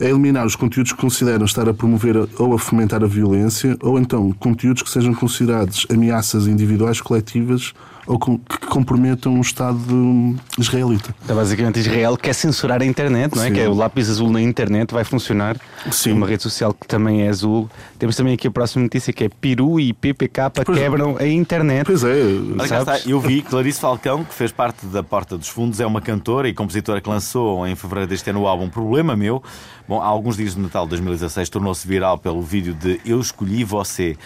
a 0.00 0.04
eliminar 0.04 0.46
os 0.46 0.56
conteúdos 0.56 0.92
que 0.92 1.00
consideram 1.00 1.44
estar 1.44 1.68
a 1.68 1.74
promover 1.74 2.16
ou 2.38 2.54
a 2.54 2.58
fomentar 2.58 3.02
a 3.02 3.06
violência, 3.06 3.76
ou 3.80 3.98
então 3.98 4.32
conteúdos 4.32 4.82
que 4.82 4.90
sejam 4.90 5.14
considerados 5.14 5.86
ameaças 5.90 6.46
individuais, 6.46 7.00
coletivas 7.00 7.72
ou 8.06 8.18
com- 8.18 8.38
que 8.38 8.58
comprometam 8.66 9.38
o 9.38 9.40
Estado 9.40 9.78
hum, 9.90 10.36
israelita. 10.58 11.14
Então, 11.24 11.36
basicamente, 11.36 11.78
Israel 11.80 12.16
quer 12.16 12.34
censurar 12.34 12.80
a 12.82 12.84
internet, 12.84 13.34
não 13.36 13.42
é? 13.42 13.48
Sim. 13.48 13.54
Que 13.54 13.60
é 13.60 13.68
o 13.68 13.74
lápis 13.74 14.08
azul 14.10 14.30
na 14.30 14.40
internet 14.40 14.92
vai 14.92 15.04
funcionar. 15.04 15.56
Sim. 15.90 16.10
É 16.10 16.14
uma 16.14 16.26
rede 16.26 16.42
social 16.42 16.72
que 16.72 16.86
também 16.86 17.22
é 17.22 17.28
azul. 17.28 17.68
Temos 17.98 18.16
também 18.16 18.34
aqui 18.34 18.46
a 18.46 18.50
próxima 18.50 18.82
notícia 18.82 19.12
que 19.12 19.24
é 19.24 19.28
Peru 19.28 19.78
e 19.78 19.92
PPK 19.92 20.50
Pois 20.64 20.78
é. 20.78 20.82
quebram 20.82 21.16
a 21.18 21.26
internet. 21.26 21.86
Pois 21.86 22.02
é, 22.04 22.08
Olha, 22.08 22.56
cá 22.68 22.84
Sabes? 22.84 23.00
está. 23.00 23.10
Eu 23.10 23.20
vi 23.20 23.42
Clarice 23.42 23.80
Falcão, 23.80 24.24
que 24.24 24.34
fez 24.34 24.50
parte 24.52 24.86
da 24.86 25.02
Porta 25.02 25.36
dos 25.36 25.48
Fundos, 25.48 25.80
é 25.80 25.86
uma 25.86 26.00
cantora 26.00 26.48
e 26.48 26.54
compositora 26.54 27.00
que 27.00 27.08
lançou 27.08 27.66
em 27.66 27.74
fevereiro 27.74 28.08
deste 28.08 28.30
ano 28.30 28.40
o 28.42 28.46
álbum 28.46 28.68
Problema 28.68 29.16
Meu. 29.16 29.42
Bom, 29.88 30.00
há 30.00 30.06
alguns 30.06 30.36
dias 30.36 30.54
de 30.54 30.60
Natal 30.60 30.84
de 30.84 30.90
2016 30.90 31.48
tornou-se 31.48 31.86
viral 31.86 32.16
pelo 32.18 32.40
vídeo 32.42 32.72
de 32.74 33.00
Eu 33.04 33.20
Escolhi 33.20 33.64
Você. 33.64 34.16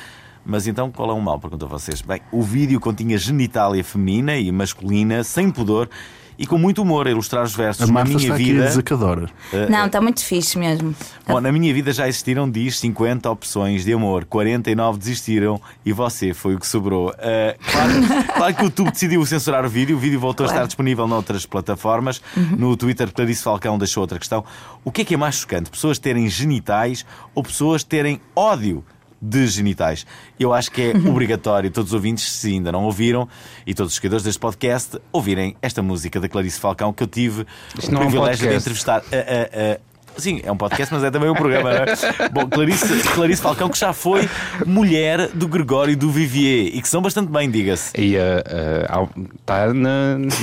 Mas 0.45 0.67
então 0.67 0.91
qual 0.91 1.11
é 1.11 1.13
o 1.15 1.21
mal? 1.21 1.39
Pergunto 1.39 1.65
a 1.65 1.69
vocês. 1.69 2.01
Bem, 2.03 2.21
o 2.31 2.43
vídeo 2.43 2.79
continha 2.81 3.17
genitália 3.19 3.83
feminina 3.83 4.37
e 4.37 4.51
masculina, 4.53 5.25
sem 5.25 5.51
pudor 5.51 5.89
e 6.37 6.49
com 6.49 6.59
muito 6.59 6.83
humor 6.83 7.07
a 7.07 7.11
ilustrar 7.13 7.45
os 7.45 7.55
versos. 7.55 7.89
a 7.89 7.93
Na 7.93 8.05
minha 8.05 8.17
está 8.17 8.35
aqui 8.35 8.43
a 8.51 8.55
vida. 8.55 8.67
dizer 8.67 8.83
que 8.83 8.93
adora. 8.93 9.31
Não, 9.71 9.87
está 9.87 10.01
muito 10.01 10.23
fixe 10.25 10.59
mesmo. 10.59 10.93
Bom, 11.29 11.41
na 11.41 11.53
minha 11.53 11.73
vida 11.73 11.93
já 11.93 12.09
existiram, 12.09 12.51
diz, 12.51 12.77
50 12.81 13.31
opções 13.31 13.85
de 13.85 13.93
amor, 13.93 14.25
49 14.25 14.99
desistiram 14.99 15.61
e 15.87 15.93
você 15.93 16.35
foi 16.35 16.57
o 16.57 16.59
que 16.59 16.67
sobrou. 16.67 17.15
Ah, 17.19 17.55
claro, 17.71 17.93
claro 18.37 18.55
que 18.57 18.63
o 18.63 18.65
YouTube 18.65 18.91
decidiu 18.91 19.25
censurar 19.25 19.65
o 19.65 19.69
vídeo, 19.69 19.97
o 19.97 19.99
vídeo 20.01 20.19
voltou 20.19 20.43
a 20.43 20.47
estar 20.49 20.55
Claro. 20.57 20.67
disponível 20.67 21.07
noutras 21.07 21.47
plataformas. 21.47 22.21
No 22.59 22.77
Twitter, 22.77 23.13
Clarice 23.13 23.43
Falcão 23.45 23.79
deixou 23.79 24.01
outra 24.01 24.19
questão. 24.19 24.45
O 24.85 24.91
que 24.91 25.03
é 25.03 25.05
que 25.05 25.15
é 25.15 25.17
mais 25.17 25.37
chocante? 25.37 25.71
Pessoas 25.71 26.01
terem 26.01 26.29
genitais 26.29 27.07
ou 27.33 27.45
pessoas 27.45 27.85
terem 27.85 28.21
ódio? 28.35 28.85
De 29.27 29.47
genitais. 29.47 30.07
Eu 30.39 30.53
acho 30.53 30.71
que 30.71 30.83
é 30.83 30.91
obrigatório 31.09 31.71
todos 31.71 31.91
os 31.91 31.95
ouvintes, 31.95 32.31
se 32.31 32.49
ainda 32.53 32.71
não 32.71 32.85
ouviram, 32.85 33.27
e 33.67 33.73
todos 33.73 33.93
os 33.93 33.97
seguidores 33.97 34.23
deste 34.25 34.39
podcast, 34.39 34.99
ouvirem 35.13 35.57
esta 35.63 35.83
música 35.83 36.21
da 36.21 36.29
Clarice 36.29 36.61
Falcão 36.61 36.93
que 36.93 37.03
eu 37.03 37.07
tive 37.07 37.47
Isto 37.79 37.89
o 37.91 37.95
não 37.95 38.03
é 38.03 38.05
um 38.05 38.11
privilégio 38.11 38.49
de 38.49 38.55
entrevistar 38.57 38.99
a- 39.01 39.17
a- 39.17 39.73
a- 39.75 39.94
Sim, 40.17 40.41
é 40.45 40.51
um 40.53 40.57
podcast, 40.57 40.93
mas 40.93 41.05
é 41.05 41.11
também 41.11 41.29
um 41.29 41.35
programa, 41.35 41.71
não 41.73 41.79
é? 41.79 42.29
Bom, 42.31 42.49
Clarice, 42.49 42.87
Clarice 43.15 43.43
Falcão, 43.43 43.69
que 43.69 43.79
já 43.79 43.93
foi 43.93 44.29
mulher 44.67 45.29
do 45.35 45.49
Gregório 45.49 45.97
do 45.97 46.11
Vivier 46.11 46.75
e 46.75 46.81
que 46.81 46.89
são 46.89 47.03
bastante 47.03 47.31
bem, 47.31 47.51
diga-se. 47.51 47.91
E 47.99 48.17
está 49.41 49.73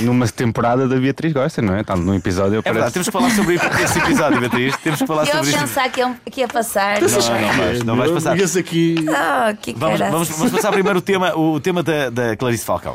numa 0.02 0.26
temporada 0.28 0.86
da 0.88 0.96
Beatriz 0.96 1.32
Gosta, 1.32 1.62
não 1.62 1.74
é? 1.74 1.80
Está 1.80 1.96
num 1.96 2.14
episódio. 2.14 2.60
É 2.64 2.72
verdade, 2.72 2.92
temos 2.92 3.08
que 3.08 3.12
falar 3.12 3.30
sobre 3.30 3.54
esse 3.82 3.98
episódio, 3.98 4.40
Beatriz. 4.40 4.76
Temos 4.78 5.00
que 5.00 5.06
falar 5.06 5.22
Eu 5.22 5.26
sobre 5.26 5.40
a 5.40 5.50
isso. 5.50 5.58
pensar 5.58 5.88
que 5.90 6.00
ia, 6.00 6.16
que 6.30 6.40
ia 6.40 6.48
passar. 6.48 7.00
Não, 7.00 7.08
não 7.08 7.52
vais, 7.56 7.82
não 7.84 7.96
vais 7.96 8.10
passar. 8.10 8.32
Aqui. 8.58 8.94
Ah, 9.08 9.54
que 9.60 9.72
Vamos, 9.76 9.98
vamos, 10.00 10.28
vamos 10.28 10.52
passar 10.52 10.72
primeiro 10.72 10.98
o 10.98 11.02
tema, 11.02 11.36
o 11.36 11.60
tema 11.60 11.82
da, 11.82 12.10
da 12.10 12.36
Clarice 12.36 12.64
Falcão. 12.64 12.94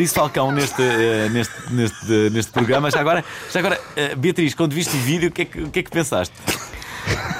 Clarice 0.00 0.14
Falcão 0.14 0.50
neste, 0.50 0.80
eh, 0.80 1.28
neste, 1.30 1.52
neste, 1.72 2.30
neste 2.30 2.52
programa. 2.52 2.90
Já 2.90 3.00
agora, 3.00 3.22
já 3.52 3.60
agora 3.60 3.78
eh, 3.94 4.14
Beatriz, 4.14 4.54
quando 4.54 4.72
viste 4.72 4.96
o 4.96 5.00
vídeo, 5.00 5.28
o 5.28 5.32
que 5.32 5.42
é 5.42 5.44
que, 5.44 5.60
o 5.60 5.70
que, 5.70 5.80
é 5.80 5.82
que 5.82 5.90
pensaste? 5.90 6.34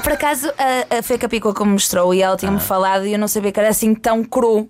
Por 0.02 0.12
acaso, 0.12 0.52
a, 0.58 0.98
a 0.98 1.02
Fê 1.02 1.16
Capicua 1.16 1.54
como 1.54 1.72
mostrou 1.72 2.12
e 2.12 2.20
ela 2.20 2.34
Ah. 2.34 2.36
tinha-me 2.36 2.60
falado 2.60 3.06
e 3.06 3.14
eu 3.14 3.18
não 3.18 3.28
sabia 3.28 3.50
que 3.50 3.58
era 3.58 3.70
assim 3.70 3.94
tão 3.94 4.22
cru. 4.22 4.68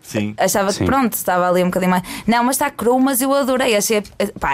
Sim. 0.00 0.34
Achava 0.38 0.70
Sim. 0.70 0.78
que 0.78 0.84
pronto, 0.84 1.14
estava 1.14 1.48
ali 1.48 1.62
um 1.64 1.66
bocadinho 1.66 1.90
mais. 1.90 2.04
Não, 2.28 2.44
mas 2.44 2.54
está 2.54 2.70
cru, 2.70 3.00
mas 3.00 3.20
eu 3.20 3.34
adorei. 3.34 3.74
Achei, 3.74 4.04
pá, 4.38 4.52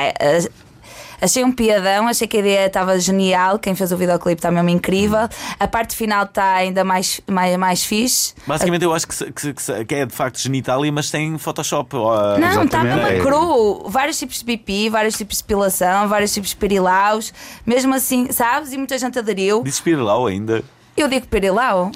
achei 1.21 1.45
um 1.45 1.53
piadão, 1.53 2.09
achei 2.09 2.27
que 2.27 2.37
a 2.37 2.41
ideia 2.41 2.67
estava 2.67 2.99
genial. 2.99 3.59
Quem 3.59 3.75
fez 3.75 3.93
o 3.93 3.97
videoclipe 3.97 4.39
está 4.39 4.51
mesmo 4.51 4.69
incrível. 4.71 5.29
A 5.59 5.69
parte 5.69 5.97
final 5.97 6.25
está 6.25 6.55
ainda 6.55 6.85
mais, 6.85 7.21
mais, 7.27 7.57
mais 7.57 7.85
fixe. 7.85 8.35
Basicamente, 8.47 8.85
eu 8.85 8.93
acho 8.95 9.07
que, 9.09 9.33
que, 9.33 9.55
que 9.55 9.85
que 9.85 9.95
é 9.95 10.07
de 10.07 10.15
facto 10.15 10.39
genitália, 10.39 10.91
mas 10.93 11.09
sem 11.09 11.37
Photoshop. 11.39 11.97
ou, 11.97 12.13
ah, 12.13 12.39
Não, 12.39 12.65
está 12.65 12.83
mesmo 12.83 13.01
É. 13.07 13.21
cru. 13.21 13.85
Vários 13.89 14.19
tipos 14.19 14.39
de 14.39 14.45
pipi, 14.45 14.89
vários 14.89 15.17
tipos 15.17 15.37
de 15.37 15.43
depilação, 15.43 16.09
vários 16.09 16.33
tipos 16.33 16.51
de 16.51 16.57
pirilaus. 16.57 17.33
Mesmo 17.67 17.95
assim, 17.95 18.31
sabes? 18.33 18.73
E 18.73 18.79
muita 18.79 18.99
gente 18.99 19.19
aderiu. 19.19 19.63
Disse 19.63 19.83
Pirilau 19.83 20.27
ainda. 20.27 20.63
Eu 20.99 21.07
digo 21.09 21.27
pirilau. 21.29 21.93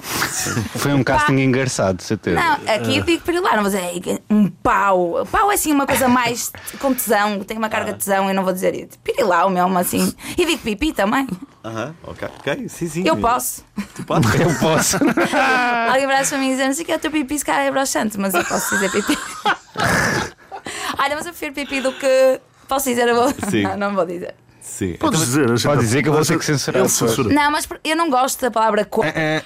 Foi 0.77 0.93
um 0.93 1.03
casting 1.03 1.39
engraçado, 1.39 2.01
certeza. 2.01 2.39
Não, 2.39 2.53
aqui 2.53 2.97
eu 2.97 3.03
digo 3.03 3.21
pirilau, 3.23 3.53
não 3.55 3.63
vou 3.63 3.71
dizer 3.71 3.83
"Ei, 3.83 4.19
um 4.29 4.47
pau. 4.49 5.27
Pau 5.29 5.51
é 5.51 5.55
assim 5.55 5.73
uma 5.73 5.85
coisa 5.85 6.07
mais 6.07 6.51
com 6.79 6.93
tesão, 6.93 7.43
tem 7.43 7.57
uma 7.57 7.67
carga 7.69 7.91
de 7.93 7.99
tesão, 7.99 8.29
eu 8.29 8.33
não 8.33 8.43
vou 8.43 8.53
dizer 8.53 8.73
isso. 8.73 8.97
Pirilau 9.03 9.49
mesmo 9.49 9.77
assim. 9.77 10.13
E 10.37 10.45
digo 10.45 10.61
pipi 10.61 10.93
também. 10.93 11.27
Aham, 11.63 11.93
ok. 12.03 12.27
Ok, 12.39 12.69
sim, 12.69 12.87
sim. 12.87 13.03
Eu 13.05 13.17
posso. 13.17 13.63
Tu 13.95 14.03
podes. 14.03 14.29
Eu 14.39 14.53
posso. 14.59 14.97
Alguém 15.89 16.07
vai 16.07 16.25
para 16.25 16.37
mim 16.37 16.49
dizer, 16.49 16.65
não 16.67 16.73
sei 16.73 16.83
o 16.83 16.85
que 16.85 16.91
é 16.91 16.95
o 16.95 16.99
teu 16.99 17.11
pipi, 17.11 17.37
se 17.39 17.45
calhar 17.45 17.65
é 17.65 17.71
broxante, 17.71 18.17
mas 18.17 18.33
eu 18.33 18.43
posso 18.43 18.73
dizer 18.75 18.89
pipi. 18.91 19.17
Olha, 20.97 21.15
mas 21.15 21.25
eu 21.25 21.31
prefiro 21.33 21.53
pipi 21.53 21.81
do 21.81 21.91
que. 21.93 22.39
Posso 22.67 22.89
dizer? 22.89 23.07
Eu 23.07 23.15
vou... 23.15 23.33
Sim. 23.49 23.63
Não, 23.63 23.77
não 23.77 23.93
vou 23.95 24.05
dizer. 24.05 24.35
Sim. 24.63 24.93
Podes 24.93 25.21
Então, 25.21 25.45
dizer, 25.53 25.67
Pode 25.67 25.81
dizer 25.81 26.01
que 26.01 26.09
eu 26.09 26.13
vou 26.13 26.25
ter 26.25 26.39
que 26.39 26.45
censurar 26.45 26.87
censura. 26.87 27.33
Não, 27.33 27.51
mas 27.51 27.67
eu 27.83 27.95
não 27.97 28.09
gosto 28.09 28.39
da 28.41 28.49
palavra 28.49 28.85
cor. 28.85 29.05
É, 29.05 29.43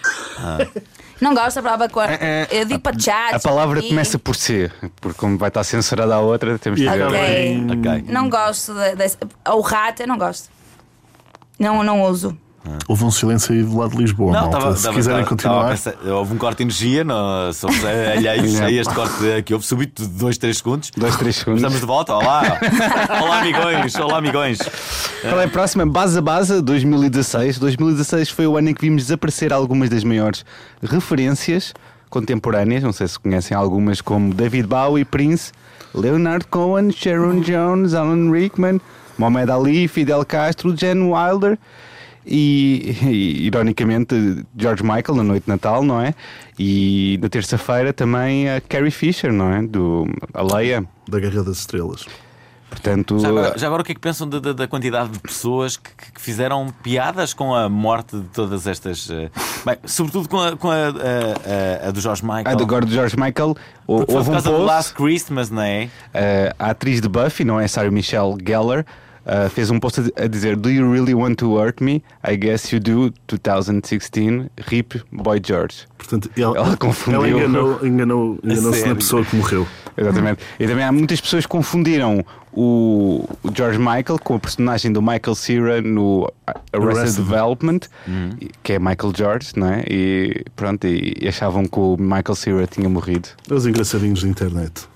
Não 1.19 1.33
gosto 1.33 1.55
da 1.55 1.63
palavra 1.63 1.89
cor. 1.89 2.05
é, 2.07 2.47
Eu 2.51 2.65
digo 2.65 2.79
para 2.79 2.97
chat. 2.97 3.33
A 3.33 3.39
palavra 3.39 3.79
e- 3.79 3.89
começa 3.89 4.19
por 4.19 4.35
C, 4.35 4.71
porque 5.01 5.17
como 5.19 5.35
vai 5.35 5.47
estar 5.47 5.63
censurada 5.63 6.13
a 6.13 6.19
outra, 6.19 6.59
temos 6.59 6.79
de 6.79 6.85
E 6.85 6.89
ver. 6.89 6.95
acaba 7.01 7.17
Ok. 7.17 7.47
em- 7.47 7.71
Ok. 7.71 8.05
Não 8.07 8.29
gosto 8.29 8.73
de- 8.75 8.95
desse. 8.95 9.17
O 9.49 9.61
rato 9.61 10.03
eu 10.03 10.07
não 10.07 10.17
gosto. 10.19 10.49
Não, 11.57 11.83
não 11.83 12.03
uso. 12.03 12.37
Houve 12.87 13.05
um 13.05 13.11
silêncio 13.11 13.53
aí 13.53 13.63
do 13.63 13.77
lado 13.77 13.91
de 13.91 13.97
Lisboa, 14.01 14.33
Não, 14.33 14.41
malta. 14.41 14.57
estava- 14.57 14.71
Se 14.73 14.77
estava- 14.79 14.95
quiserem 14.97 15.19
estava- 15.21 15.29
continuar. 15.29 15.69
pensar- 15.69 15.95
houve 16.11 16.33
um 16.33 16.37
corte 16.37 16.57
de 16.57 16.63
energia, 16.63 17.03
não, 17.03 17.53
somos 17.53 17.77
alheios 17.85 18.59
a 18.59 18.69
este 18.71 18.93
corte 18.93 19.43
que 19.45 19.53
houve 19.53 19.65
súbito 19.65 20.01
de 20.03 20.09
2, 20.09 20.37
3 20.37 20.57
segundos. 20.57 20.91
Dois, 20.97 21.15
três 21.15 21.35
segundos. 21.37 21.61
Estamos 21.61 21.79
de 21.79 21.85
volta, 21.85 22.13
olá! 22.13 22.59
olá, 23.21 23.39
amigões! 23.39 23.95
Olá, 23.95 24.17
amigões! 24.17 24.57
Qual 25.21 25.39
é 25.39 25.45
a 25.45 25.47
próxima? 25.47 25.85
Base 25.85 26.17
a 26.17 26.21
Base 26.21 26.61
2016. 26.61 27.57
2016 27.57 28.29
foi 28.29 28.45
o 28.47 28.57
ano 28.57 28.69
em 28.69 28.73
que 28.73 28.81
vimos 28.81 29.03
desaparecer 29.03 29.53
algumas 29.53 29.89
das 29.89 30.03
maiores 30.03 30.43
referências 30.83 31.73
contemporâneas, 32.09 32.83
não 32.83 32.91
sei 32.91 33.07
se 33.07 33.17
conhecem 33.19 33.55
algumas, 33.55 34.01
como 34.01 34.33
David 34.33 34.67
Bowie, 34.67 35.05
Prince, 35.05 35.51
Leonard 35.93 36.45
Cohen, 36.47 36.91
Sharon 36.91 37.41
Jones, 37.41 37.93
Alan 37.93 38.29
Rickman, 38.31 38.79
Mohamed 39.17 39.51
Ali, 39.51 39.87
Fidel 39.87 40.23
Castro, 40.25 40.75
Jen 40.75 41.11
Wilder 41.13 41.57
e, 42.27 42.95
e, 43.03 43.45
ironicamente 43.47 44.45
George 44.57 44.83
Michael 44.83 45.15
na 45.15 45.23
noite 45.23 45.43
de 45.45 45.49
Natal, 45.49 45.83
não 45.83 46.01
é? 46.01 46.13
E 46.59 47.17
na 47.21 47.29
terça-feira 47.29 47.93
também 47.93 48.49
a 48.49 48.59
Carrie 48.61 48.91
Fisher, 48.91 49.31
não 49.31 49.51
é? 49.53 49.61
Do 49.61 50.05
a 50.33 50.41
Leia. 50.55 50.83
Da 51.07 51.19
Guerra 51.19 51.43
das 51.43 51.57
Estrelas. 51.59 52.05
Portanto, 52.69 53.17
Já 53.17 53.29
agora, 53.29 53.57
já 53.57 53.67
agora 53.67 53.81
o 53.81 53.85
que 53.85 53.93
é 53.93 53.95
que 53.95 54.01
pensam 54.01 54.27
da, 54.27 54.39
da- 54.39 54.51
da 54.51 54.67
quantidade 54.67 55.09
de 55.09 55.19
pessoas 55.19 55.77
que, 55.77 55.89
que 56.13 56.19
fizeram 56.21 56.67
piadas 56.83 57.33
com 57.33 57.55
a 57.55 57.69
morte 57.69 58.17
de 58.17 58.27
todas 58.27 58.67
estas. 58.67 59.09
eh, 59.09 59.29
Bem, 59.65 59.77
sobretudo 59.85 60.27
com 60.27 60.37
a, 60.41 60.57
com 60.57 60.69
a, 60.69 60.75
a- 60.75 61.85
a- 61.85 61.87
a 61.87 61.91
do 61.91 62.01
George 62.01 62.23
Michael. 62.25 62.45
a 62.49 62.55
do 62.55 62.63
agora 62.65 62.85
do 62.85 62.91
George 62.91 63.15
Michael 63.15 63.55
Porque 63.85 64.13
houve 64.13 64.25
por 64.25 64.29
um 64.29 64.33
causa 64.33 64.49
do 64.49 64.55
post. 64.57 64.65
Last 64.67 64.93
Christmas, 64.95 65.49
não 65.49 65.61
é? 65.61 65.85
Uh, 65.85 66.55
a 66.59 66.69
atriz 66.71 66.99
de 66.99 67.07
Buffy, 67.07 67.45
não 67.45 67.57
é? 67.57 67.67
Sarah 67.69 67.89
Michelle 67.89 68.35
Gellar, 68.45 68.85
uh, 69.27 69.49
fez 69.49 69.69
um 69.69 69.79
post 69.79 69.99
a 70.15 70.27
dizer: 70.27 70.55
Do 70.55 70.69
you 70.69 70.89
really 70.91 71.13
want 71.13 71.35
to 71.35 71.57
hurt 71.57 71.81
me? 71.83 72.01
I 72.27 72.35
guess 72.35 72.71
you 72.73 72.79
do. 72.79 73.13
2016, 73.27 74.49
RIP 74.57 75.01
Boy 75.11 75.39
George. 75.45 75.85
Portanto, 75.97 76.29
ela, 76.37 76.57
Ela 76.57 76.77
confundiu. 76.77 77.25
ela 77.25 77.29
enganou, 77.29 77.79
enganou, 77.85 78.39
enganou-se 78.43 78.87
na 78.87 78.95
pessoa 78.95 79.23
que 79.25 79.35
morreu. 79.35 79.67
Exatamente. 79.97 80.41
E 80.59 80.67
também 80.67 80.83
há 80.83 80.91
muitas 80.91 81.19
pessoas 81.19 81.45
que 81.45 81.49
confundiram 81.49 82.23
o, 82.53 83.27
o 83.43 83.51
George 83.53 83.79
Michael 83.79 84.19
com 84.23 84.35
a 84.35 84.39
personagem 84.39 84.91
do 84.93 85.01
Michael 85.01 85.35
Cera 85.35 85.81
no 85.81 86.31
Arrested, 86.45 86.97
Arrested. 86.99 87.23
Development, 87.25 87.79
que 88.63 88.73
é 88.73 88.79
Michael 88.79 89.13
George, 89.15 89.49
não 89.55 89.67
é? 89.67 89.83
E 89.89 90.43
pronto, 90.55 90.85
e, 90.85 91.17
e 91.19 91.27
achavam 91.27 91.65
que 91.65 91.79
o 91.79 91.97
Michael 91.99 92.35
Cera 92.35 92.67
tinha 92.67 92.87
morrido. 92.87 93.29
Os 93.49 93.65
engraçadinhos 93.65 94.21
da 94.21 94.29
internet. 94.29 94.87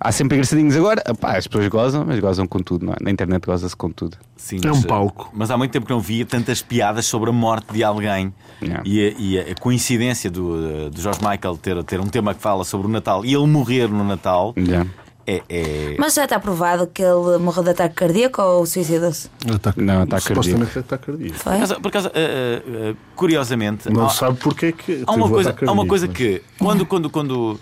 Há 0.00 0.12
sempre 0.12 0.36
engraçadinhos 0.36 0.76
agora, 0.76 1.02
pá, 1.20 1.36
as 1.36 1.46
pessoas 1.46 1.68
gozam, 1.68 2.04
mas 2.06 2.18
gozam 2.20 2.46
com 2.46 2.58
tudo, 2.60 2.86
não 2.86 2.92
é? 2.92 2.96
Na 3.00 3.10
internet 3.10 3.44
goza-se 3.46 3.76
com 3.76 3.90
tudo. 3.90 4.16
Sim, 4.36 4.58
É 4.62 4.68
mas, 4.68 4.78
um 4.78 4.80
eh, 4.80 4.86
palco. 4.86 5.30
Mas 5.34 5.50
há 5.50 5.56
muito 5.56 5.70
tempo 5.70 5.86
que 5.86 5.92
não 5.92 6.00
via 6.00 6.24
tantas 6.26 6.60
piadas 6.62 7.06
sobre 7.06 7.30
a 7.30 7.32
morte 7.32 7.72
de 7.72 7.82
alguém. 7.84 8.32
Yeah. 8.62 8.82
E, 8.84 9.00
a, 9.06 9.14
e 9.18 9.50
a 9.52 9.54
coincidência 9.54 10.30
do, 10.30 10.56
eh, 10.86 10.90
do 10.90 11.00
George 11.00 11.20
Michael 11.20 11.56
ter, 11.56 11.82
ter 11.84 12.00
um 12.00 12.06
tema 12.06 12.34
que 12.34 12.40
fala 12.40 12.64
sobre 12.64 12.86
o 12.86 12.90
Natal 12.90 13.24
e 13.24 13.34
ele 13.34 13.46
morrer 13.46 13.88
no 13.88 14.04
Natal 14.04 14.54
Yeah. 14.56 14.88
é. 15.26 15.42
é- 15.48 15.96
Mas 15.98 16.14
já 16.14 16.24
está 16.24 16.38
provado 16.38 16.86
que 16.86 17.02
ele 17.02 17.38
morreu 17.38 17.62
de 17.64 17.70
ataque 17.70 17.94
cardíaco 17.94 18.40
ou 18.42 18.64
suicidou-se? 18.66 19.28
Ataque, 19.54 19.80
Não, 19.80 20.02
ataque 20.02 20.22
supostamente 20.24 20.76
é 20.76 20.80
ataque 20.80 21.06
cardíaco. 21.06 21.38
Por 21.42 21.52
acaso, 21.52 21.80
por 21.80 21.90
eh, 21.96 22.00
eh, 22.14 22.62
eh, 22.68 22.94
curiosamente, 23.16 23.90
Não 23.90 24.06
há, 24.06 24.10
sabe 24.10 24.38
porque 24.38 24.66
é 24.66 24.72
que 24.72 25.02
há 25.06 25.12
uma 25.12 25.28
coisa, 25.28 25.50
há 25.50 25.52
uma 25.52 25.56
cardíaco, 25.58 25.86
coisa 25.88 26.06
mas- 26.06 26.16
que 26.16 26.42
quando, 26.58 26.86
quando, 26.86 27.10
quando, 27.10 27.60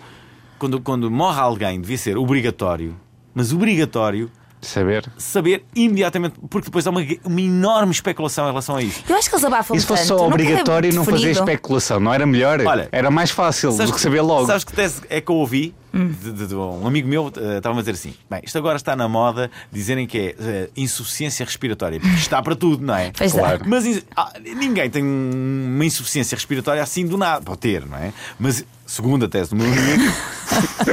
quando, 0.63 0.81
quando 0.81 1.11
morre 1.11 1.41
alguém 1.41 1.81
devia 1.81 1.99
ser 1.99 2.17
obrigatório, 2.17 2.95
mas 3.35 3.53
obrigatório 3.53 4.31
Saber. 4.61 5.11
saber 5.19 5.65
imediatamente, 5.75 6.37
porque 6.49 6.67
depois 6.67 6.87
há 6.87 6.91
uma, 6.91 7.01
uma 7.25 7.41
enorme 7.41 7.91
especulação 7.91 8.45
em 8.45 8.49
relação 8.51 8.77
a 8.77 8.83
isso. 8.83 9.03
Eu 9.09 9.17
acho 9.17 9.29
que 9.29 9.35
eles 9.35 9.45
abafam 9.45 9.77
E 9.77 9.81
se 9.81 9.87
fosse 9.89 10.03
tanto, 10.07 10.19
só 10.19 10.25
não 10.25 10.27
obrigatório 10.29 10.95
não 10.95 11.05
fazer 11.05 11.17
definido. 11.17 11.41
especulação, 11.41 11.99
não 11.99 12.15
era 12.15 12.25
melhor? 12.25 12.61
Olha, 12.65 12.89
era 12.93 13.11
mais 13.11 13.33
fácil 13.33 13.73
do 13.77 13.93
que 13.93 14.01
saber 14.01 14.21
logo. 14.21 14.47
Sabes 14.47 14.63
que 14.63 14.73
tese 14.73 15.01
é 15.11 15.21
que 15.21 15.29
eu 15.33 15.35
ouvi? 15.35 15.75
Hum. 15.93 16.07
De, 16.09 16.33
de- 16.33 16.47
de 16.47 16.55
um 16.55 16.87
amigo 16.87 17.07
meu 17.07 17.31
eh, 17.37 17.59
estava 17.59 17.77
a 17.77 17.81
dizer 17.81 17.91
assim: 17.91 18.15
bem, 18.31 18.41
isto 18.45 18.57
agora 18.57 18.77
está 18.77 18.97
na 18.97 19.07
moda 19.09 19.51
dizerem 19.71 20.07
que 20.07 20.17
é 20.19 20.35
eh, 20.39 20.71
insuficiência 20.75 21.45
respiratória. 21.45 21.99
Porque 22.01 22.15
Está 22.17 22.41
para 22.41 22.55
tudo, 22.57 22.83
não 22.87 22.95
é? 22.95 23.11
Pois 23.19 23.35
é. 23.35 23.39
Claro. 23.39 23.65
Mas 23.67 23.85
ah, 24.17 24.33
ninguém 24.57 24.89
tem 24.89 25.03
uma 25.03 25.85
insuficiência 25.85 26.35
respiratória 26.37 26.81
assim 26.83 27.05
do 27.07 27.19
nada. 27.19 27.45
Pode 27.45 27.59
ter, 27.59 27.85
não 27.85 27.99
é? 27.99 28.11
Mas, 28.41 28.65
segundo 28.93 29.25
a 29.25 29.29
tese 29.29 29.49
do 29.49 29.57
meu 29.57 29.67
amigo, 29.67 30.13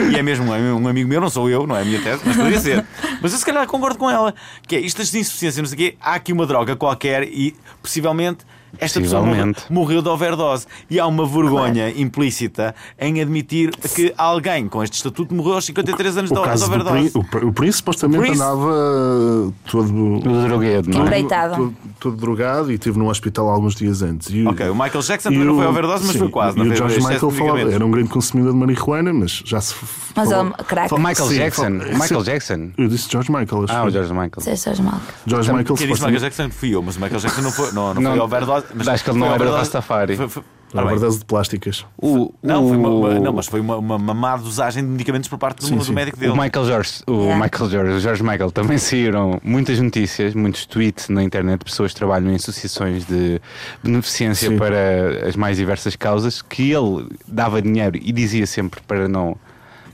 e 0.09 0.15
é 0.15 0.23
mesmo 0.23 0.45
um 0.49 0.87
amigo 0.87 1.09
meu, 1.09 1.19
não 1.19 1.29
sou 1.29 1.49
eu, 1.49 1.67
não 1.67 1.75
é 1.75 1.81
a 1.81 1.85
minha 1.85 2.01
tese, 2.01 2.21
mas 2.23 2.37
poderia 2.37 2.59
ser. 2.59 2.85
Mas 3.21 3.33
eu 3.33 3.37
se 3.37 3.45
calhar 3.45 3.67
concordo 3.67 3.99
com 3.99 4.09
ela, 4.09 4.33
que 4.65 4.77
é 4.77 4.79
isto 4.79 4.99
das 4.99 5.13
insuficiências, 5.13 5.57
não 5.57 5.65
sei 5.65 5.75
o 5.75 5.77
quê, 5.77 5.97
há 5.99 6.13
aqui 6.13 6.31
uma 6.31 6.47
droga 6.47 6.77
qualquer 6.77 7.23
e 7.23 7.53
possivelmente. 7.81 8.45
Esta 8.77 8.99
pessoa 9.01 9.23
morreu, 9.69 10.01
de 10.01 10.09
overdose. 10.09 10.65
E 10.89 10.99
há 10.99 11.07
uma 11.07 11.25
vergonha 11.25 11.89
implícita 11.89 12.75
em 12.99 13.21
admitir 13.21 13.71
que 13.95 14.13
alguém 14.17 14.67
com 14.67 14.83
este 14.83 14.93
estatuto 14.95 15.33
morreu 15.33 15.55
aos 15.55 15.65
53 15.65 16.17
anos 16.17 16.31
de 16.31 16.37
O 16.37 16.41
caso 16.43 16.63
de 16.65 16.69
do 16.69 16.75
overdose. 16.75 17.11
Prince, 17.11 17.17
o, 17.45 17.47
o 17.49 17.53
Prince 17.53 17.77
supostamente 17.77 18.19
Prince- 18.21 18.41
andava 18.41 19.53
todo, 19.69 20.15
O 20.17 20.47
droguedo, 20.47 20.89
não 20.89 21.07
é? 21.07 21.09
Deitado. 21.09 21.55
todo, 21.55 21.75
todo 21.99 22.17
drogado 22.17 22.71
e 22.71 22.75
esteve 22.75 22.97
no 22.99 23.09
hospital 23.09 23.49
alguns 23.49 23.75
dias 23.75 24.01
antes. 24.01 24.29
E 24.29 24.43
o- 24.43 24.49
Ok, 24.49 24.67
o 24.69 24.73
Michael 24.75 25.01
Jackson 25.01 25.29
também 25.29 25.45
não 25.45 25.55
foi 25.55 25.65
overdose, 25.67 26.03
mas 26.03 26.13
sim, 26.13 26.19
foi 26.19 26.29
quase. 26.29 26.59
E 26.59 26.63
não 26.63 26.71
o 26.71 26.75
George 26.75 26.95
de 26.99 27.01
Michael 27.07 27.31
falava, 27.31 27.71
era 27.73 27.85
um 27.85 27.91
grande 27.91 28.09
consumidor 28.09 28.53
de 28.53 28.59
marihuana, 28.59 29.13
mas 29.13 29.41
já 29.45 29.59
se. 29.61 29.75
Mas 30.15 30.29
falou- 30.29 30.51
crack. 30.65 30.93
O 30.93 30.97
Michael 30.97 31.15
Sim, 31.29 31.35
Jackson. 31.35 31.69
Michael 31.69 32.19
sim. 32.19 32.23
Jackson. 32.23 32.69
Eu 32.77 32.87
disse 32.87 33.09
George 33.09 33.31
Michael, 33.31 33.63
acho 33.63 33.73
Ah, 33.73 33.85
o. 33.85 33.89
George 33.89 34.11
Michael. 34.13 34.31
George 34.39 34.81
Michael. 34.81 35.01
George 35.25 35.49
Michael 35.51 35.65
Quem 35.75 35.87
disse 35.87 36.01
Michael 36.01 36.19
Jackson 36.19 36.49
fui 36.49 36.69
eu, 36.75 36.81
mas 36.81 36.95
o 36.97 37.01
Michael 37.01 37.19
Jackson 37.21 37.41
não 37.41 37.51
foi, 37.51 37.71
não 37.71 37.93
Não, 37.93 38.11
foi 38.11 38.19
overdose. 38.19 38.58
Mas 38.73 38.87
acho 38.87 39.03
que 39.03 39.09
ele 39.09 39.19
não 39.19 39.27
era 39.27 39.35
overdose- 39.35 39.57
Rastafari. 39.59 40.15
Foi- 40.15 40.27
foi- 40.29 40.43
overdose 40.71 41.17
de 41.19 41.25
plásticas. 41.25 41.83
O, 41.99 42.31
Não, 42.43 42.67
foi 42.67 42.77
uma, 42.77 42.89
o- 42.89 42.99
uma- 42.99 43.19
não, 43.19 43.33
mas 43.33 43.47
foi 43.47 43.59
uma, 43.59 43.77
uma, 43.77 43.95
uma 43.95 44.13
má 44.13 44.37
dosagem 44.37 44.83
de 44.83 44.89
medicamentos 44.89 45.27
por 45.27 45.39
parte 45.39 45.57
do, 45.61 45.65
Sim, 45.65 45.77
do 45.77 45.83
sim. 45.83 45.93
médico 45.93 46.17
dele. 46.17 46.31
O 46.31 46.35
Michael 46.39 46.65
George, 46.65 46.91
o 47.07 47.11
Yeah. 47.23 47.43
Michael 47.43 47.69
George, 47.71 47.91
o 47.93 47.99
George 47.99 48.21
Michael 48.23 48.51
também 48.51 48.77
saíram 48.77 49.39
muitas 49.43 49.79
notícias, 49.79 50.35
muitos 50.35 50.65
tweets 50.67 51.09
na 51.09 51.23
internet 51.23 51.59
de 51.59 51.65
pessoas 51.65 51.91
que 51.91 51.97
trabalham 51.97 52.31
em 52.31 52.35
associações 52.35 53.03
de 53.05 53.41
beneficência 53.83 54.49
Sim. 54.49 54.57
para 54.57 55.27
as 55.27 55.35
mais 55.35 55.57
diversas 55.57 55.95
causas, 55.95 56.41
que 56.41 56.71
ele 56.71 57.07
dava 57.27 57.61
dinheiro 57.61 57.97
e 57.99 58.11
dizia 58.11 58.45
sempre 58.45 58.79
para 58.87 59.07
não, 59.07 59.35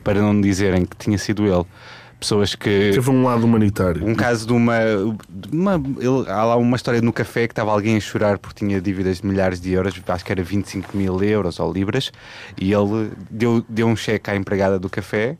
para 0.03 0.22
não 0.22 0.39
dizerem 0.41 0.84
que 0.86 0.97
tinha 0.97 1.18
sido 1.18 1.45
ele. 1.45 1.66
Pessoas 2.26 2.55
que. 2.55 2.91
Teve 2.91 3.09
um 3.11 3.23
lado 3.23 3.45
humanitário. 3.45 4.03
Um 4.03 4.15
caso 4.15 4.47
de 4.47 4.53
uma. 4.53 4.80
de 5.30 5.55
uma- 5.55 5.76
ele- 5.76 6.28
há 6.28 6.43
lá 6.43 6.55
uma 6.55 6.76
história 6.76 6.99
no 6.99 7.13
café 7.13 7.47
que 7.47 7.51
estava 7.51 7.71
alguém 7.71 7.95
a 7.97 7.99
chorar 7.99 8.39
porque 8.39 8.65
tinha 8.65 8.82
dívidas 8.82 9.21
de 9.21 9.28
milhares 9.28 9.61
de 9.61 9.71
euros, 9.71 9.93
acho 10.07 10.26
que 10.26 10.32
era 10.32 10.41
25 10.43 10.97
mil 10.97 11.21
euros 11.23 11.59
ou 11.59 11.71
libras, 11.71 12.11
e 12.59 12.73
ele 12.73 13.11
deu, 13.30 13.63
deu 13.69 13.86
um 13.88 13.95
cheque 13.95 14.32
à 14.32 14.36
empregada 14.36 14.80
do 14.80 14.89
café 14.89 15.38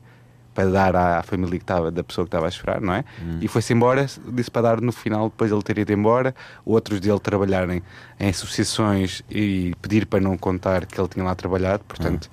para 0.54 0.70
dar 0.70 0.96
à 0.96 1.24
família 1.24 1.58
que 1.58 1.64
estava, 1.64 1.90
da 1.90 2.04
pessoa 2.04 2.24
que 2.24 2.30
estava 2.30 2.46
a 2.46 2.52
chorar, 2.52 2.80
não 2.80 2.94
é? 2.94 3.04
E 3.42 3.48
foi-se 3.48 3.74
embora, 3.74 4.06
disse 4.32 4.52
para 4.52 4.62
dar 4.62 4.80
no 4.80 4.92
final, 4.92 5.30
depois 5.30 5.52
ele 5.52 5.64
ter 5.64 5.80
ido 5.80 5.92
embora, 5.92 6.36
outros 6.64 7.00
dele 7.00 7.20
trabalharem 7.20 7.82
em 8.20 8.30
associações 8.30 9.24
e 9.30 9.74
pedir 9.82 10.06
para 10.06 10.22
não 10.22 10.38
contar 10.38 10.86
que 10.86 11.02
ele 11.02 11.08
tinha 11.10 11.26
lá 11.26 11.34
trabalhado, 11.34 11.84
portanto, 11.88 12.30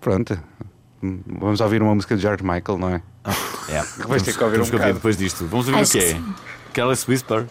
pronto. 0.00 0.38
Vamos 1.26 1.60
ouvir 1.60 1.82
uma 1.82 1.94
música 1.96 2.14
de 2.14 2.22
George 2.22 2.44
Michael, 2.44 2.78
não 2.78 2.88
é? 2.90 3.02
É. 3.68 3.82
Vais 4.06 4.22
ter 4.22 4.36
que 4.36 4.44
ouvir 4.44 4.60
um 4.60 4.64
que 4.64 4.72
bocado. 4.72 4.94
depois 4.94 5.16
disto. 5.16 5.46
Vamos 5.46 5.68
ouvir 5.68 5.80
Acho 5.80 5.96
o 5.96 6.00
que 6.00 6.06
que 6.06 6.14
é. 6.14 6.20
Careless 6.72 7.10
Whisper. 7.10 7.46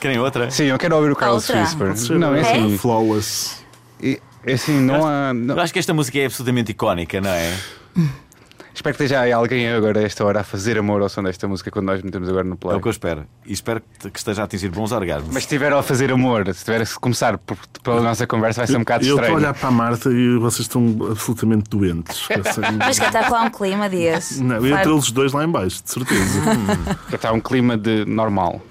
Querem 0.00 0.18
outra? 0.18 0.50
Sim, 0.50 0.64
eu 0.64 0.78
quero 0.78 0.96
ouvir 0.96 1.12
o 1.12 1.16
Carlos 1.16 1.48
Outra? 1.48 1.62
Whisper. 1.62 2.18
Não, 2.18 2.34
é 2.34 2.40
assim. 2.40 2.78
Flawless. 2.78 3.56
É 4.02 4.52
assim, 4.54 4.80
não 4.80 5.06
há. 5.06 5.34
não- 5.34 5.54
Eu 5.56 5.60
acho 5.60 5.72
que 5.72 5.78
esta 5.78 5.92
música 5.92 6.18
é 6.18 6.24
absolutamente 6.24 6.72
icónica, 6.72 7.20
não 7.20 7.28
é? 7.30 7.54
Espero 8.80 8.96
que 8.96 9.02
esteja 9.04 9.20
aí 9.20 9.30
alguém 9.30 9.68
agora 9.68 10.00
a 10.00 10.02
esta 10.04 10.24
hora 10.24 10.40
a 10.40 10.42
fazer 10.42 10.78
amor 10.78 11.02
ao 11.02 11.08
som 11.10 11.22
desta 11.22 11.46
música 11.46 11.70
quando 11.70 11.84
nós 11.84 12.00
metemos 12.00 12.26
agora 12.30 12.44
no 12.44 12.54
É 12.54 12.56
play. 12.56 12.76
o 12.78 12.80
que 12.80 12.88
eu 12.88 12.90
espero. 12.90 13.26
E 13.44 13.52
espero 13.52 13.82
que 14.10 14.18
esteja 14.18 14.40
a 14.40 14.44
atingir 14.46 14.70
bons 14.70 14.90
orgasmos. 14.90 15.26
Mas 15.26 15.42
se 15.42 15.48
estiver 15.48 15.70
a 15.70 15.82
fazer 15.82 16.10
amor, 16.10 16.46
se 16.54 16.64
tiver 16.64 16.80
a 16.80 16.86
começar 16.98 17.36
por- 17.36 17.58
pela 17.84 18.00
nossa 18.00 18.26
conversa, 18.26 18.62
vai 18.62 18.66
ser 18.66 18.76
um 18.76 18.78
bocado 18.78 19.04
Eu 19.04 19.08
estou 19.08 19.18
a 19.18 19.22
estranho. 19.24 19.36
olhar 19.38 19.52
para 19.52 19.68
a 19.68 19.70
Marta 19.70 20.08
e 20.10 20.38
vocês 20.38 20.60
estão 20.60 20.96
absolutamente 21.10 21.68
doentes. 21.68 22.26
Mas 22.78 22.98
que 22.98 23.04
está 23.04 23.28
lá 23.28 23.42
um 23.42 23.50
clima, 23.50 23.86
Dias. 23.86 24.40
Não, 24.40 24.56
Claro. 24.60 24.66
entre 24.74 24.92
eles 24.92 25.10
dois 25.10 25.32
lá 25.34 25.44
em 25.44 25.48
baixo, 25.50 25.82
de 25.84 25.90
certeza. 25.90 26.40
Está 27.12 27.32
um 27.32 27.40
clima 27.40 27.76
de 27.76 28.06
normal. 28.06 28.62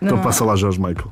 então 0.00 0.20
passa 0.22 0.44
lá, 0.44 0.54
Jorge 0.54 0.78
Michael. 0.80 1.10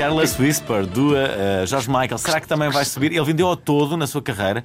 Careless 0.00 0.40
Whisper 0.40 0.86
do 0.86 1.12
uh, 1.12 1.66
George 1.66 1.86
Michael, 1.90 2.16
será 2.16 2.40
que 2.40 2.48
também 2.48 2.70
vai 2.70 2.86
subir? 2.86 3.12
Ele 3.12 3.22
vendeu 3.22 3.46
ao 3.48 3.54
todo 3.54 3.98
na 3.98 4.06
sua 4.06 4.22
carreira 4.22 4.64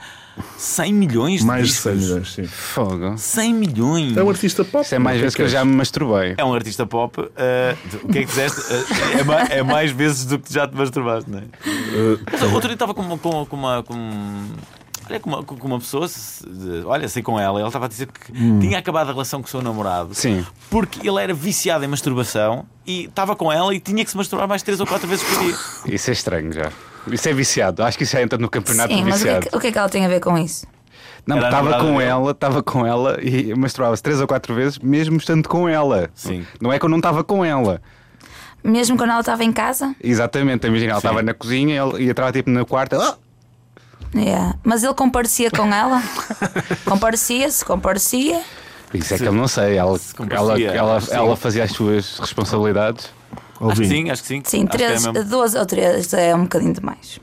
100 0.58 0.94
milhões 0.94 1.42
de 1.42 1.46
Mais 1.46 1.68
de 1.68 1.74
discos. 1.74 1.92
100 1.92 2.02
milhões, 2.08 2.32
sim. 2.34 2.44
Fogo. 2.46 3.18
100 3.18 3.54
milhões. 3.54 4.16
É 4.18 4.24
um 4.24 4.30
artista 4.30 4.64
pop. 4.64 4.86
Isso 4.86 4.96
é 4.96 5.00
mais 5.00 5.18
não 5.18 5.22
vezes 5.24 5.36
que 5.36 5.42
eu 5.42 5.50
já 5.50 5.66
me 5.66 5.76
masturbei. 5.76 6.36
É 6.38 6.46
um 6.46 6.54
artista 6.54 6.86
pop. 6.86 7.20
uh, 7.20 7.26
o 8.04 8.08
que 8.08 8.20
é 8.20 8.22
que 8.22 8.28
disseste? 8.28 8.62
Uh, 8.62 9.20
é, 9.20 9.24
ma- 9.26 9.42
é 9.50 9.62
mais 9.64 9.92
vezes 9.92 10.26
do 10.26 10.40
que 10.40 10.54
já 10.54 10.66
te 10.68 10.74
masturbaste, 10.76 11.30
não 11.30 11.40
é? 11.40 11.44
Mas 12.32 12.42
Outro 12.54 12.70
dia 12.70 12.74
estava 12.76 12.94
com, 12.94 13.18
com, 13.18 13.46
com 13.46 13.56
uma. 13.58 13.84
Com... 13.84 14.35
Olha, 15.08 15.20
com 15.20 15.30
uma, 15.30 15.44
com 15.44 15.68
uma 15.68 15.80
pessoa, 15.80 16.08
olha, 16.86 17.08
sei 17.08 17.22
com 17.22 17.40
ela, 17.40 17.60
ele 17.60 17.68
estava 17.68 17.86
a 17.86 17.88
dizer 17.88 18.08
que 18.08 18.32
tinha 18.32 18.80
acabado 18.80 19.10
a 19.10 19.12
relação 19.12 19.42
com 19.42 19.48
o 19.48 19.50
seu 19.50 19.62
namorado 19.62 20.16
Sim. 20.16 20.44
porque 20.70 21.08
ele 21.08 21.22
era 21.22 21.34
viciado 21.34 21.86
em 21.86 21.88
masturbação 21.88 22.66
e 22.88 23.06
estava 23.06 23.36
com 23.36 23.52
ela 23.52 23.74
e 23.76 23.80
tinha 23.80 24.04
que 24.04 24.10
se 24.10 24.18
masturbar 24.18 24.48
mais 24.48 24.64
três 24.64 24.80
ou 24.80 24.88
quatro 24.88 25.08
vezes 25.08 25.24
por 25.24 25.40
dia. 25.44 25.56
Isso 25.96 26.10
é 26.10 26.14
estranho 26.14 26.52
já. 26.52 26.72
Isso 27.12 27.30
é 27.30 27.34
viciado. 27.34 27.84
Acho 27.84 27.98
que 28.00 28.04
isso 28.04 28.14
já 28.14 28.22
entra 28.24 28.40
no 28.40 28.50
campeonato 28.50 28.92
Sim, 28.92 29.04
de 29.04 29.10
mas 29.10 29.22
o 29.22 29.24
que, 29.24 29.30
é 29.30 29.34
viciado. 29.34 29.50
que, 29.52 29.58
o 29.58 29.60
que 29.60 29.68
é 29.68 29.72
que 29.72 29.78
ela 29.78 29.90
tem 29.90 30.06
a 30.06 30.10
ver 30.10 30.20
com 30.20 30.36
isso? 30.40 30.66
Não, 31.28 31.38
estava 31.38 31.78
com 31.80 31.98
dele. 31.98 32.04
ela, 32.04 32.32
estava 32.32 32.64
com 32.64 32.84
ela 32.86 33.20
e 33.22 33.54
masturbava-se 33.54 34.02
três 34.02 34.20
ou 34.20 34.28
quatro 34.28 34.56
vezes, 34.56 34.80
mesmo 34.80 35.18
estando 35.18 35.48
com 35.48 35.70
ela. 35.70 36.10
Sim. 36.16 36.44
Não 36.60 36.74
é 36.74 36.80
que 36.80 36.86
eu 36.86 36.90
não 36.90 36.98
estava 36.98 37.24
com 37.24 37.46
ela. 37.46 37.80
Mesmo 38.64 38.98
quando 38.98 39.12
ela 39.12 39.20
estava 39.20 39.44
em 39.44 39.52
casa? 39.54 39.96
Exatamente, 40.04 40.66
imagina, 40.66 40.92
ela 40.94 40.98
estava 41.00 41.22
na 41.22 41.36
cozinha 41.36 41.76
e 41.76 42.06
eu 42.06 42.12
estava 42.12 42.32
tipo 42.32 42.50
no 42.50 42.66
quarto. 42.66 42.96
"Ah!" 42.96 43.16
Yeah. 44.16 44.56
Mas 44.64 44.84
ele 44.84 44.94
comparecia 44.94 45.52
com 45.52 45.74
ela? 45.74 46.02
Comparecia-se, 46.86 47.66
comparecia. 47.66 48.42
Isso 48.94 49.14
é 49.14 49.18
que 49.18 49.26
eu 49.26 49.34
não 49.34 49.48
sei. 49.48 49.76
Ela, 49.76 50.00
ela, 50.30 50.62
ela, 50.62 51.02
ela 51.12 51.36
fazia 51.36 51.64
as 51.66 51.72
suas 51.72 52.18
responsabilidades. 52.20 53.10
Acho 53.60 53.82
que 53.82 53.88
sim, 53.88 54.10
acho 54.10 54.22
que 54.22 54.28
sim. 54.28 54.42
Sim, 54.46 54.64
é 54.64 54.68
três, 54.68 55.06
mesmo. 55.06 55.30
duas 55.30 55.56
ou 55.56 55.66
três 55.66 56.14
é 56.14 56.36
um 56.36 56.44
bocadinho 56.44 56.74
demais. 56.74 57.20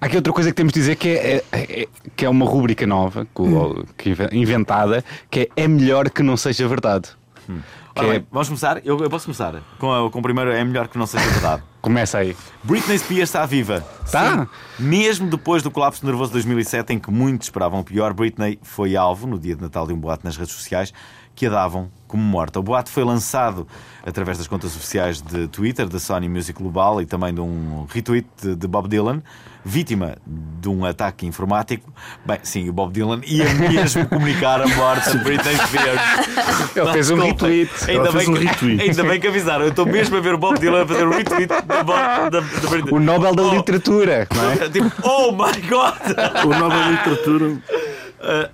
Há 0.00 0.06
aqui 0.06 0.16
outra 0.16 0.32
coisa 0.32 0.50
que 0.50 0.56
temos 0.56 0.72
de 0.72 0.80
dizer 0.80 0.96
que 0.96 1.08
é, 1.08 1.44
é- 1.52 1.82
é- 1.82 1.88
que 2.16 2.24
é 2.24 2.28
uma 2.28 2.44
rúbrica 2.46 2.86
nova, 2.86 3.26
que, 3.34 3.42
o- 3.42 3.84
que 3.96 4.10
inve- 4.10 4.28
inventada, 4.32 5.04
que 5.30 5.40
é 5.56 5.64
é 5.64 5.68
melhor 5.68 6.10
que 6.10 6.22
não 6.22 6.36
seja 6.36 6.66
verdade. 6.68 7.08
Que 7.46 7.52
Ora 7.96 8.06
é- 8.08 8.10
bem, 8.18 8.26
vamos 8.30 8.48
começar? 8.48 8.80
Eu, 8.84 8.98
eu 8.98 9.08
posso 9.10 9.24
começar 9.26 9.62
com, 9.78 9.92
a- 9.92 10.10
com 10.10 10.18
o 10.18 10.22
primeiro, 10.22 10.50
é 10.50 10.64
melhor 10.64 10.88
que 10.88 10.98
não 10.98 11.06
seja 11.06 11.24
verdade. 11.30 11.62
começa 11.80 12.18
aí. 12.18 12.36
Britney 12.62 12.98
Spears 12.98 13.28
está 13.28 13.44
viva. 13.46 13.80
Tá? 14.10 14.40
Sim. 14.40 14.48
Mesmo 14.78 15.30
depois 15.30 15.62
do 15.62 15.70
colapso 15.70 16.04
nervoso 16.04 16.30
de 16.30 16.34
2007, 16.34 16.92
em 16.94 16.98
que 16.98 17.10
muitos 17.10 17.46
esperavam 17.46 17.80
o 17.80 17.84
pior, 17.84 18.12
Britney 18.12 18.58
foi 18.62 18.96
alvo, 18.96 19.26
no 19.26 19.38
dia 19.38 19.54
de 19.54 19.62
Natal, 19.62 19.86
de 19.86 19.92
um 19.92 19.98
boato 19.98 20.24
nas 20.24 20.36
redes 20.36 20.54
sociais 20.54 20.92
que 21.34 21.46
a 21.46 21.50
davam 21.50 21.90
como 22.14 22.22
morta. 22.22 22.60
O 22.60 22.62
boato 22.62 22.92
foi 22.92 23.02
lançado 23.02 23.66
através 24.06 24.38
das 24.38 24.46
contas 24.46 24.76
oficiais 24.76 25.20
de 25.20 25.48
Twitter 25.48 25.88
da 25.88 25.98
Sony 25.98 26.28
Music 26.28 26.56
Global 26.56 27.02
e 27.02 27.06
também 27.06 27.34
de 27.34 27.40
um 27.40 27.86
retweet 27.92 28.28
de, 28.56 28.68
Bob 28.68 28.88
Dylan, 28.88 29.20
vítima 29.64 30.16
de 30.24 30.68
um 30.68 30.84
ataque 30.84 31.26
informático. 31.26 31.92
Bem, 32.24 32.38
sim, 32.44 32.68
o 32.68 32.72
Bob 32.72 32.92
Dylan 32.92 33.20
ia 33.26 33.52
mesmo 33.54 34.06
comunicar 34.06 34.60
a 34.60 34.68
morte 34.68 35.10
de 35.10 35.18
Britney 35.24 35.56
Spears. 35.56 36.76
Ele 36.76 36.92
fez 36.92 37.10
um 37.10 37.16
retweet. 37.16 37.70
Ainda 37.90 38.12
bem, 38.12 38.28
um 38.28 38.34
que, 38.34 38.44
retweet. 38.44 38.82
ainda 38.82 39.02
bem 39.02 39.20
que 39.20 39.26
avisaram. 39.26 39.64
Eu 39.64 39.70
estou 39.70 39.84
mesmo 39.84 40.16
a 40.16 40.20
ver 40.20 40.34
o 40.34 40.38
Bob 40.38 40.56
Dylan 40.60 40.84
a 40.84 40.86
fazer 40.86 41.08
um 41.08 41.10
retweet 41.10 41.48
da, 41.48 41.60
da, 41.82 42.30
da 42.30 42.40
Britney. 42.40 42.92
O 42.92 43.00
Nobel 43.00 43.34
da 43.34 43.42
Oh, 43.42 43.54
Literatura, 43.56 44.28
não 44.32 44.50
é? 44.52 44.56
Tipo, 44.70 44.92
oh 45.02 45.32
my 45.32 45.60
god! 45.68 46.44
O 46.44 46.58
Nova 46.60 46.90
Literatura. 46.90 47.56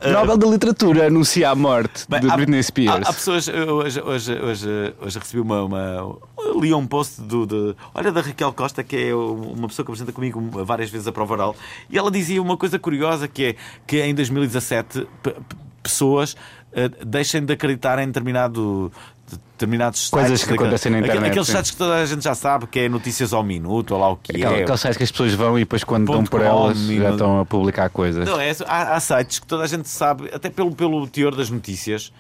O 0.07 0.11
Nobel 0.13 0.37
da 0.37 0.47
Literatura 0.47 1.07
anuncia 1.07 1.51
a 1.51 1.55
morte 1.55 2.05
Bem, 2.09 2.21
de 2.21 2.31
há- 2.31 2.37
Britney 2.37 2.63
Spears. 2.63 3.07
Há, 3.07 3.11
há 3.11 3.13
pessoas. 3.13 3.49
Hoje, 3.49 4.01
hoje, 4.03 4.33
hoje, 4.33 4.95
hoje 5.01 5.19
recebi 5.19 5.41
uma, 5.41 5.63
uma. 5.63 6.19
Li 6.61 6.75
um 6.75 6.87
post 6.87 7.21
do, 7.23 7.47
de, 7.47 7.77
olha, 7.95 8.11
da 8.11 8.21
Raquel 8.21 8.53
Costa, 8.53 8.83
que 8.83 8.97
é 8.97 9.15
uma 9.15 9.69
pessoa 9.69 9.85
que 9.85 9.91
apresenta 9.93 10.13
comigo 10.13 10.41
várias 10.65 10.91
vezes 10.91 11.07
a 11.07 11.13
prova 11.13 11.35
oral, 11.35 11.57
e 11.89 11.97
ela 11.97 12.11
dizia 12.11 12.43
uma 12.43 12.57
coisa 12.57 12.79
curiosa 12.79 13.29
que 13.29 13.45
é 13.45 13.57
que 13.87 14.01
em 14.03 14.15
2017 14.15 15.07
pe- 15.23 15.31
pe- 15.31 15.57
pessoas 15.83 16.37
eh, 16.73 16.89
deixem 17.07 17.45
de 17.45 17.53
acreditar 17.53 17.99
em 18.01 18.07
determinado. 18.07 18.91
Determinados 19.31 20.09
Coisas 20.09 20.41
sites, 20.41 20.49
que 20.49 20.55
acontecem 20.55 20.91
na 20.91 21.01
internet, 21.01 21.31
Aqueles 21.31 21.47
sim. 21.47 21.53
sites 21.53 21.71
que 21.71 21.77
toda 21.77 21.97
a 21.97 22.07
gente 22.07 22.25
já 22.25 22.35
sabe 22.35 22.67
que 22.67 22.79
é 22.79 22.89
notícias 22.89 23.33
ao 23.33 23.43
minuto, 23.43 23.93
ou 23.93 24.01
lá 24.01 24.09
o 24.09 24.17
que 24.17 24.33
Aquela, 24.37 24.57
é. 24.57 24.63
aqueles 24.63 24.81
sites 24.81 24.97
que 24.97 25.03
as 25.05 25.11
pessoas 25.11 25.35
vão 25.35 25.59
e 25.59 25.63
depois 25.63 25.85
quando 25.85 26.11
dão 26.11 26.25
por 26.25 26.41
elas 26.41 26.79
já 26.79 27.11
estão 27.11 27.41
a 27.41 27.45
publicar 27.45 27.91
coisas. 27.91 28.27
Não, 28.27 28.41
é, 28.41 28.53
há, 28.67 28.97
há 28.97 29.01
sites 29.01 29.39
que 29.39 29.47
toda 29.47 29.65
a 29.65 29.67
gente 29.67 29.89
sabe, 29.89 30.31
até 30.33 30.49
pelo, 30.49 30.75
pelo 30.75 31.07
teor 31.07 31.35
das 31.35 31.51
notícias, 31.51 32.13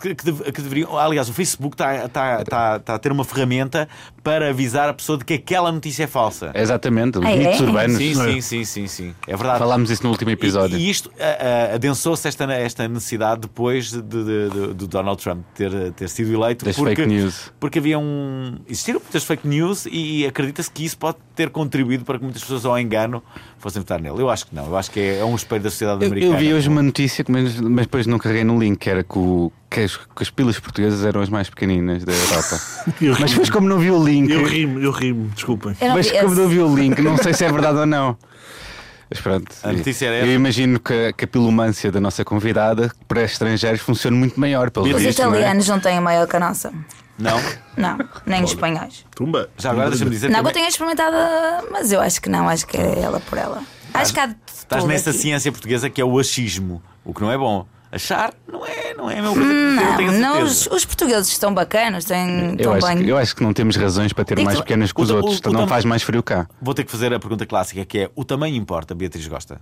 que, 0.00 0.14
que 0.14 0.52
que 0.52 0.62
deveriam. 0.62 0.96
Aliás, 0.98 1.28
o 1.28 1.32
Facebook 1.32 1.74
está 1.74 2.06
está- 2.06 2.42
está- 2.42 2.76
está 2.76 2.94
a 2.94 2.98
ter 2.98 3.12
uma 3.12 3.24
ferramenta 3.24 3.88
para 4.22 4.50
avisar 4.50 4.88
a 4.88 4.94
pessoa 4.94 5.18
de 5.18 5.24
que 5.24 5.34
aquela 5.34 5.70
notícia 5.72 6.04
é 6.04 6.06
falsa. 6.06 6.50
Exatamente, 6.54 7.18
os 7.18 7.24
Ah, 7.24 7.30
é? 7.32 7.36
mitos 7.36 7.60
urbanos. 7.60 7.96
Sim, 7.96 8.14
sim, 8.14 8.40
sim, 8.40 8.64
sim, 8.64 8.86
sim. 8.86 9.14
É 9.26 9.36
verdade. 9.36 9.58
Falámos 9.58 9.90
isso 9.90 10.02
no 10.04 10.10
último 10.10 10.30
episódio. 10.30 10.78
E, 10.78 10.86
e 10.86 10.90
isto 10.90 11.10
adensou-se 11.74 12.26
esta, 12.28 12.44
esta 12.52 12.86
necessidade 12.88 13.42
depois 13.42 13.90
de, 13.90 14.02
de- 14.02 14.24
de- 14.50 14.74
do 14.74 14.86
Donald 14.86 15.22
Trump 15.22 15.44
ter, 15.54 15.92
ter 15.92 16.08
sido 16.08 16.32
eleito. 16.32 16.64
Das 16.64 16.76
porque, 16.76 16.96
fake 16.96 17.08
news. 17.08 17.52
Porque 17.58 17.78
havia 17.78 17.98
um. 17.98 18.56
Existiram 18.68 19.00
muitas 19.00 19.24
fake 19.24 19.46
news 19.46 19.86
e 19.90 20.26
acredita-se 20.26 20.70
que 20.70 20.84
isso 20.84 20.96
pode 20.98 21.18
ter 21.34 21.50
contribuído 21.50 22.04
para 22.04 22.18
que 22.18 22.24
muitas 22.24 22.42
pessoas 22.42 22.64
ao 22.64 22.78
engano 22.78 23.22
fossem 23.62 23.80
votar 23.80 24.00
nele. 24.00 24.20
Eu 24.20 24.28
acho 24.28 24.46
que 24.46 24.54
não. 24.54 24.66
Eu 24.66 24.76
acho 24.76 24.90
que 24.90 25.00
é, 25.00 25.18
é 25.20 25.24
um 25.24 25.34
espelho 25.34 25.62
da 25.62 25.70
sociedade 25.70 26.02
Eu, 26.02 26.08
americana. 26.08 26.34
eu 26.34 26.38
vi 26.38 26.52
hoje 26.52 26.68
uma 26.68 26.82
notícia, 26.82 27.24
mas, 27.28 27.58
mas 27.60 27.86
depois 27.86 28.06
não 28.06 28.18
carreguei 28.18 28.44
no 28.44 28.58
link, 28.58 28.78
que 28.78 28.90
era 28.90 29.02
que, 29.02 29.16
o- 29.18 29.50
que 29.70 29.80
as, 29.80 29.96
que 29.96 30.22
as 30.22 30.30
pilas 30.30 30.58
portuguesas 30.58 31.04
eram 31.04 31.20
as 31.22 31.28
mais 31.30 31.48
pequeninas 31.48 32.04
da 32.04 32.12
Europa. 32.12 32.60
Eu 33.00 33.16
mas 33.18 33.30
depois, 33.30 33.48
como 33.50 33.68
não 33.68 33.78
vi 33.78 33.90
o 33.90 34.04
link, 34.04 34.30
Eu 34.30 34.44
rimo, 34.44 34.80
eu 34.80 34.90
rimo, 34.90 35.28
desculpem. 35.34 35.74
Mas 35.80 36.10
vi 36.10 36.18
como 36.18 36.32
esse. 36.32 36.40
não 36.42 36.48
vi 36.48 36.58
o 36.60 36.74
link, 36.76 37.00
não 37.00 37.16
sei 37.16 37.32
se 37.32 37.44
é 37.44 37.50
verdade 37.52 37.78
ou 37.78 37.86
não. 37.86 38.16
Mas 39.08 39.20
pronto, 39.20 39.46
A 39.62 39.72
notícia 39.72 40.06
era 40.06 40.16
eu 40.16 40.22
essa. 40.22 40.30
imagino 40.32 40.80
que, 40.80 40.92
a- 40.92 41.12
que 41.12 41.24
a 41.24 41.28
pilumância 41.28 41.92
da 41.92 42.00
nossa 42.00 42.24
convidada 42.24 42.90
para 43.06 43.22
estrangeiros 43.22 43.80
funcione 43.80 44.16
muito 44.16 44.40
maior. 44.40 44.70
Pelo 44.70 44.86
Os 44.86 44.94
Os 44.94 45.02
visto, 45.02 45.18
não 45.22 45.26
é? 45.34 45.38
italianos 45.38 45.68
não 45.68 45.78
têm 45.80 46.00
maior 46.00 46.26
que 46.26 46.34
a 46.36 46.40
nossa. 46.40 46.72
Não? 47.18 47.38
Não, 47.76 47.98
nem 48.26 48.42
os 48.42 48.50
espanhóis. 48.50 49.04
Tumba. 49.14 49.48
Já 49.58 49.70
agora 49.70 49.90
deixa-me 49.90 50.10
dizer 50.10 50.30
Não, 50.30 50.42
que 50.42 50.48
eu 50.48 50.52
tenho 50.52 50.66
experimentado, 50.68 51.16
mas 51.70 51.92
eu 51.92 52.00
acho 52.00 52.20
que 52.20 52.28
não, 52.28 52.48
acho 52.48 52.66
que 52.66 52.76
é 52.76 53.00
ela 53.00 53.20
por 53.20 53.38
ela. 53.38 53.62
Acho 53.94 54.12
que 54.14 54.20
há 54.20 54.26
de 54.26 54.36
estás 54.46 54.82
tudo 54.82 54.90
nessa 54.90 55.10
aqui. 55.10 55.18
ciência 55.18 55.52
portuguesa 55.52 55.90
que 55.90 56.00
é 56.00 56.04
o 56.04 56.18
achismo, 56.18 56.82
o 57.04 57.12
que 57.14 57.20
não 57.20 57.30
é 57.30 57.36
bom. 57.38 57.66
Achar 57.94 58.32
não 58.50 58.64
é, 58.64 58.94
não 58.94 59.10
é 59.10 59.18
a 59.18 59.22
mesma 59.22 59.34
coisa 59.34 59.48
que 59.50 59.54
eu 59.54 59.72
Não, 59.84 59.96
tenho 59.98 60.08
a 60.08 60.12
não 60.14 60.42
os, 60.44 60.52
certeza. 60.60 60.76
os 60.76 60.84
portugueses 60.86 61.28
estão 61.28 61.52
bacanas, 61.52 62.06
têm, 62.06 62.52
Eu 62.52 62.54
estão 62.56 62.72
acho, 62.72 62.86
bem. 62.86 63.04
que, 63.04 63.08
eu 63.10 63.18
acho 63.18 63.36
que 63.36 63.42
não 63.42 63.52
temos 63.52 63.76
razões 63.76 64.14
para 64.14 64.24
ter 64.24 64.34
Digo- 64.36 64.46
mais 64.46 64.58
pequenas 64.60 64.92
que 64.92 65.00
os 65.02 65.10
o- 65.10 65.12
o- 65.12 65.16
outros, 65.18 65.40
o 65.44 65.52
não 65.52 65.60
tam- 65.60 65.68
faz 65.68 65.84
mais 65.84 66.02
frio 66.02 66.22
cá. 66.22 66.48
Vou 66.60 66.72
ter 66.72 66.84
que 66.84 66.90
fazer 66.90 67.12
a 67.12 67.20
pergunta 67.20 67.44
clássica 67.44 67.84
que 67.84 67.98
é: 67.98 68.10
o 68.16 68.24
tamanho 68.24 68.56
importa, 68.56 68.94
Beatriz 68.94 69.26
Gosta? 69.28 69.60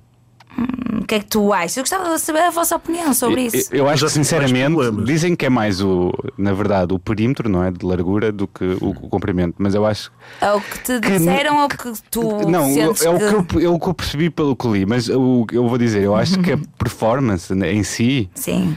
O 1.11 1.13
que 1.13 1.17
é 1.17 1.19
que 1.19 1.27
tu 1.27 1.53
achas? 1.53 1.77
Eu 1.77 1.83
gostava 1.83 2.15
de 2.15 2.21
saber 2.21 2.39
a 2.43 2.51
vossa 2.51 2.77
opinião 2.77 3.13
sobre 3.13 3.43
isso. 3.47 3.69
Eu, 3.75 3.79
eu 3.79 3.89
acho 3.89 4.05
que 4.07 4.13
sinceramente 4.13 4.77
dizem 5.05 5.35
que 5.35 5.45
é 5.45 5.51
mais 5.51 5.81
o, 5.81 6.13
na 6.39 6.53
verdade, 6.53 6.95
o 6.95 7.01
perímetro, 7.01 7.49
não 7.49 7.65
é? 7.65 7.73
De 7.73 7.85
largura 7.85 8.31
do 8.31 8.47
que 8.47 8.63
o, 8.81 8.91
o 8.91 9.09
comprimento. 9.09 9.57
Mas 9.59 9.75
eu 9.75 9.85
acho 9.85 10.13
É 10.41 10.53
o 10.53 10.61
que 10.61 10.79
te 10.79 11.01
que- 11.01 11.19
disseram 11.19 11.63
ou 11.63 11.69
que 11.69 11.93
tu 12.13 12.49
não, 12.49 12.63
é 12.79 12.89
o 12.89 12.95
sentes 12.95 13.03
que 13.03 13.09
eu, 13.09 13.61
é 13.61 13.69
o 13.69 13.81
que 13.81 13.89
eu 13.89 13.95
percebi 13.95 14.31
pelo 14.31 14.55
que 14.55 14.69
li, 14.69 14.87
mas 14.87 15.09
eu, 15.09 15.45
eu 15.51 15.69
vou 15.69 15.77
dizer, 15.77 16.01
eu 16.01 16.15
acho 16.15 16.39
que 16.39 16.53
a 16.53 16.59
performance 16.79 17.53
em 17.53 17.83
si 17.83 18.31
Sim. 18.37 18.77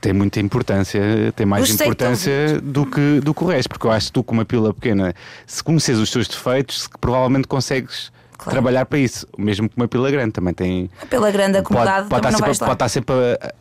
tem 0.00 0.12
muita 0.12 0.38
importância, 0.38 1.02
tem 1.34 1.44
mais 1.44 1.66
Gostei 1.66 1.84
importância 1.88 2.60
do 2.60 2.86
que, 2.86 3.18
do 3.18 3.34
que 3.34 3.42
o 3.42 3.46
resto, 3.48 3.70
porque 3.70 3.88
eu 3.88 3.90
acho 3.90 4.06
que 4.06 4.12
tu, 4.12 4.22
com 4.22 4.34
uma 4.34 4.44
pila 4.44 4.72
pequena, 4.72 5.12
se 5.48 5.64
conheces 5.64 5.98
os 5.98 6.12
teus 6.12 6.28
defeitos, 6.28 6.88
provavelmente 7.00 7.48
consegues 7.48 8.13
Claro. 8.36 8.50
trabalhar 8.50 8.84
para 8.86 8.98
isso, 8.98 9.26
mesmo 9.38 9.68
com 9.68 9.80
uma 9.80 9.88
pila 9.88 10.10
grande 10.10 10.32
também 10.32 10.52
tem. 10.52 10.90
Pela 11.08 11.30
grande 11.30 11.52
Pode, 11.62 11.66
acomodado 11.66 12.08
pode, 12.08 12.22
não 12.22 12.30
estar 12.30 12.38
sempre, 12.44 12.58
pode 12.58 12.72
estar 12.72 12.88
sempre 12.88 13.14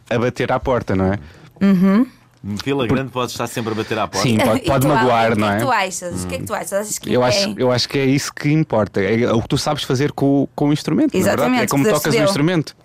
a, 0.10 0.16
a 0.16 0.20
bater 0.20 0.52
à 0.52 0.60
porta, 0.60 0.96
não 0.96 1.14
é? 1.14 1.20
Pila 2.64 2.86
grande 2.88 3.10
pode 3.12 3.32
estar 3.32 3.48
sempre 3.48 3.72
a 3.72 3.76
bater 3.76 3.98
à 3.98 4.08
porta. 4.08 4.28
Sim, 4.28 4.38
pode, 4.38 4.62
pode 4.68 4.88
magoar, 4.88 5.38
não 5.38 5.48
O 5.48 5.50
que 5.50 5.54
é 5.54 5.56
é? 5.56 5.60
que 5.60 5.64
tu 5.66 5.72
achas? 5.72 6.24
O 6.24 6.28
que 6.28 6.36
é 6.36 6.38
que 6.40 6.44
tu 6.46 6.54
achas? 6.54 6.74
Achas 6.74 7.00
que 7.00 7.14
Eu 7.14 7.24
é... 7.24 7.28
acho, 7.30 7.56
eu 7.58 7.72
acho 7.72 7.88
que 7.88 7.98
é 7.98 8.06
isso 8.06 8.34
que 8.34 8.52
importa. 8.52 9.00
É 9.02 9.32
o 9.32 9.42
que 9.42 9.48
tu 9.48 9.58
sabes 9.58 9.84
fazer 9.84 10.12
com, 10.12 10.44
o- 10.44 10.48
com 10.54 10.70
o 10.70 10.74
instrumento. 10.74 11.12
verdade. 11.14 11.30
Exatamente, 11.38 11.64
É 11.64 11.68
como 11.68 11.84
que 11.86 11.90
tocas 11.92 12.14
o 12.14 12.18
deu. 12.18 12.26
instrumento. 12.26 12.76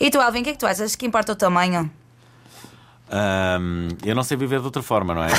E 0.00 0.10
tu, 0.10 0.20
Alvin, 0.20 0.40
o 0.40 0.44
que 0.44 0.50
é 0.50 0.52
que 0.52 0.58
tu 0.58 0.66
achas? 0.66 0.94
Que 0.96 1.04
importa 1.06 1.32
o 1.32 1.36
tamanho? 1.36 1.90
Ahm, 3.10 3.88
eu 4.04 4.14
não 4.14 4.22
sei 4.22 4.36
viver 4.36 4.60
de 4.60 4.66
outra 4.66 4.82
forma, 4.82 5.14
não 5.14 5.24
é? 5.24 5.28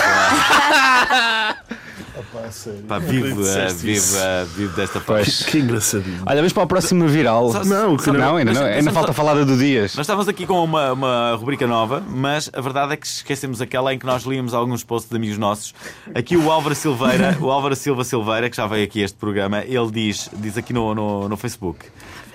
Pá, 2.34 2.52
sério. 2.52 2.82
Pá, 2.84 3.00
vivo, 3.00 3.42
disseste 3.42 3.82
vivo, 3.82 4.18
ah, 4.20 4.46
vivo 4.56 4.76
desta 4.76 5.00
forma. 5.00 5.24
Pois. 5.24 5.44
Que 5.44 5.60
engraçadinho. 5.60 6.22
Olha, 6.26 6.36
vamos 6.38 6.54
para 6.54 6.64
a 6.64 6.68
próxima 6.68 7.08
viral. 7.08 7.52
Só- 7.52 7.64
Não, 7.64 7.98
só- 7.98 8.14
Não, 8.14 8.36
ainda, 8.36 8.54
não, 8.54 8.64
ainda 8.64 8.92
falta 8.92 9.08
só- 9.08 9.14
falar 9.14 9.34
da 9.36 9.44
do 9.44 9.58
Dias. 9.58 9.96
Nós 9.96 10.04
estávamos 10.06 10.28
aqui 10.28 10.46
com 10.46 10.64
uma, 10.64 10.92
uma 10.94 11.36
rubrica 11.40 11.66
nova, 11.66 12.04
mas 12.08 12.50
a 12.54 12.62
verdade 12.62 12.94
é 12.94 12.98
que 12.98 13.08
esquecemos 13.08 13.62
aquela 13.62 13.94
em 13.94 14.00
que 14.00 14.06
nós 14.06 14.24
líamos 14.24 14.54
alguns 14.54 14.84
posts 14.84 15.10
de 15.10 15.16
amigos 15.16 15.38
nossos. 15.38 15.74
Aqui 16.14 16.36
o 16.38 16.52
Álvaro 16.52 16.76
Silveira, 16.76 17.38
o 17.40 17.50
Álvaro 17.50 17.76
Silva 17.76 18.04
Silveira, 18.04 18.50
que 18.50 18.58
já 18.58 18.68
veio 18.68 18.84
aqui 18.84 19.02
a 19.02 19.06
este 19.06 19.18
programa, 19.18 19.64
ele 19.64 19.90
diz, 19.92 20.30
diz 20.34 20.58
aqui 20.58 20.74
no, 20.74 20.94
no, 20.94 21.30
no 21.30 21.38
Facebook. 21.38 21.86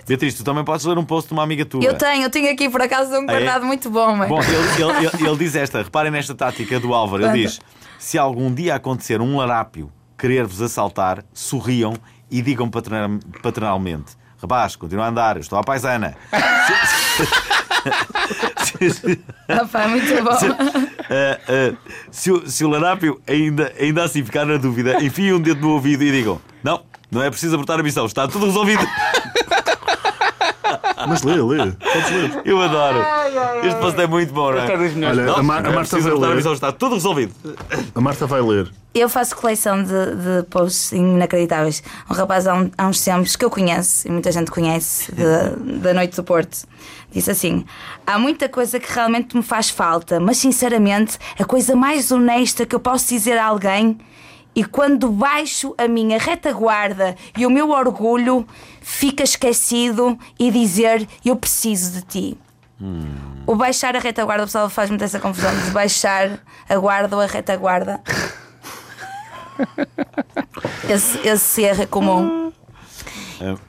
Beatriz, 0.06 0.34
tu 0.34 0.44
também 0.44 0.64
podes 0.64 0.84
ler 0.84 0.98
um 0.98 1.04
post 1.04 1.28
de 1.28 1.32
uma 1.34 1.42
amiga 1.42 1.64
tua. 1.64 1.82
Eu 1.82 1.94
tenho, 1.96 2.24
eu 2.24 2.30
tenho 2.30 2.50
aqui 2.52 2.68
por 2.68 2.82
acaso 2.82 3.10
um 3.12 3.20
Ah, 3.28 3.32
é? 3.32 3.38
guardado 3.38 3.64
muito 3.64 3.88
bom, 3.90 4.14
mas... 4.16 4.28
Bom, 4.28 4.40
ele, 4.42 4.54
ele- 4.98 5.06
ele- 5.14 5.28
ele 5.28 5.36
diz 5.38 5.54
esta, 5.54 5.82
reparem 5.82 6.10
nesta 6.12 6.34
tática 6.34 6.78
do 6.78 6.92
Álvaro. 6.92 7.24
Ele 7.26 7.42
diz: 7.44 7.60
se 7.98 8.18
algum 8.18 8.52
dia 8.52 8.74
acontecer 8.74 9.20
um 9.20 9.36
larápio 9.38 9.90
querer-vos 10.18 10.60
assaltar, 10.62 11.24
sorriam 11.32 11.94
e 12.30 12.42
digam 12.42 12.68
paternalmente: 13.42 14.12
Rapaz, 14.40 14.76
continua 14.76 15.06
a 15.06 15.08
andar, 15.08 15.36
eu 15.36 15.40
estou 15.40 15.58
à 15.58 15.62
paisana. 15.64 16.16
Ah, 19.48 19.64
pá, 19.70 19.88
muito 19.88 20.22
bom. 20.22 20.30
Ah, 21.10 21.38
ah, 21.48 21.74
se, 22.10 22.30
o, 22.32 22.48
se 22.50 22.64
o 22.64 22.68
lanápio 22.68 23.20
ainda, 23.26 23.72
ainda 23.78 24.02
assim 24.04 24.24
ficar 24.24 24.44
na 24.44 24.56
dúvida, 24.56 25.02
enfiem 25.02 25.32
um 25.34 25.40
dedo 25.40 25.60
no 25.60 25.70
ouvido 25.70 26.02
e 26.02 26.10
digam: 26.12 26.40
Não, 26.62 26.82
não 27.10 27.22
é 27.22 27.30
preciso 27.30 27.54
abortar 27.54 27.78
a 27.78 27.82
missão, 27.82 28.06
está 28.06 28.26
tudo 28.26 28.46
resolvido. 28.46 28.86
Mas 31.06 31.22
lê, 31.22 31.34
lê. 31.36 31.72
Podes 31.72 32.10
ler. 32.10 32.42
Eu 32.44 32.60
adoro. 32.60 32.98
Este 33.66 33.80
post 33.80 34.00
é 34.00 34.06
muito 34.06 34.32
bom, 34.32 34.50
não 34.52 34.58
é? 34.58 34.66
Olha, 35.10 35.32
a, 35.32 35.42
Mar- 35.42 35.66
a 35.66 35.70
Marta 35.72 35.98
vai 36.00 36.12
ler. 36.34 36.52
está 36.52 36.72
tudo 36.72 36.94
resolvido. 36.94 37.32
A 37.94 38.00
Marta 38.00 38.26
vai 38.26 38.40
ler. 38.40 38.70
Eu 38.94 39.08
faço 39.08 39.34
coleção 39.36 39.82
de, 39.82 39.88
de 39.90 40.42
posts 40.48 40.92
inacreditáveis. 40.92 41.82
Um 42.08 42.14
rapaz 42.14 42.46
há, 42.46 42.54
um- 42.54 42.70
há 42.78 42.86
uns 42.86 43.00
tempos 43.02 43.34
que 43.36 43.44
eu 43.44 43.50
conheço, 43.50 44.06
e 44.06 44.10
muita 44.10 44.30
gente 44.30 44.50
conhece, 44.50 45.10
de- 45.12 45.78
da 45.80 45.92
Noite 45.92 46.14
do 46.16 46.22
Porto, 46.22 46.58
disse 47.12 47.30
assim: 47.30 47.64
Há 48.06 48.18
muita 48.18 48.48
coisa 48.48 48.78
que 48.78 48.92
realmente 48.92 49.36
me 49.36 49.42
faz 49.42 49.68
falta, 49.70 50.20
mas 50.20 50.36
sinceramente, 50.38 51.18
a 51.38 51.44
coisa 51.44 51.74
mais 51.74 52.12
honesta 52.12 52.64
que 52.64 52.74
eu 52.74 52.80
posso 52.80 53.08
dizer 53.08 53.36
a 53.38 53.46
alguém. 53.46 53.98
E 54.54 54.64
quando 54.64 55.10
baixo 55.10 55.74
a 55.76 55.88
minha 55.88 56.18
retaguarda 56.18 57.16
e 57.36 57.44
o 57.44 57.50
meu 57.50 57.70
orgulho, 57.70 58.46
fica 58.80 59.24
esquecido 59.24 60.18
e 60.38 60.50
dizer 60.50 61.08
eu 61.24 61.36
preciso 61.36 61.92
de 61.92 62.02
ti. 62.02 62.38
O 63.46 63.54
baixar 63.56 63.96
a 63.96 63.98
retaguarda, 63.98 64.44
o 64.44 64.46
pessoal 64.46 64.68
faz 64.68 64.90
muito 64.90 65.02
essa 65.02 65.18
confusão 65.18 65.50
de 65.64 65.70
baixar 65.70 66.38
a 66.68 66.76
guarda 66.76 67.16
ou 67.16 67.22
a 67.22 67.26
retaguarda. 67.26 68.00
Esse, 70.88 71.26
esse 71.26 71.62
erro 71.62 71.82
é 71.82 71.86
comum. 71.86 72.52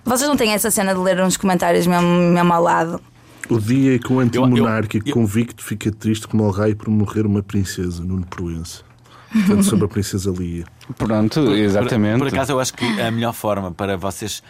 Vocês 0.04 0.28
não 0.28 0.36
têm 0.36 0.52
essa 0.52 0.72
cena 0.72 0.94
de 0.94 1.00
ler 1.00 1.20
uns 1.22 1.38
comentários 1.38 1.86
mesmo, 1.86 2.08
mesmo 2.08 2.54
ao 2.54 2.62
lado? 2.62 3.02
O 3.50 3.60
dia 3.60 4.00
que 4.00 4.12
o 4.12 4.20
antimonárquico 4.20 5.12
convicto 5.12 5.64
fica 5.64 5.92
triste 5.92 6.28
como 6.28 6.44
ao 6.44 6.50
raio 6.50 6.76
por 6.76 6.90
morrer 6.90 7.26
uma 7.26 7.44
princesa, 7.44 8.04
Nuno 8.04 8.26
Proença. 8.26 8.84
Portanto, 9.32 9.64
sobre 9.64 9.86
a 9.86 9.88
princesa 9.88 10.32
Lia. 10.32 10.66
Pronto, 10.98 11.54
exatamente. 11.54 12.20
Por, 12.20 12.30
por 12.30 12.34
acaso, 12.34 12.52
eu 12.52 12.60
acho 12.60 12.74
que 12.74 12.86
a 13.02 13.10
melhor 13.12 13.34
forma 13.34 13.72
para 13.72 13.98
vocês 13.98 14.44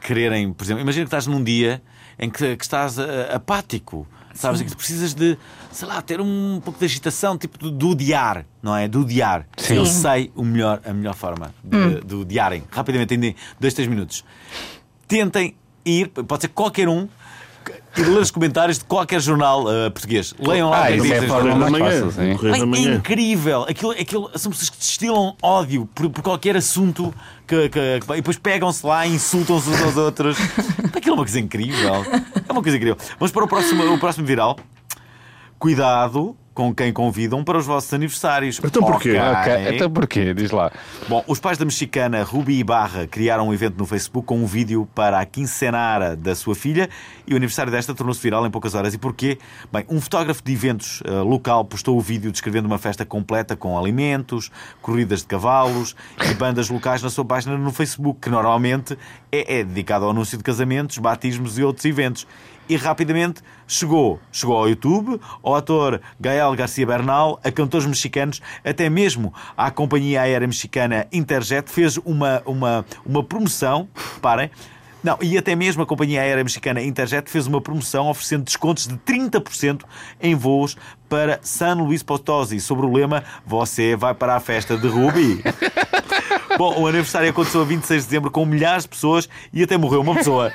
quererem, 0.00 0.52
por 0.52 0.64
exemplo, 0.64 0.82
imagina 0.82 1.04
que 1.04 1.08
estás 1.08 1.26
num 1.26 1.42
dia 1.42 1.82
em 2.18 2.30
que, 2.30 2.56
que 2.56 2.64
estás 2.64 2.98
ah, 2.98 3.34
apático, 3.34 4.06
sabes? 4.34 4.62
Que 4.62 4.74
precisas 4.74 5.14
de, 5.14 5.36
sei 5.70 5.88
lá, 5.88 6.00
ter 6.02 6.20
um 6.20 6.60
pouco 6.62 6.78
de 6.78 6.84
agitação, 6.84 7.36
tipo 7.36 7.58
de, 7.58 7.70
de 7.70 7.84
odiar, 7.84 8.44
não 8.62 8.76
é? 8.76 8.86
De 8.86 8.98
odiar. 8.98 9.46
Sim. 9.56 9.76
Eu 9.76 9.86
sei 9.86 10.30
o 10.34 10.44
melhor, 10.44 10.80
a 10.84 10.92
melhor 10.92 11.14
forma 11.14 11.54
de, 11.62 12.00
de 12.04 12.14
odiarem. 12.14 12.62
Rapidamente, 12.70 13.14
em 13.14 13.34
dois, 13.58 13.74
três 13.74 13.88
minutos. 13.88 14.24
Tentem 15.08 15.54
ir, 15.84 16.08
pode 16.08 16.42
ser 16.42 16.48
qualquer 16.48 16.88
um, 16.88 17.08
ir 17.96 18.06
ler 18.08 18.20
os 18.20 18.30
comentários 18.30 18.78
de 18.78 18.84
qualquer 18.84 19.20
jornal 19.20 19.66
ah, 19.68 19.90
português. 19.90 20.34
Leiam 20.38 20.70
lá 20.70 20.84
Ah, 20.84 20.90
isso 20.90 21.12
é 21.12 21.22
forma 21.22 21.54
mais 21.70 21.78
fácil, 21.84 22.10
sim. 22.12 22.36
Bem, 22.50 22.86
é 22.92 22.94
incrível. 22.94 23.62
Aquilo, 23.68 23.92
aquilo, 23.92 24.30
são 24.36 24.50
pessoas 24.50 24.70
que 24.70 24.78
destilam 24.78 25.34
ódio 25.42 25.88
por, 25.94 26.08
por 26.10 26.22
qualquer 26.22 26.56
assunto 26.56 27.14
que, 27.46 27.68
que- 27.68 28.00
que- 28.00 28.12
e 28.12 28.16
depois 28.16 28.38
pegam-se 28.38 28.84
lá 28.86 29.06
e 29.06 29.14
insultam-se 29.14 29.68
uns 29.68 29.82
aos 29.82 29.96
outros. 29.96 30.36
Aquilo 30.94 31.14
é 31.14 31.18
uma 31.18 31.24
coisa 31.24 31.40
incrível. 31.40 31.94
É 32.48 32.52
uma 32.52 32.62
coisa 32.62 32.76
incrível. 32.76 32.96
Vamos 33.18 33.32
para 33.32 33.44
o 33.44 33.48
próximo, 33.48 33.94
o 33.94 33.98
próximo 33.98 34.26
viral. 34.26 34.56
Cuidado 35.60 36.34
com 36.54 36.74
quem 36.74 36.92
convidam 36.92 37.44
para 37.44 37.58
os 37.58 37.66
vossos 37.66 37.92
aniversários. 37.94 38.60
Então 38.64 38.82
porquê? 38.82 39.16
Ok, 39.18 39.74
então 39.74 39.90
porquê? 39.90 40.34
Diz 40.34 40.50
lá. 40.50 40.72
Bom, 41.06 41.22
os 41.26 41.38
pais 41.38 41.58
da 41.58 41.66
mexicana 41.66 42.22
Ruby 42.22 42.58
Ibarra 42.58 43.06
criaram 43.06 43.48
um 43.48 43.54
evento 43.54 43.76
no 43.76 43.86
Facebook 43.86 44.26
com 44.26 44.38
um 44.38 44.46
vídeo 44.46 44.88
para 44.94 45.20
a 45.20 45.26
quincenara 45.26 46.16
da 46.16 46.34
sua 46.34 46.54
filha 46.54 46.88
e 47.26 47.34
o 47.34 47.36
aniversário 47.36 47.70
desta 47.70 47.94
tornou-se 47.94 48.22
viral 48.22 48.46
em 48.46 48.50
poucas 48.50 48.74
horas. 48.74 48.94
E 48.94 48.98
porquê? 48.98 49.38
Bem, 49.70 49.84
um 49.88 50.00
fotógrafo 50.00 50.42
de 50.42 50.52
eventos 50.52 51.02
eh, 51.04 51.10
local 51.10 51.62
postou 51.64 51.96
o 51.96 52.00
vídeo 52.00 52.32
descrevendo 52.32 52.66
uma 52.66 52.78
festa 52.78 53.04
completa 53.04 53.54
com 53.54 53.78
alimentos, 53.78 54.50
corridas 54.80 55.20
de 55.20 55.26
cavalos 55.26 55.94
e 56.30 56.34
bandas 56.34 56.70
locais 56.70 57.02
na 57.02 57.10
sua 57.10 57.24
página 57.24 57.58
no 57.58 57.70
Facebook, 57.70 58.20
que 58.20 58.30
normalmente 58.30 58.98
é, 59.30 59.60
é 59.60 59.64
dedicado 59.64 60.06
ao 60.06 60.10
anúncio 60.10 60.38
de 60.38 60.42
casamentos, 60.44 60.96
batismos 60.96 61.58
e 61.58 61.62
outros 61.62 61.84
eventos 61.84 62.26
e 62.70 62.76
rapidamente 62.76 63.42
chegou. 63.66 64.20
Chegou 64.30 64.56
ao 64.56 64.68
YouTube, 64.68 65.20
ao 65.42 65.56
ator 65.56 66.00
Gael 66.20 66.54
Garcia 66.54 66.86
Bernal, 66.86 67.40
a 67.42 67.50
cantores 67.50 67.84
mexicanos, 67.84 68.40
até 68.64 68.88
mesmo 68.88 69.34
à 69.56 69.72
companhia 69.72 70.22
aérea 70.22 70.46
mexicana 70.46 71.04
Interjet 71.12 71.68
fez 71.68 71.96
uma, 71.98 72.40
uma, 72.46 72.86
uma 73.04 73.24
promoção, 73.24 73.88
reparem, 74.14 74.52
não, 75.02 75.18
e 75.20 75.36
até 75.36 75.56
mesmo 75.56 75.82
a 75.82 75.86
companhia 75.86 76.20
aérea 76.20 76.44
mexicana 76.44 76.80
Interjet 76.80 77.28
fez 77.28 77.48
uma 77.48 77.60
promoção 77.60 78.08
oferecendo 78.08 78.44
descontos 78.44 78.86
de 78.86 78.94
30% 78.98 79.82
em 80.20 80.36
voos 80.36 80.76
para 81.08 81.40
San 81.42 81.74
Luís 81.74 82.04
Potosí, 82.04 82.60
sobre 82.60 82.86
o 82.86 82.92
lema 82.92 83.24
Você 83.44 83.96
vai 83.96 84.14
para 84.14 84.36
a 84.36 84.40
festa 84.40 84.76
de 84.76 84.86
Ruby. 84.86 85.42
Bom, 86.56 86.82
o 86.82 86.86
aniversário 86.86 87.30
aconteceu 87.30 87.62
a 87.62 87.64
26 87.64 88.02
de 88.02 88.08
dezembro 88.08 88.30
com 88.30 88.44
milhares 88.44 88.84
de 88.84 88.90
pessoas 88.90 89.28
e 89.52 89.62
até 89.62 89.76
morreu 89.76 90.02
uma 90.02 90.14
pessoa. 90.14 90.52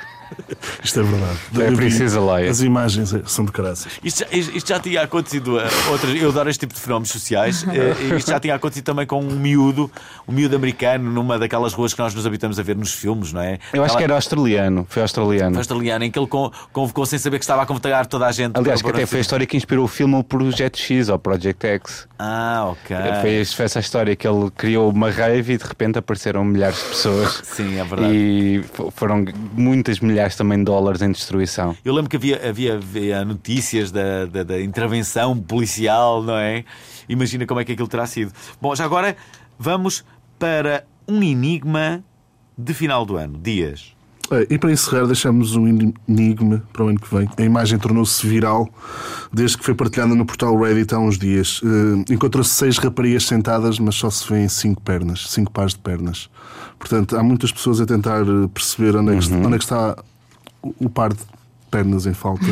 Isto 0.84 1.00
é 1.00 1.04
verdade. 1.04 1.40
É 1.62 1.68
a. 1.68 1.72
Princesa 1.76 2.20
Leia. 2.22 2.50
As 2.50 2.62
imagens 2.62 3.14
são 3.28 3.46
de 3.46 3.52
caraças. 3.52 3.92
Isto 4.04 4.20
já, 4.20 4.28
isto 4.38 4.68
já 4.68 4.80
tinha 4.80 5.02
acontecido 5.02 5.60
a 5.60 5.64
outras. 5.92 6.16
Eu 6.20 6.30
adoro 6.30 6.50
este 6.50 6.62
tipo 6.62 6.74
de 6.74 6.80
fenómenos 6.80 7.10
sociais. 7.10 7.66
eh, 7.68 8.16
Isto 8.18 8.32
já 8.32 8.40
tinha 8.40 8.56
acontecido 8.56 8.86
também 8.86 9.06
com 9.06 9.20
um 9.22 9.32
miúdo, 9.36 9.92
um 10.28 10.32
miúdo 10.34 10.56
americano, 10.56 11.10
numa 11.12 11.38
daquelas 11.38 11.74
ruas 11.74 11.94
que 11.94 12.00
nós 12.00 12.14
nos 12.14 12.26
habitamos 12.26 12.60
a 12.60 12.64
ver 12.64 12.76
nos 12.76 12.94
filmes, 12.94 13.32
não 13.34 13.42
é? 13.42 13.60
Eu 13.74 13.84
acho 13.84 13.94
Aquela- 13.94 13.98
que 13.98 14.04
era 14.04 14.16
australiano. 14.16 14.86
Foi 14.90 15.02
australiano. 15.02 15.58
australiano, 15.58 16.04
em 16.06 16.12
que 16.12 16.18
ele 16.18 16.28
con- 16.28 16.52
convocou 16.74 17.06
sem 17.06 17.20
saber 17.20 17.38
que 17.40 17.44
estava 17.44 17.62
a 17.62 17.66
convocar 17.66 18.06
toda 18.06 18.26
a 18.26 18.32
gente. 18.32 18.58
Aliás, 18.58 18.82
que 18.82 18.90
até 18.90 19.06
foi 19.06 19.20
a 19.20 19.22
história 19.22 19.46
que 19.46 19.58
inspirou 19.58 19.86
o 19.86 19.88
filme 19.88 20.16
O 20.16 20.24
Projeto 20.24 20.78
X 20.78 21.10
ou 21.10 21.20
Project 21.20 21.66
X. 21.68 22.08
Ah, 22.18 22.68
ok. 22.72 22.96
Foi, 23.22 23.46
foi 23.46 23.66
essa 23.66 23.80
história 23.80 24.16
que 24.16 24.28
ele 24.28 24.50
criou 24.52 24.90
uma 24.90 25.12
rave 25.12 25.54
e 25.54 25.58
de 25.58 25.64
repente 25.66 26.00
apareceram 26.00 26.44
milhares 26.46 26.78
de 26.78 26.84
pessoas. 26.86 27.42
Sim, 27.44 27.78
é 27.80 27.84
verdade. 27.84 28.14
E 28.16 28.64
fo- 28.74 28.92
foram 28.96 29.26
muitas 29.54 30.00
milhares 30.00 30.15
também 30.36 30.58
de 30.58 30.66
dólares 30.66 31.02
em 31.02 31.12
destruição. 31.12 31.76
Eu 31.84 31.94
lembro 31.94 32.10
que 32.10 32.16
havia, 32.16 32.50
havia, 32.50 32.76
havia 32.76 33.26
notícias 33.26 33.92
da, 33.92 34.26
da, 34.26 34.44
da 34.44 34.62
intervenção 34.62 35.38
policial, 35.38 36.24
não 36.24 36.38
é? 36.38 36.64
Imagina 37.08 37.46
como 37.46 37.60
é 37.60 37.66
que 37.66 37.72
aquilo 37.72 37.88
terá 37.88 38.06
sido. 38.06 38.32
Bom, 38.62 38.76
já 38.76 38.86
agora 38.86 39.16
vamos 39.58 40.04
para 40.40 40.86
um 41.08 41.22
enigma 41.22 42.04
de 42.58 42.74
final 42.74 43.06
do 43.06 43.18
ano. 43.18 43.38
Dias. 43.38 43.95
É, 44.32 44.48
E 44.50 44.58
para 44.58 44.72
encerrar, 44.72 45.06
deixamos 45.06 45.56
um 45.56 45.68
enigma 46.08 46.64
para 46.74 46.84
o 46.84 46.88
ano 46.88 47.00
que 47.00 47.14
vem. 47.14 47.30
A 47.38 47.42
imagem 47.44 47.78
tornou-se 47.78 48.26
viral 48.26 48.68
desde 49.32 49.58
que 49.58 49.64
foi 49.66 49.74
partilhada 49.76 50.16
no 50.16 50.26
portal 50.26 50.58
Reddit 50.60 50.94
há 50.96 51.00
uns 51.00 51.18
dias. 51.18 51.62
Eh, 51.64 52.14
Encontrou-se 52.14 52.50
seis 52.52 52.78
raparigas 52.78 53.26
sentadas, 53.26 53.78
mas 53.80 53.96
só 53.96 54.10
se 54.10 54.28
vêem 54.32 54.48
cinco 54.50 54.82
pernas, 54.82 55.28
cinco 55.30 55.52
pares 55.52 55.74
de 55.74 55.80
pernas. 55.80 56.30
Portanto, 56.80 57.16
há 57.18 57.24
muitas 57.24 57.52
pessoas 57.52 57.80
a 57.80 57.86
tentar 57.86 58.22
eh, 58.22 58.48
perceber 58.54 58.96
onde 58.96 59.16
é 59.16 59.20
que, 59.20 59.34
onde 59.34 59.56
é 59.56 59.58
que 59.58 59.64
está 59.64 59.96
o, 60.62 60.90
par 60.90 61.14
de 61.14 61.20
pernas 61.70 62.06
em 62.08 62.14
falta. 62.14 62.46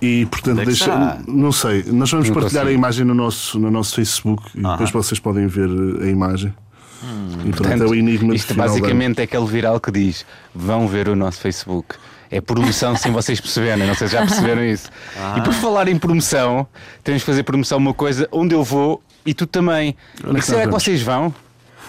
E, 0.00 0.26
portanto, 0.26 0.60
é 0.60 0.64
deixa, 0.64 1.18
não 1.26 1.50
sei. 1.50 1.82
Nós 1.84 2.10
vamos 2.10 2.28
Não 2.28 2.34
partilhar 2.34 2.64
consigo. 2.64 2.68
a 2.68 2.72
imagem 2.72 3.04
no 3.04 3.14
nosso, 3.14 3.58
no 3.58 3.70
nosso 3.70 3.94
Facebook 3.94 4.42
e 4.54 4.60
depois 4.62 4.90
vocês 4.90 5.18
podem 5.18 5.46
ver 5.46 5.68
eh, 6.00 6.04
a 6.04 6.08
imagem. 6.08 6.54
E, 7.44 7.50
portanto, 7.50 7.92
é 7.92 7.96
de 7.96 8.34
isto 8.34 8.54
basicamente 8.54 9.20
é 9.20 9.24
aquele 9.24 9.46
viral 9.46 9.80
que 9.80 9.90
diz: 9.90 10.24
vão 10.54 10.88
ver 10.88 11.08
o 11.08 11.16
nosso 11.16 11.40
Facebook. 11.40 11.96
É 12.30 12.40
promoção 12.40 12.96
sem 12.96 13.12
vocês 13.12 13.40
perceberem, 13.40 13.86
não 13.86 13.94
sei 13.94 14.08
se 14.08 14.14
já 14.14 14.20
perceberam 14.20 14.64
isso. 14.64 14.90
E 15.36 15.40
por 15.42 15.52
falar 15.52 15.86
em 15.86 15.96
promoção, 15.96 16.66
temos 17.04 17.22
que 17.22 17.26
fazer 17.26 17.44
promoção 17.44 17.78
uma 17.78 17.94
coisa 17.94 18.28
onde 18.32 18.54
eu 18.54 18.64
vou 18.64 19.00
e 19.24 19.32
tu 19.32 19.46
também. 19.46 19.96
Onde 20.26 20.42
será 20.42 20.62
que 20.62 20.72
vocês 20.72 21.00
vão? 21.00 21.32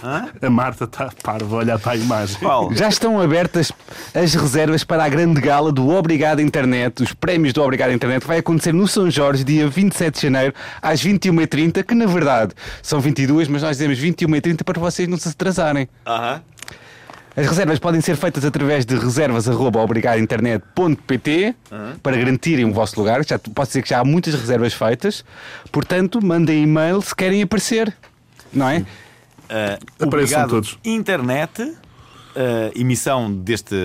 A 0.04 0.50
Marta 0.50 0.86
está 0.86 1.12
parva 1.24 1.56
a 1.56 1.60
olhar 1.60 1.80
para 1.80 1.94
a 1.94 1.96
imagem. 1.96 2.38
Paulo. 2.40 2.76
Já 2.76 2.90
estão 2.90 3.20
abertas 3.20 3.72
as 4.14 4.34
reservas 4.34 4.84
para 4.84 5.04
a 5.04 5.10
grande 5.10 5.42
gala 5.42 5.72
do 5.72 5.90
Obrigado 5.90 6.42
Internet, 6.42 7.04
os 7.04 7.14
prémios 7.14 7.54
do 7.54 7.64
Obrigado 7.64 7.92
Internet, 7.92 8.22
que 8.22 8.28
vai 8.28 8.40
acontecer 8.40 8.74
no 8.74 8.88
São 8.88 9.10
Jorge, 9.10 9.44
dia 9.44 9.68
27 9.68 10.16
de 10.16 10.22
janeiro, 10.22 10.54
às 10.82 11.04
21h30, 11.04 11.84
que 11.84 11.96
na 11.96 12.06
verdade 12.06 12.54
são 12.82 13.00
22, 13.00 13.48
mas 13.48 13.62
nós 13.62 13.78
dizemos 13.78 14.00
21h30 14.00 14.64
para 14.64 14.80
vocês 14.80 15.08
não 15.08 15.18
se 15.18 15.30
atrasarem. 15.30 15.88
Aham. 16.06 16.42
As 17.38 17.48
reservas 17.48 17.80
podem 17.80 18.00
ser 18.00 18.16
feitas 18.16 18.46
através 18.46 18.86
de 18.86 18.96
reservas.obrigadointernet.pt 18.96 21.54
para 22.02 22.16
garantirem 22.16 22.64
o 22.64 22.72
vosso 22.72 22.98
lugar. 22.98 23.26
Já, 23.26 23.38
posso 23.38 23.72
dizer 23.72 23.82
que 23.82 23.90
já 23.90 24.00
há 24.00 24.06
muitas 24.06 24.34
reservas 24.34 24.74
feitas, 24.74 25.26
portanto, 25.70 26.26
mandem 26.26 26.64
e-mail 26.64 27.02
se 27.02 27.14
querem 27.14 27.42
aparecer. 27.42 27.94
Não 28.54 28.70
é? 28.70 28.86
Uh, 29.50 30.06
obrigado, 30.06 30.50
todos. 30.50 30.78
Internet, 30.84 31.62
uh, 31.62 31.76
emissão 32.76 33.32
deste 33.32 33.76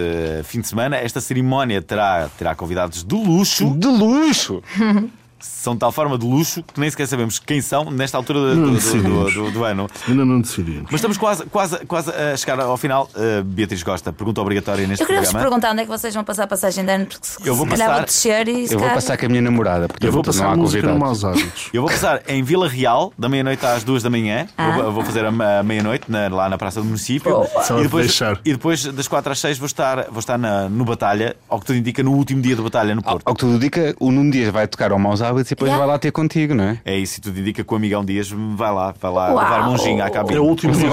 fim 0.44 0.60
de 0.60 0.68
semana. 0.68 0.96
Esta 0.96 1.20
cerimónia 1.20 1.80
terá, 1.80 2.28
terá 2.38 2.54
convidados 2.54 3.04
de 3.04 3.14
luxo. 3.14 3.74
De 3.76 3.86
luxo! 3.86 4.62
são 5.40 5.74
de 5.74 5.80
tal 5.80 5.90
forma 5.92 6.16
de 6.18 6.26
luxo 6.26 6.62
que 6.62 6.78
nem 6.80 6.90
sequer 6.90 7.06
sabemos 7.06 7.38
quem 7.38 7.60
são 7.60 7.90
nesta 7.90 8.16
altura 8.16 8.40
do, 8.40 8.56
Não 8.56 8.74
do- 8.74 8.80
do- 9.02 9.30
do- 9.30 9.50
do 9.50 9.64
ano. 9.64 9.88
Ainda 10.08 10.24
não 10.24 10.40
decidimos. 10.40 10.84
Mas 10.84 10.94
estamos 10.94 11.16
quase, 11.18 11.44
quase, 11.46 11.78
quase 11.86 12.10
a 12.10 12.36
chegar 12.36 12.60
ao 12.60 12.76
final. 12.76 13.08
Uh, 13.14 13.42
Beatriz 13.44 13.82
Costa, 13.82 14.12
pergunta 14.12 14.40
obrigatória 14.40 14.86
neste 14.86 15.02
Eu 15.02 15.06
queria 15.06 15.22
vos 15.22 15.32
perguntar 15.32 15.72
onde 15.72 15.80
é 15.80 15.84
que 15.84 15.90
vocês 15.90 16.14
vão 16.14 16.24
passar 16.24 16.44
a 16.44 16.46
passagem 16.46 16.84
de 16.84 16.90
ano, 16.92 17.06
porque 17.06 17.26
se, 17.26 17.46
Eu 17.46 17.54
vou 17.54 17.64
se 17.66 17.70
calhar 17.72 17.88
passar- 17.88 17.96
vou 17.98 18.06
descer 18.06 18.48
e 18.48 18.68
se 18.68 18.74
Eu 18.74 18.78
vou 18.78 18.88
passar 18.90 19.16
com 19.16 19.26
a 19.26 19.28
minha 19.28 19.42
namorada, 19.42 19.88
porque 19.88 20.06
Eu 20.06 20.12
vou 20.12 20.18
não 20.18 20.24
passar 20.24 20.52
há 20.52 20.56
música. 20.56 20.94
Maus 20.94 21.24
Hábitos. 21.24 21.68
Eu 21.72 21.82
vou 21.82 21.90
passar 21.90 22.22
em 22.28 22.42
Vila 22.42 22.68
Real, 22.68 23.12
da 23.18 23.28
meia-noite 23.28 23.64
às 23.64 23.82
duas 23.84 24.02
da 24.02 24.10
manhã. 24.10 24.46
Ah. 24.56 24.70
Vou, 24.72 24.92
vou 24.92 25.04
fazer 25.04 25.24
a, 25.24 25.62
meia-noite 25.62 26.04
na- 26.10 26.28
lá 26.28 26.48
na 26.48 26.58
Praça 26.58 26.80
do 26.80 26.86
Município. 26.86 27.46
Só 27.66 27.78
E 27.78 27.82
depois, 27.84 28.06
deixar. 28.06 28.38
e 28.44 28.52
depois 28.52 28.84
das 28.84 29.08
quatro 29.08 29.32
às 29.32 29.38
seis 29.38 29.58
vou 29.58 29.66
estar, 29.66 30.06
vou 30.10 30.18
estar 30.20 30.36
na- 30.38 30.68
no 30.68 30.84
Batalha, 30.84 31.36
ao 31.48 31.58
que 31.60 31.66
tudo 31.66 31.76
indica, 31.78 32.02
no 32.02 32.12
último 32.12 32.40
dia 32.42 32.54
de 32.56 32.62
Batalha 32.62 32.94
no 32.94 33.02
Ao, 33.04 33.12
Porto. 33.14 33.26
ao 33.28 33.34
que 33.34 33.40
tudo 33.40 33.54
indica, 33.56 33.94
o 34.00 34.10
Nuno 34.12 34.30
Dias 34.30 34.52
vai 34.52 34.66
tocar 34.66 34.92
ao 34.92 34.98
Maus 34.98 35.20
Hábitos 35.22 35.29
e 35.38 35.44
depois 35.44 35.68
Yeah. 35.70 35.78
vai 35.86 35.94
lá 35.94 35.98
ter 35.98 36.10
contigo, 36.10 36.54
não 36.54 36.64
é? 36.64 36.80
É 36.84 36.96
isso, 36.98 37.18
e 37.18 37.20
tudo 37.20 37.38
indica 37.38 37.62
que 37.62 37.72
o 37.72 37.76
amigão 37.76 38.04
Dias 38.04 38.28
vai 38.30 38.72
lá, 38.72 38.92
vai 39.00 39.12
lá 39.12 39.32
Uau. 39.32 39.38
levar 39.38 39.62
monjinho 39.68 40.02
à 40.02 40.06
É 40.06 40.10
cabine. 40.10 40.38
o 40.38 40.44
último 40.44 40.72
dia, 40.72 40.88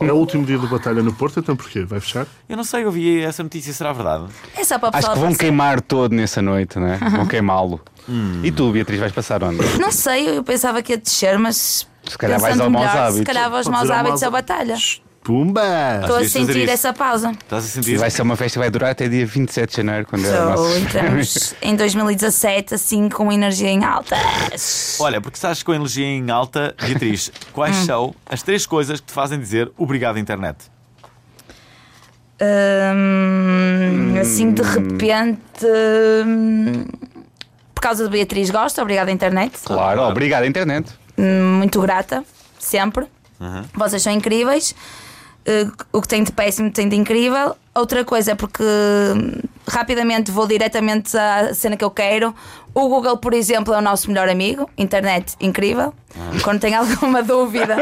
é 0.00 0.12
o 0.12 0.16
último 0.16 0.44
dia 0.46 0.58
de 0.58 0.66
batalha 0.66 1.02
no 1.02 1.12
Porto, 1.12 1.40
então 1.40 1.54
porquê? 1.56 1.84
Vai 1.84 2.00
fechar? 2.00 2.26
Eu 2.48 2.56
não 2.56 2.64
sei, 2.64 2.84
eu 2.84 2.90
vi 2.90 3.22
essa 3.22 3.42
notícia, 3.42 3.72
será 3.72 3.92
verdade? 3.92 4.24
É 4.56 4.64
só 4.64 4.78
para 4.78 4.94
o 4.94 4.96
Acho 4.96 5.12
que 5.12 5.18
vão 5.18 5.34
queimar 5.34 5.80
todo 5.80 6.12
nessa 6.14 6.40
noite, 6.40 6.78
não 6.78 6.86
é? 6.86 6.96
Vão 7.16 7.26
queimá-lo. 7.26 7.80
E 8.42 8.52
tu, 8.52 8.70
Beatriz, 8.70 9.00
vais 9.00 9.12
passar 9.12 9.42
onde? 9.42 9.58
Não 9.78 9.90
sei, 9.90 10.38
eu 10.38 10.44
pensava 10.44 10.80
que 10.82 10.92
ia 10.92 10.98
descer, 10.98 11.38
mas. 11.38 11.86
Se 12.08 12.16
calhar 12.16 12.38
vais 12.40 12.54
pensando 12.54 12.66
ao 12.66 12.70
Maus 12.70 12.86
melhor, 12.86 12.98
Hábitos. 13.02 13.18
Se 13.18 13.24
calhar 13.24 13.44
aos 13.52 13.52
Pode 13.66 13.70
maus 13.70 13.90
hábitos 13.90 14.10
Maus 14.10 14.22
a 14.22 14.30
batalha. 14.30 14.76
Pumba! 15.26 15.60
Estou 16.02 16.18
a 16.18 16.28
sentir 16.28 16.56
isso. 16.58 16.70
essa 16.72 16.92
pausa. 16.92 17.32
Estás 17.32 17.64
a 17.64 17.66
sentir? 17.68 17.94
E 17.94 17.96
vai 17.96 18.08
ser 18.10 18.22
uma 18.22 18.36
festa 18.36 18.52
que 18.52 18.58
vai 18.60 18.70
durar 18.70 18.92
até 18.92 19.08
dia 19.08 19.26
27 19.26 19.70
de 19.70 19.76
janeiro, 19.78 20.06
quando 20.06 20.24
é 20.24 20.28
o 20.30 20.32
So, 20.32 20.44
nosso. 20.62 20.78
entramos 20.78 21.54
em 21.60 21.74
2017 21.74 22.74
assim 22.74 23.08
com 23.08 23.32
energia 23.32 23.68
em 23.68 23.84
alta. 23.84 24.14
Olha, 25.00 25.20
porque 25.20 25.36
estás 25.36 25.64
com 25.64 25.74
energia 25.74 26.06
em 26.06 26.30
alta, 26.30 26.76
Beatriz, 26.80 27.32
quais 27.52 27.74
são 27.78 28.14
as 28.24 28.40
três 28.44 28.66
coisas 28.66 29.00
que 29.00 29.06
te 29.08 29.12
fazem 29.12 29.40
dizer 29.40 29.68
obrigado, 29.76 30.16
internet? 30.16 30.58
Hum, 32.40 34.14
assim 34.20 34.52
de 34.52 34.62
repente. 34.62 35.40
hum, 36.24 36.84
por 37.74 37.80
causa 37.80 38.04
de 38.04 38.10
Beatriz 38.10 38.48
Gosta, 38.50 38.80
obrigada 38.80 39.10
internet. 39.10 39.58
Claro, 39.64 40.02
obrigado, 40.02 40.44
internet. 40.46 40.88
Hum, 41.18 41.58
Muito 41.58 41.80
grata, 41.80 42.24
sempre. 42.58 43.06
Vocês 43.74 44.02
são 44.02 44.12
incríveis. 44.12 44.74
Uh, 45.46 45.72
o 45.92 46.02
que 46.02 46.08
tem 46.08 46.24
de 46.24 46.32
péssimo 46.32 46.70
tem 46.72 46.88
de 46.88 46.96
incrível. 46.96 47.56
Outra 47.72 48.04
coisa 48.04 48.32
é 48.32 48.34
porque 48.34 48.64
hum, 48.64 49.40
rapidamente 49.68 50.30
vou 50.30 50.46
diretamente 50.46 51.16
à 51.16 51.54
cena 51.54 51.76
que 51.76 51.84
eu 51.84 51.90
quero. 51.90 52.34
O 52.74 52.88
Google, 52.88 53.16
por 53.16 53.32
exemplo, 53.32 53.72
é 53.72 53.78
o 53.78 53.80
nosso 53.80 54.08
melhor 54.08 54.28
amigo. 54.28 54.68
Internet 54.76 55.36
incrível. 55.40 55.94
Quando 56.42 56.60
tem 56.60 56.74
alguma 56.74 57.22
dúvida, 57.24 57.76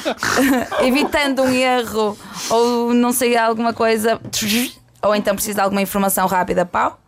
evitando 0.84 1.42
um 1.42 1.50
erro 1.50 2.18
ou 2.50 2.92
não 2.92 3.12
sei 3.12 3.36
alguma 3.36 3.72
coisa, 3.72 4.20
ou 5.02 5.14
então 5.14 5.34
preciso 5.34 5.54
de 5.54 5.60
alguma 5.62 5.80
informação 5.80 6.26
rápida, 6.26 6.66
pau. 6.66 7.00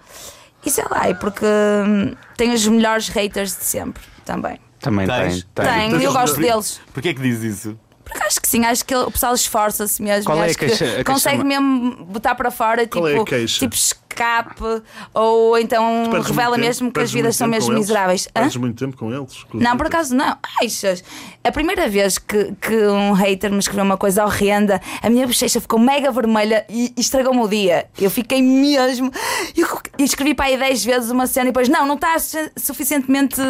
E 0.65 0.71
sei 0.71 0.85
lá, 0.91 1.11
e 1.11 1.15
porque 1.15 1.45
hum, 1.45 2.15
tem 2.37 2.55
os 2.55 2.67
melhores 2.67 3.09
haters 3.09 3.57
de 3.59 3.65
sempre 3.65 4.03
também. 4.25 4.59
Também 4.81 5.07
Tens? 5.07 5.47
tem. 5.55 5.91
tem. 5.91 6.03
Eu 6.03 6.13
gosto 6.13 6.41
deles. 6.41 6.81
Porquê 6.93 7.11
é 7.11 7.15
que 7.15 7.21
dizes 7.21 7.59
isso? 7.59 7.79
Porque 8.13 8.27
acho 8.27 8.41
que 8.41 8.49
sim, 8.49 8.65
acho 8.65 8.85
que 8.85 8.95
o 8.95 9.11
pessoal 9.11 9.35
esforça-se 9.35 10.03
mesmo. 10.03 10.25
Qual 10.27 10.39
é 10.39 10.43
a 10.43 10.45
acho 10.47 10.59
queixa- 10.59 10.75
a 10.75 10.89
que 10.89 10.95
queixa 10.97 11.05
consegue 11.05 11.45
mesmo 11.45 12.05
botar 12.05 12.35
para 12.35 12.51
fora 12.51 12.83
tipo, 12.87 13.07
é 13.07 13.19
a 13.19 13.25
queixa? 13.25 13.59
tipo 13.61 13.75
escape 13.75 14.83
ou 15.15 15.59
então 15.59 16.11
revela 16.23 16.51
muito 16.51 16.61
mesmo 16.67 16.87
tempo- 16.89 16.99
que 16.99 17.05
as 17.05 17.11
vidas 17.13 17.35
são 17.35 17.47
tempo 17.51 17.57
mesmo 17.65 17.75
miseráveis. 17.79 18.29
Perdes 18.33 18.57
muito 18.57 18.79
tempo 18.85 18.95
com 18.97 19.11
eles? 19.13 19.43
com 19.45 19.57
Não, 19.59 19.75
por 19.77 19.87
acaso 19.87 20.15
não. 20.15 20.37
Achas? 20.63 21.03
A 21.43 21.51
primeira 21.51 21.89
vez 21.89 22.19
que, 22.19 22.53
que 22.61 22.77
um 22.89 23.13
hater 23.13 23.51
me 23.51 23.59
escreveu 23.59 23.85
uma 23.85 23.97
coisa 23.97 24.25
horrenda, 24.25 24.81
a 25.03 25.09
minha 25.09 25.27
bochecha 25.27 25.61
ficou 25.63 25.79
mega 25.79 26.13
vermelha 26.13 26.65
e, 26.69 26.93
e 26.97 27.01
estragou-me 27.01 27.41
o 27.41 27.49
dia. 27.49 27.87
Eu 27.99 28.11
fiquei 28.11 28.43
mesmo. 28.43 29.11
Eu, 29.57 29.67
e 29.99 30.05
escrevi 30.05 30.35
para 30.35 30.45
aí 30.47 30.59
10 30.59 30.85
vezes 30.85 31.11
uma 31.11 31.27
cena 31.27 31.47
e 31.47 31.53
depois, 31.53 31.69
não, 31.71 31.87
não 31.87 31.95
está 31.95 32.19
su- 32.19 32.51
suficientemente 32.57 33.41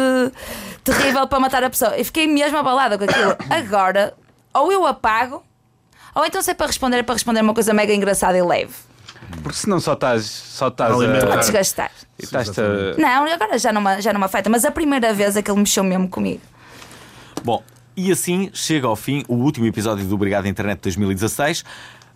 terrível 0.83 1.27
para 1.27 1.39
matar 1.39 1.63
a 1.63 1.69
pessoa. 1.69 1.91
Eu 1.97 2.05
fiquei 2.05 2.25
mesmo 2.27 2.57
abalada 2.57 2.97
com 2.97 3.03
aquilo. 3.03 3.35
Agora, 3.49 4.13
ou 4.53 4.71
eu 4.71 4.85
apago, 4.85 5.43
ou 6.15 6.25
então 6.25 6.41
se 6.41 6.51
é 6.51 6.53
para 6.53 6.67
responder, 6.67 6.97
é 6.97 7.03
para 7.03 7.13
responder 7.15 7.41
uma 7.41 7.53
coisa 7.53 7.73
mega 7.73 7.93
engraçada 7.93 8.37
e 8.37 8.41
leve. 8.41 8.73
Porque 9.41 9.57
senão 9.57 9.79
só 9.79 9.93
estás, 9.93 10.25
só 10.25 10.67
estás. 10.67 10.95
Para 10.95 11.33
a. 11.33 11.37
desgastar. 11.37 11.91
e 12.19 12.35
a- 12.35 12.97
Não, 13.01 13.31
agora 13.33 13.57
já 13.57 13.71
não, 13.73 14.01
já 14.01 14.13
não 14.13 14.19
me 14.19 14.25
afeta, 14.25 14.49
mas 14.49 14.63
a 14.65 14.71
primeira 14.71 15.13
vez 15.13 15.35
aquele 15.35 15.57
mexeu 15.57 15.83
mesmo 15.83 16.07
comigo. 16.09 16.41
Bom, 17.43 17.63
e 17.95 18.11
assim 18.11 18.49
chega 18.53 18.87
ao 18.87 18.95
fim 18.95 19.23
o 19.27 19.35
último 19.35 19.65
episódio 19.65 20.05
do 20.05 20.15
Obrigado 20.15 20.47
Internet 20.47 20.79
2016. 20.81 21.63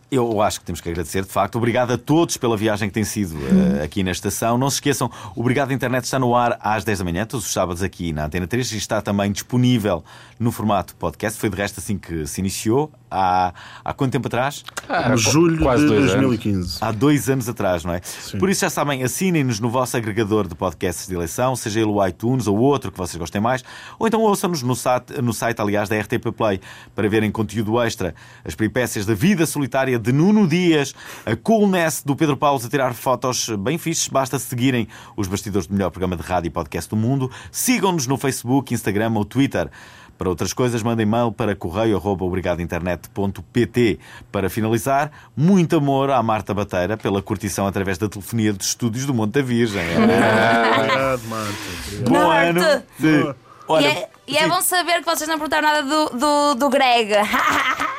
Eu 0.09 0.41
acho 0.41 0.61
que 0.61 0.65
temos 0.65 0.79
que 0.79 0.87
agradecer, 0.87 1.23
de 1.23 1.29
facto. 1.29 1.57
Obrigado 1.57 1.91
a 1.91 1.97
todos 1.97 2.37
pela 2.37 2.55
viagem 2.55 2.87
que 2.87 2.93
tem 2.93 3.03
sido 3.03 3.35
eh, 3.37 3.83
aqui 3.83 4.03
na 4.03 4.11
estação. 4.11 4.57
Não 4.57 4.69
se 4.69 4.77
esqueçam, 4.77 5.11
o 5.35 5.41
Obrigado 5.41 5.73
Internet 5.73 6.05
está 6.05 6.17
no 6.17 6.33
ar 6.33 6.57
às 6.61 6.85
10 6.85 6.99
da 6.99 7.03
manhã, 7.05 7.25
todos 7.25 7.45
os 7.45 7.51
sábados 7.51 7.83
aqui 7.83 8.13
na 8.13 8.25
Antena 8.25 8.47
3 8.47 8.71
e 8.71 8.77
está 8.77 9.01
também 9.01 9.29
disponível 9.33 10.01
no 10.39 10.49
formato 10.49 10.95
podcast. 10.95 11.37
Foi 11.37 11.49
de 11.49 11.57
resto 11.57 11.81
assim 11.81 11.97
que 11.97 12.25
se 12.25 12.39
iniciou. 12.39 12.89
Há, 13.09 13.53
há 13.83 13.93
quanto 13.93 14.11
tempo 14.11 14.27
atrás? 14.27 14.63
Ah, 14.89 15.15
julho 15.15 15.61
quase 15.61 15.83
de 15.83 15.89
dois 15.89 16.01
anos. 16.11 16.13
2015. 16.13 16.77
Há 16.81 16.91
dois 16.91 17.29
anos 17.29 17.49
atrás, 17.49 17.85
não 17.85 17.93
é? 17.93 18.01
Por 18.39 18.49
isso 18.49 18.61
já 18.61 18.69
sabem, 18.69 19.03
assinem-nos 19.03 19.59
no 19.59 19.69
vosso 19.69 19.95
agregador 19.95 20.47
de 20.47 20.55
podcasts 20.55 21.07
de 21.07 21.15
eleição, 21.15 21.55
seja 21.55 21.79
ele 21.79 21.89
o 21.89 22.05
iTunes 22.05 22.47
ou 22.47 22.57
outro 22.57 22.91
que 22.91 22.97
vocês 22.97 23.17
gostem 23.17 23.41
mais, 23.41 23.63
ou 23.97 24.07
então 24.07 24.21
ouçam-nos 24.21 24.61
no 24.61 24.75
site, 24.75 25.21
no 25.21 25.33
site, 25.33 25.61
aliás, 25.61 25.87
da 25.89 25.97
RTP 25.99 26.31
Play, 26.35 26.59
para 26.95 27.07
verem 27.07 27.31
conteúdo 27.31 27.81
extra, 27.81 28.13
as 28.43 28.55
peripécias 28.55 29.05
da 29.05 29.13
vida 29.13 29.45
solitária 29.45 29.97
de 29.97 30.11
Nuno 30.11 30.47
Dias, 30.47 30.93
a 31.25 31.35
coolness 31.35 32.03
do 32.03 32.15
Pedro 32.15 32.35
Paulo 32.35 32.61
a 32.63 32.69
tirar 32.69 32.93
fotos 32.93 33.49
bem 33.59 33.77
fixes, 33.77 34.07
basta 34.07 34.39
seguirem 34.39 34.87
os 35.15 35.27
bastidores 35.27 35.67
do 35.67 35.73
melhor 35.73 35.91
programa 35.91 36.15
de 36.15 36.23
rádio 36.23 36.47
e 36.47 36.51
podcast 36.51 36.89
do 36.89 36.95
mundo, 36.95 37.31
sigam-nos 37.51 38.07
no 38.07 38.17
Facebook, 38.17 38.73
Instagram 38.73 39.13
ou 39.15 39.23
Twitter. 39.25 39.69
Para 40.17 40.29
outras 40.29 40.53
coisas, 40.53 40.81
mandem 40.81 41.05
mail 41.05 41.31
para 41.31 41.55
correio.obrigadointernet.pt. 41.55 43.99
Para 44.31 44.49
finalizar, 44.49 45.11
muito 45.35 45.75
amor 45.77 46.09
à 46.09 46.21
Marta 46.23 46.53
Bateira 46.53 46.95
pela 46.97 47.21
curtição 47.21 47.67
através 47.67 47.97
da 47.97 48.07
telefonia 48.09 48.53
dos 48.53 48.67
estúdios 48.67 49.05
do 49.05 49.13
Monte 49.13 49.33
da 49.33 49.41
Virgem. 49.41 49.83
Obrigado, 49.97 51.21
Marta. 51.27 51.53
Obrigado. 51.93 52.09
Bom 52.09 52.27
Marta! 52.27 52.59
ano! 52.59 52.83
Sim. 52.99 53.33
Olha, 53.69 53.83
e 53.83 53.87
é, 53.91 54.09
e 54.27 54.37
é 54.37 54.47
bom 54.47 54.61
saber 54.61 54.99
que 54.99 55.05
vocês 55.05 55.27
não 55.27 55.37
perguntaram 55.37 55.67
nada 55.67 55.83
do, 55.83 56.05
do, 56.17 56.55
do 56.55 56.69
Greg. 56.69 57.11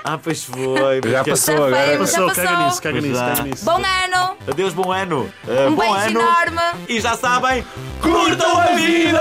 Ah, 0.02 0.18
pois 0.22 0.42
foi. 0.44 1.00
Já 1.04 1.18
porque- 1.18 1.30
passou 1.30 1.54
Já 1.56 1.66
agora. 1.66 1.86
foi. 1.86 1.98
Passou, 1.98 2.28
Já 2.28 2.34
caga 2.34 2.48
passou. 2.48 2.64
nisso, 2.64 2.82
caga 2.82 3.00
nisso, 3.02 3.14
Já. 3.14 3.28
caga 3.28 3.42
nisso. 3.42 3.64
bom 3.66 3.76
ano! 3.76 4.36
Adeus, 4.50 4.72
bom 4.72 4.90
ano. 4.90 5.28
Ah, 5.46 5.68
Um 5.68 5.74
bom 5.74 5.82
beijo 5.82 6.18
ano. 6.18 6.20
enorme! 6.22 6.62
E 6.88 6.98
já 7.00 7.14
sabem, 7.18 7.62
curtam 8.00 8.58
a 8.58 8.66
vida! 8.68 9.20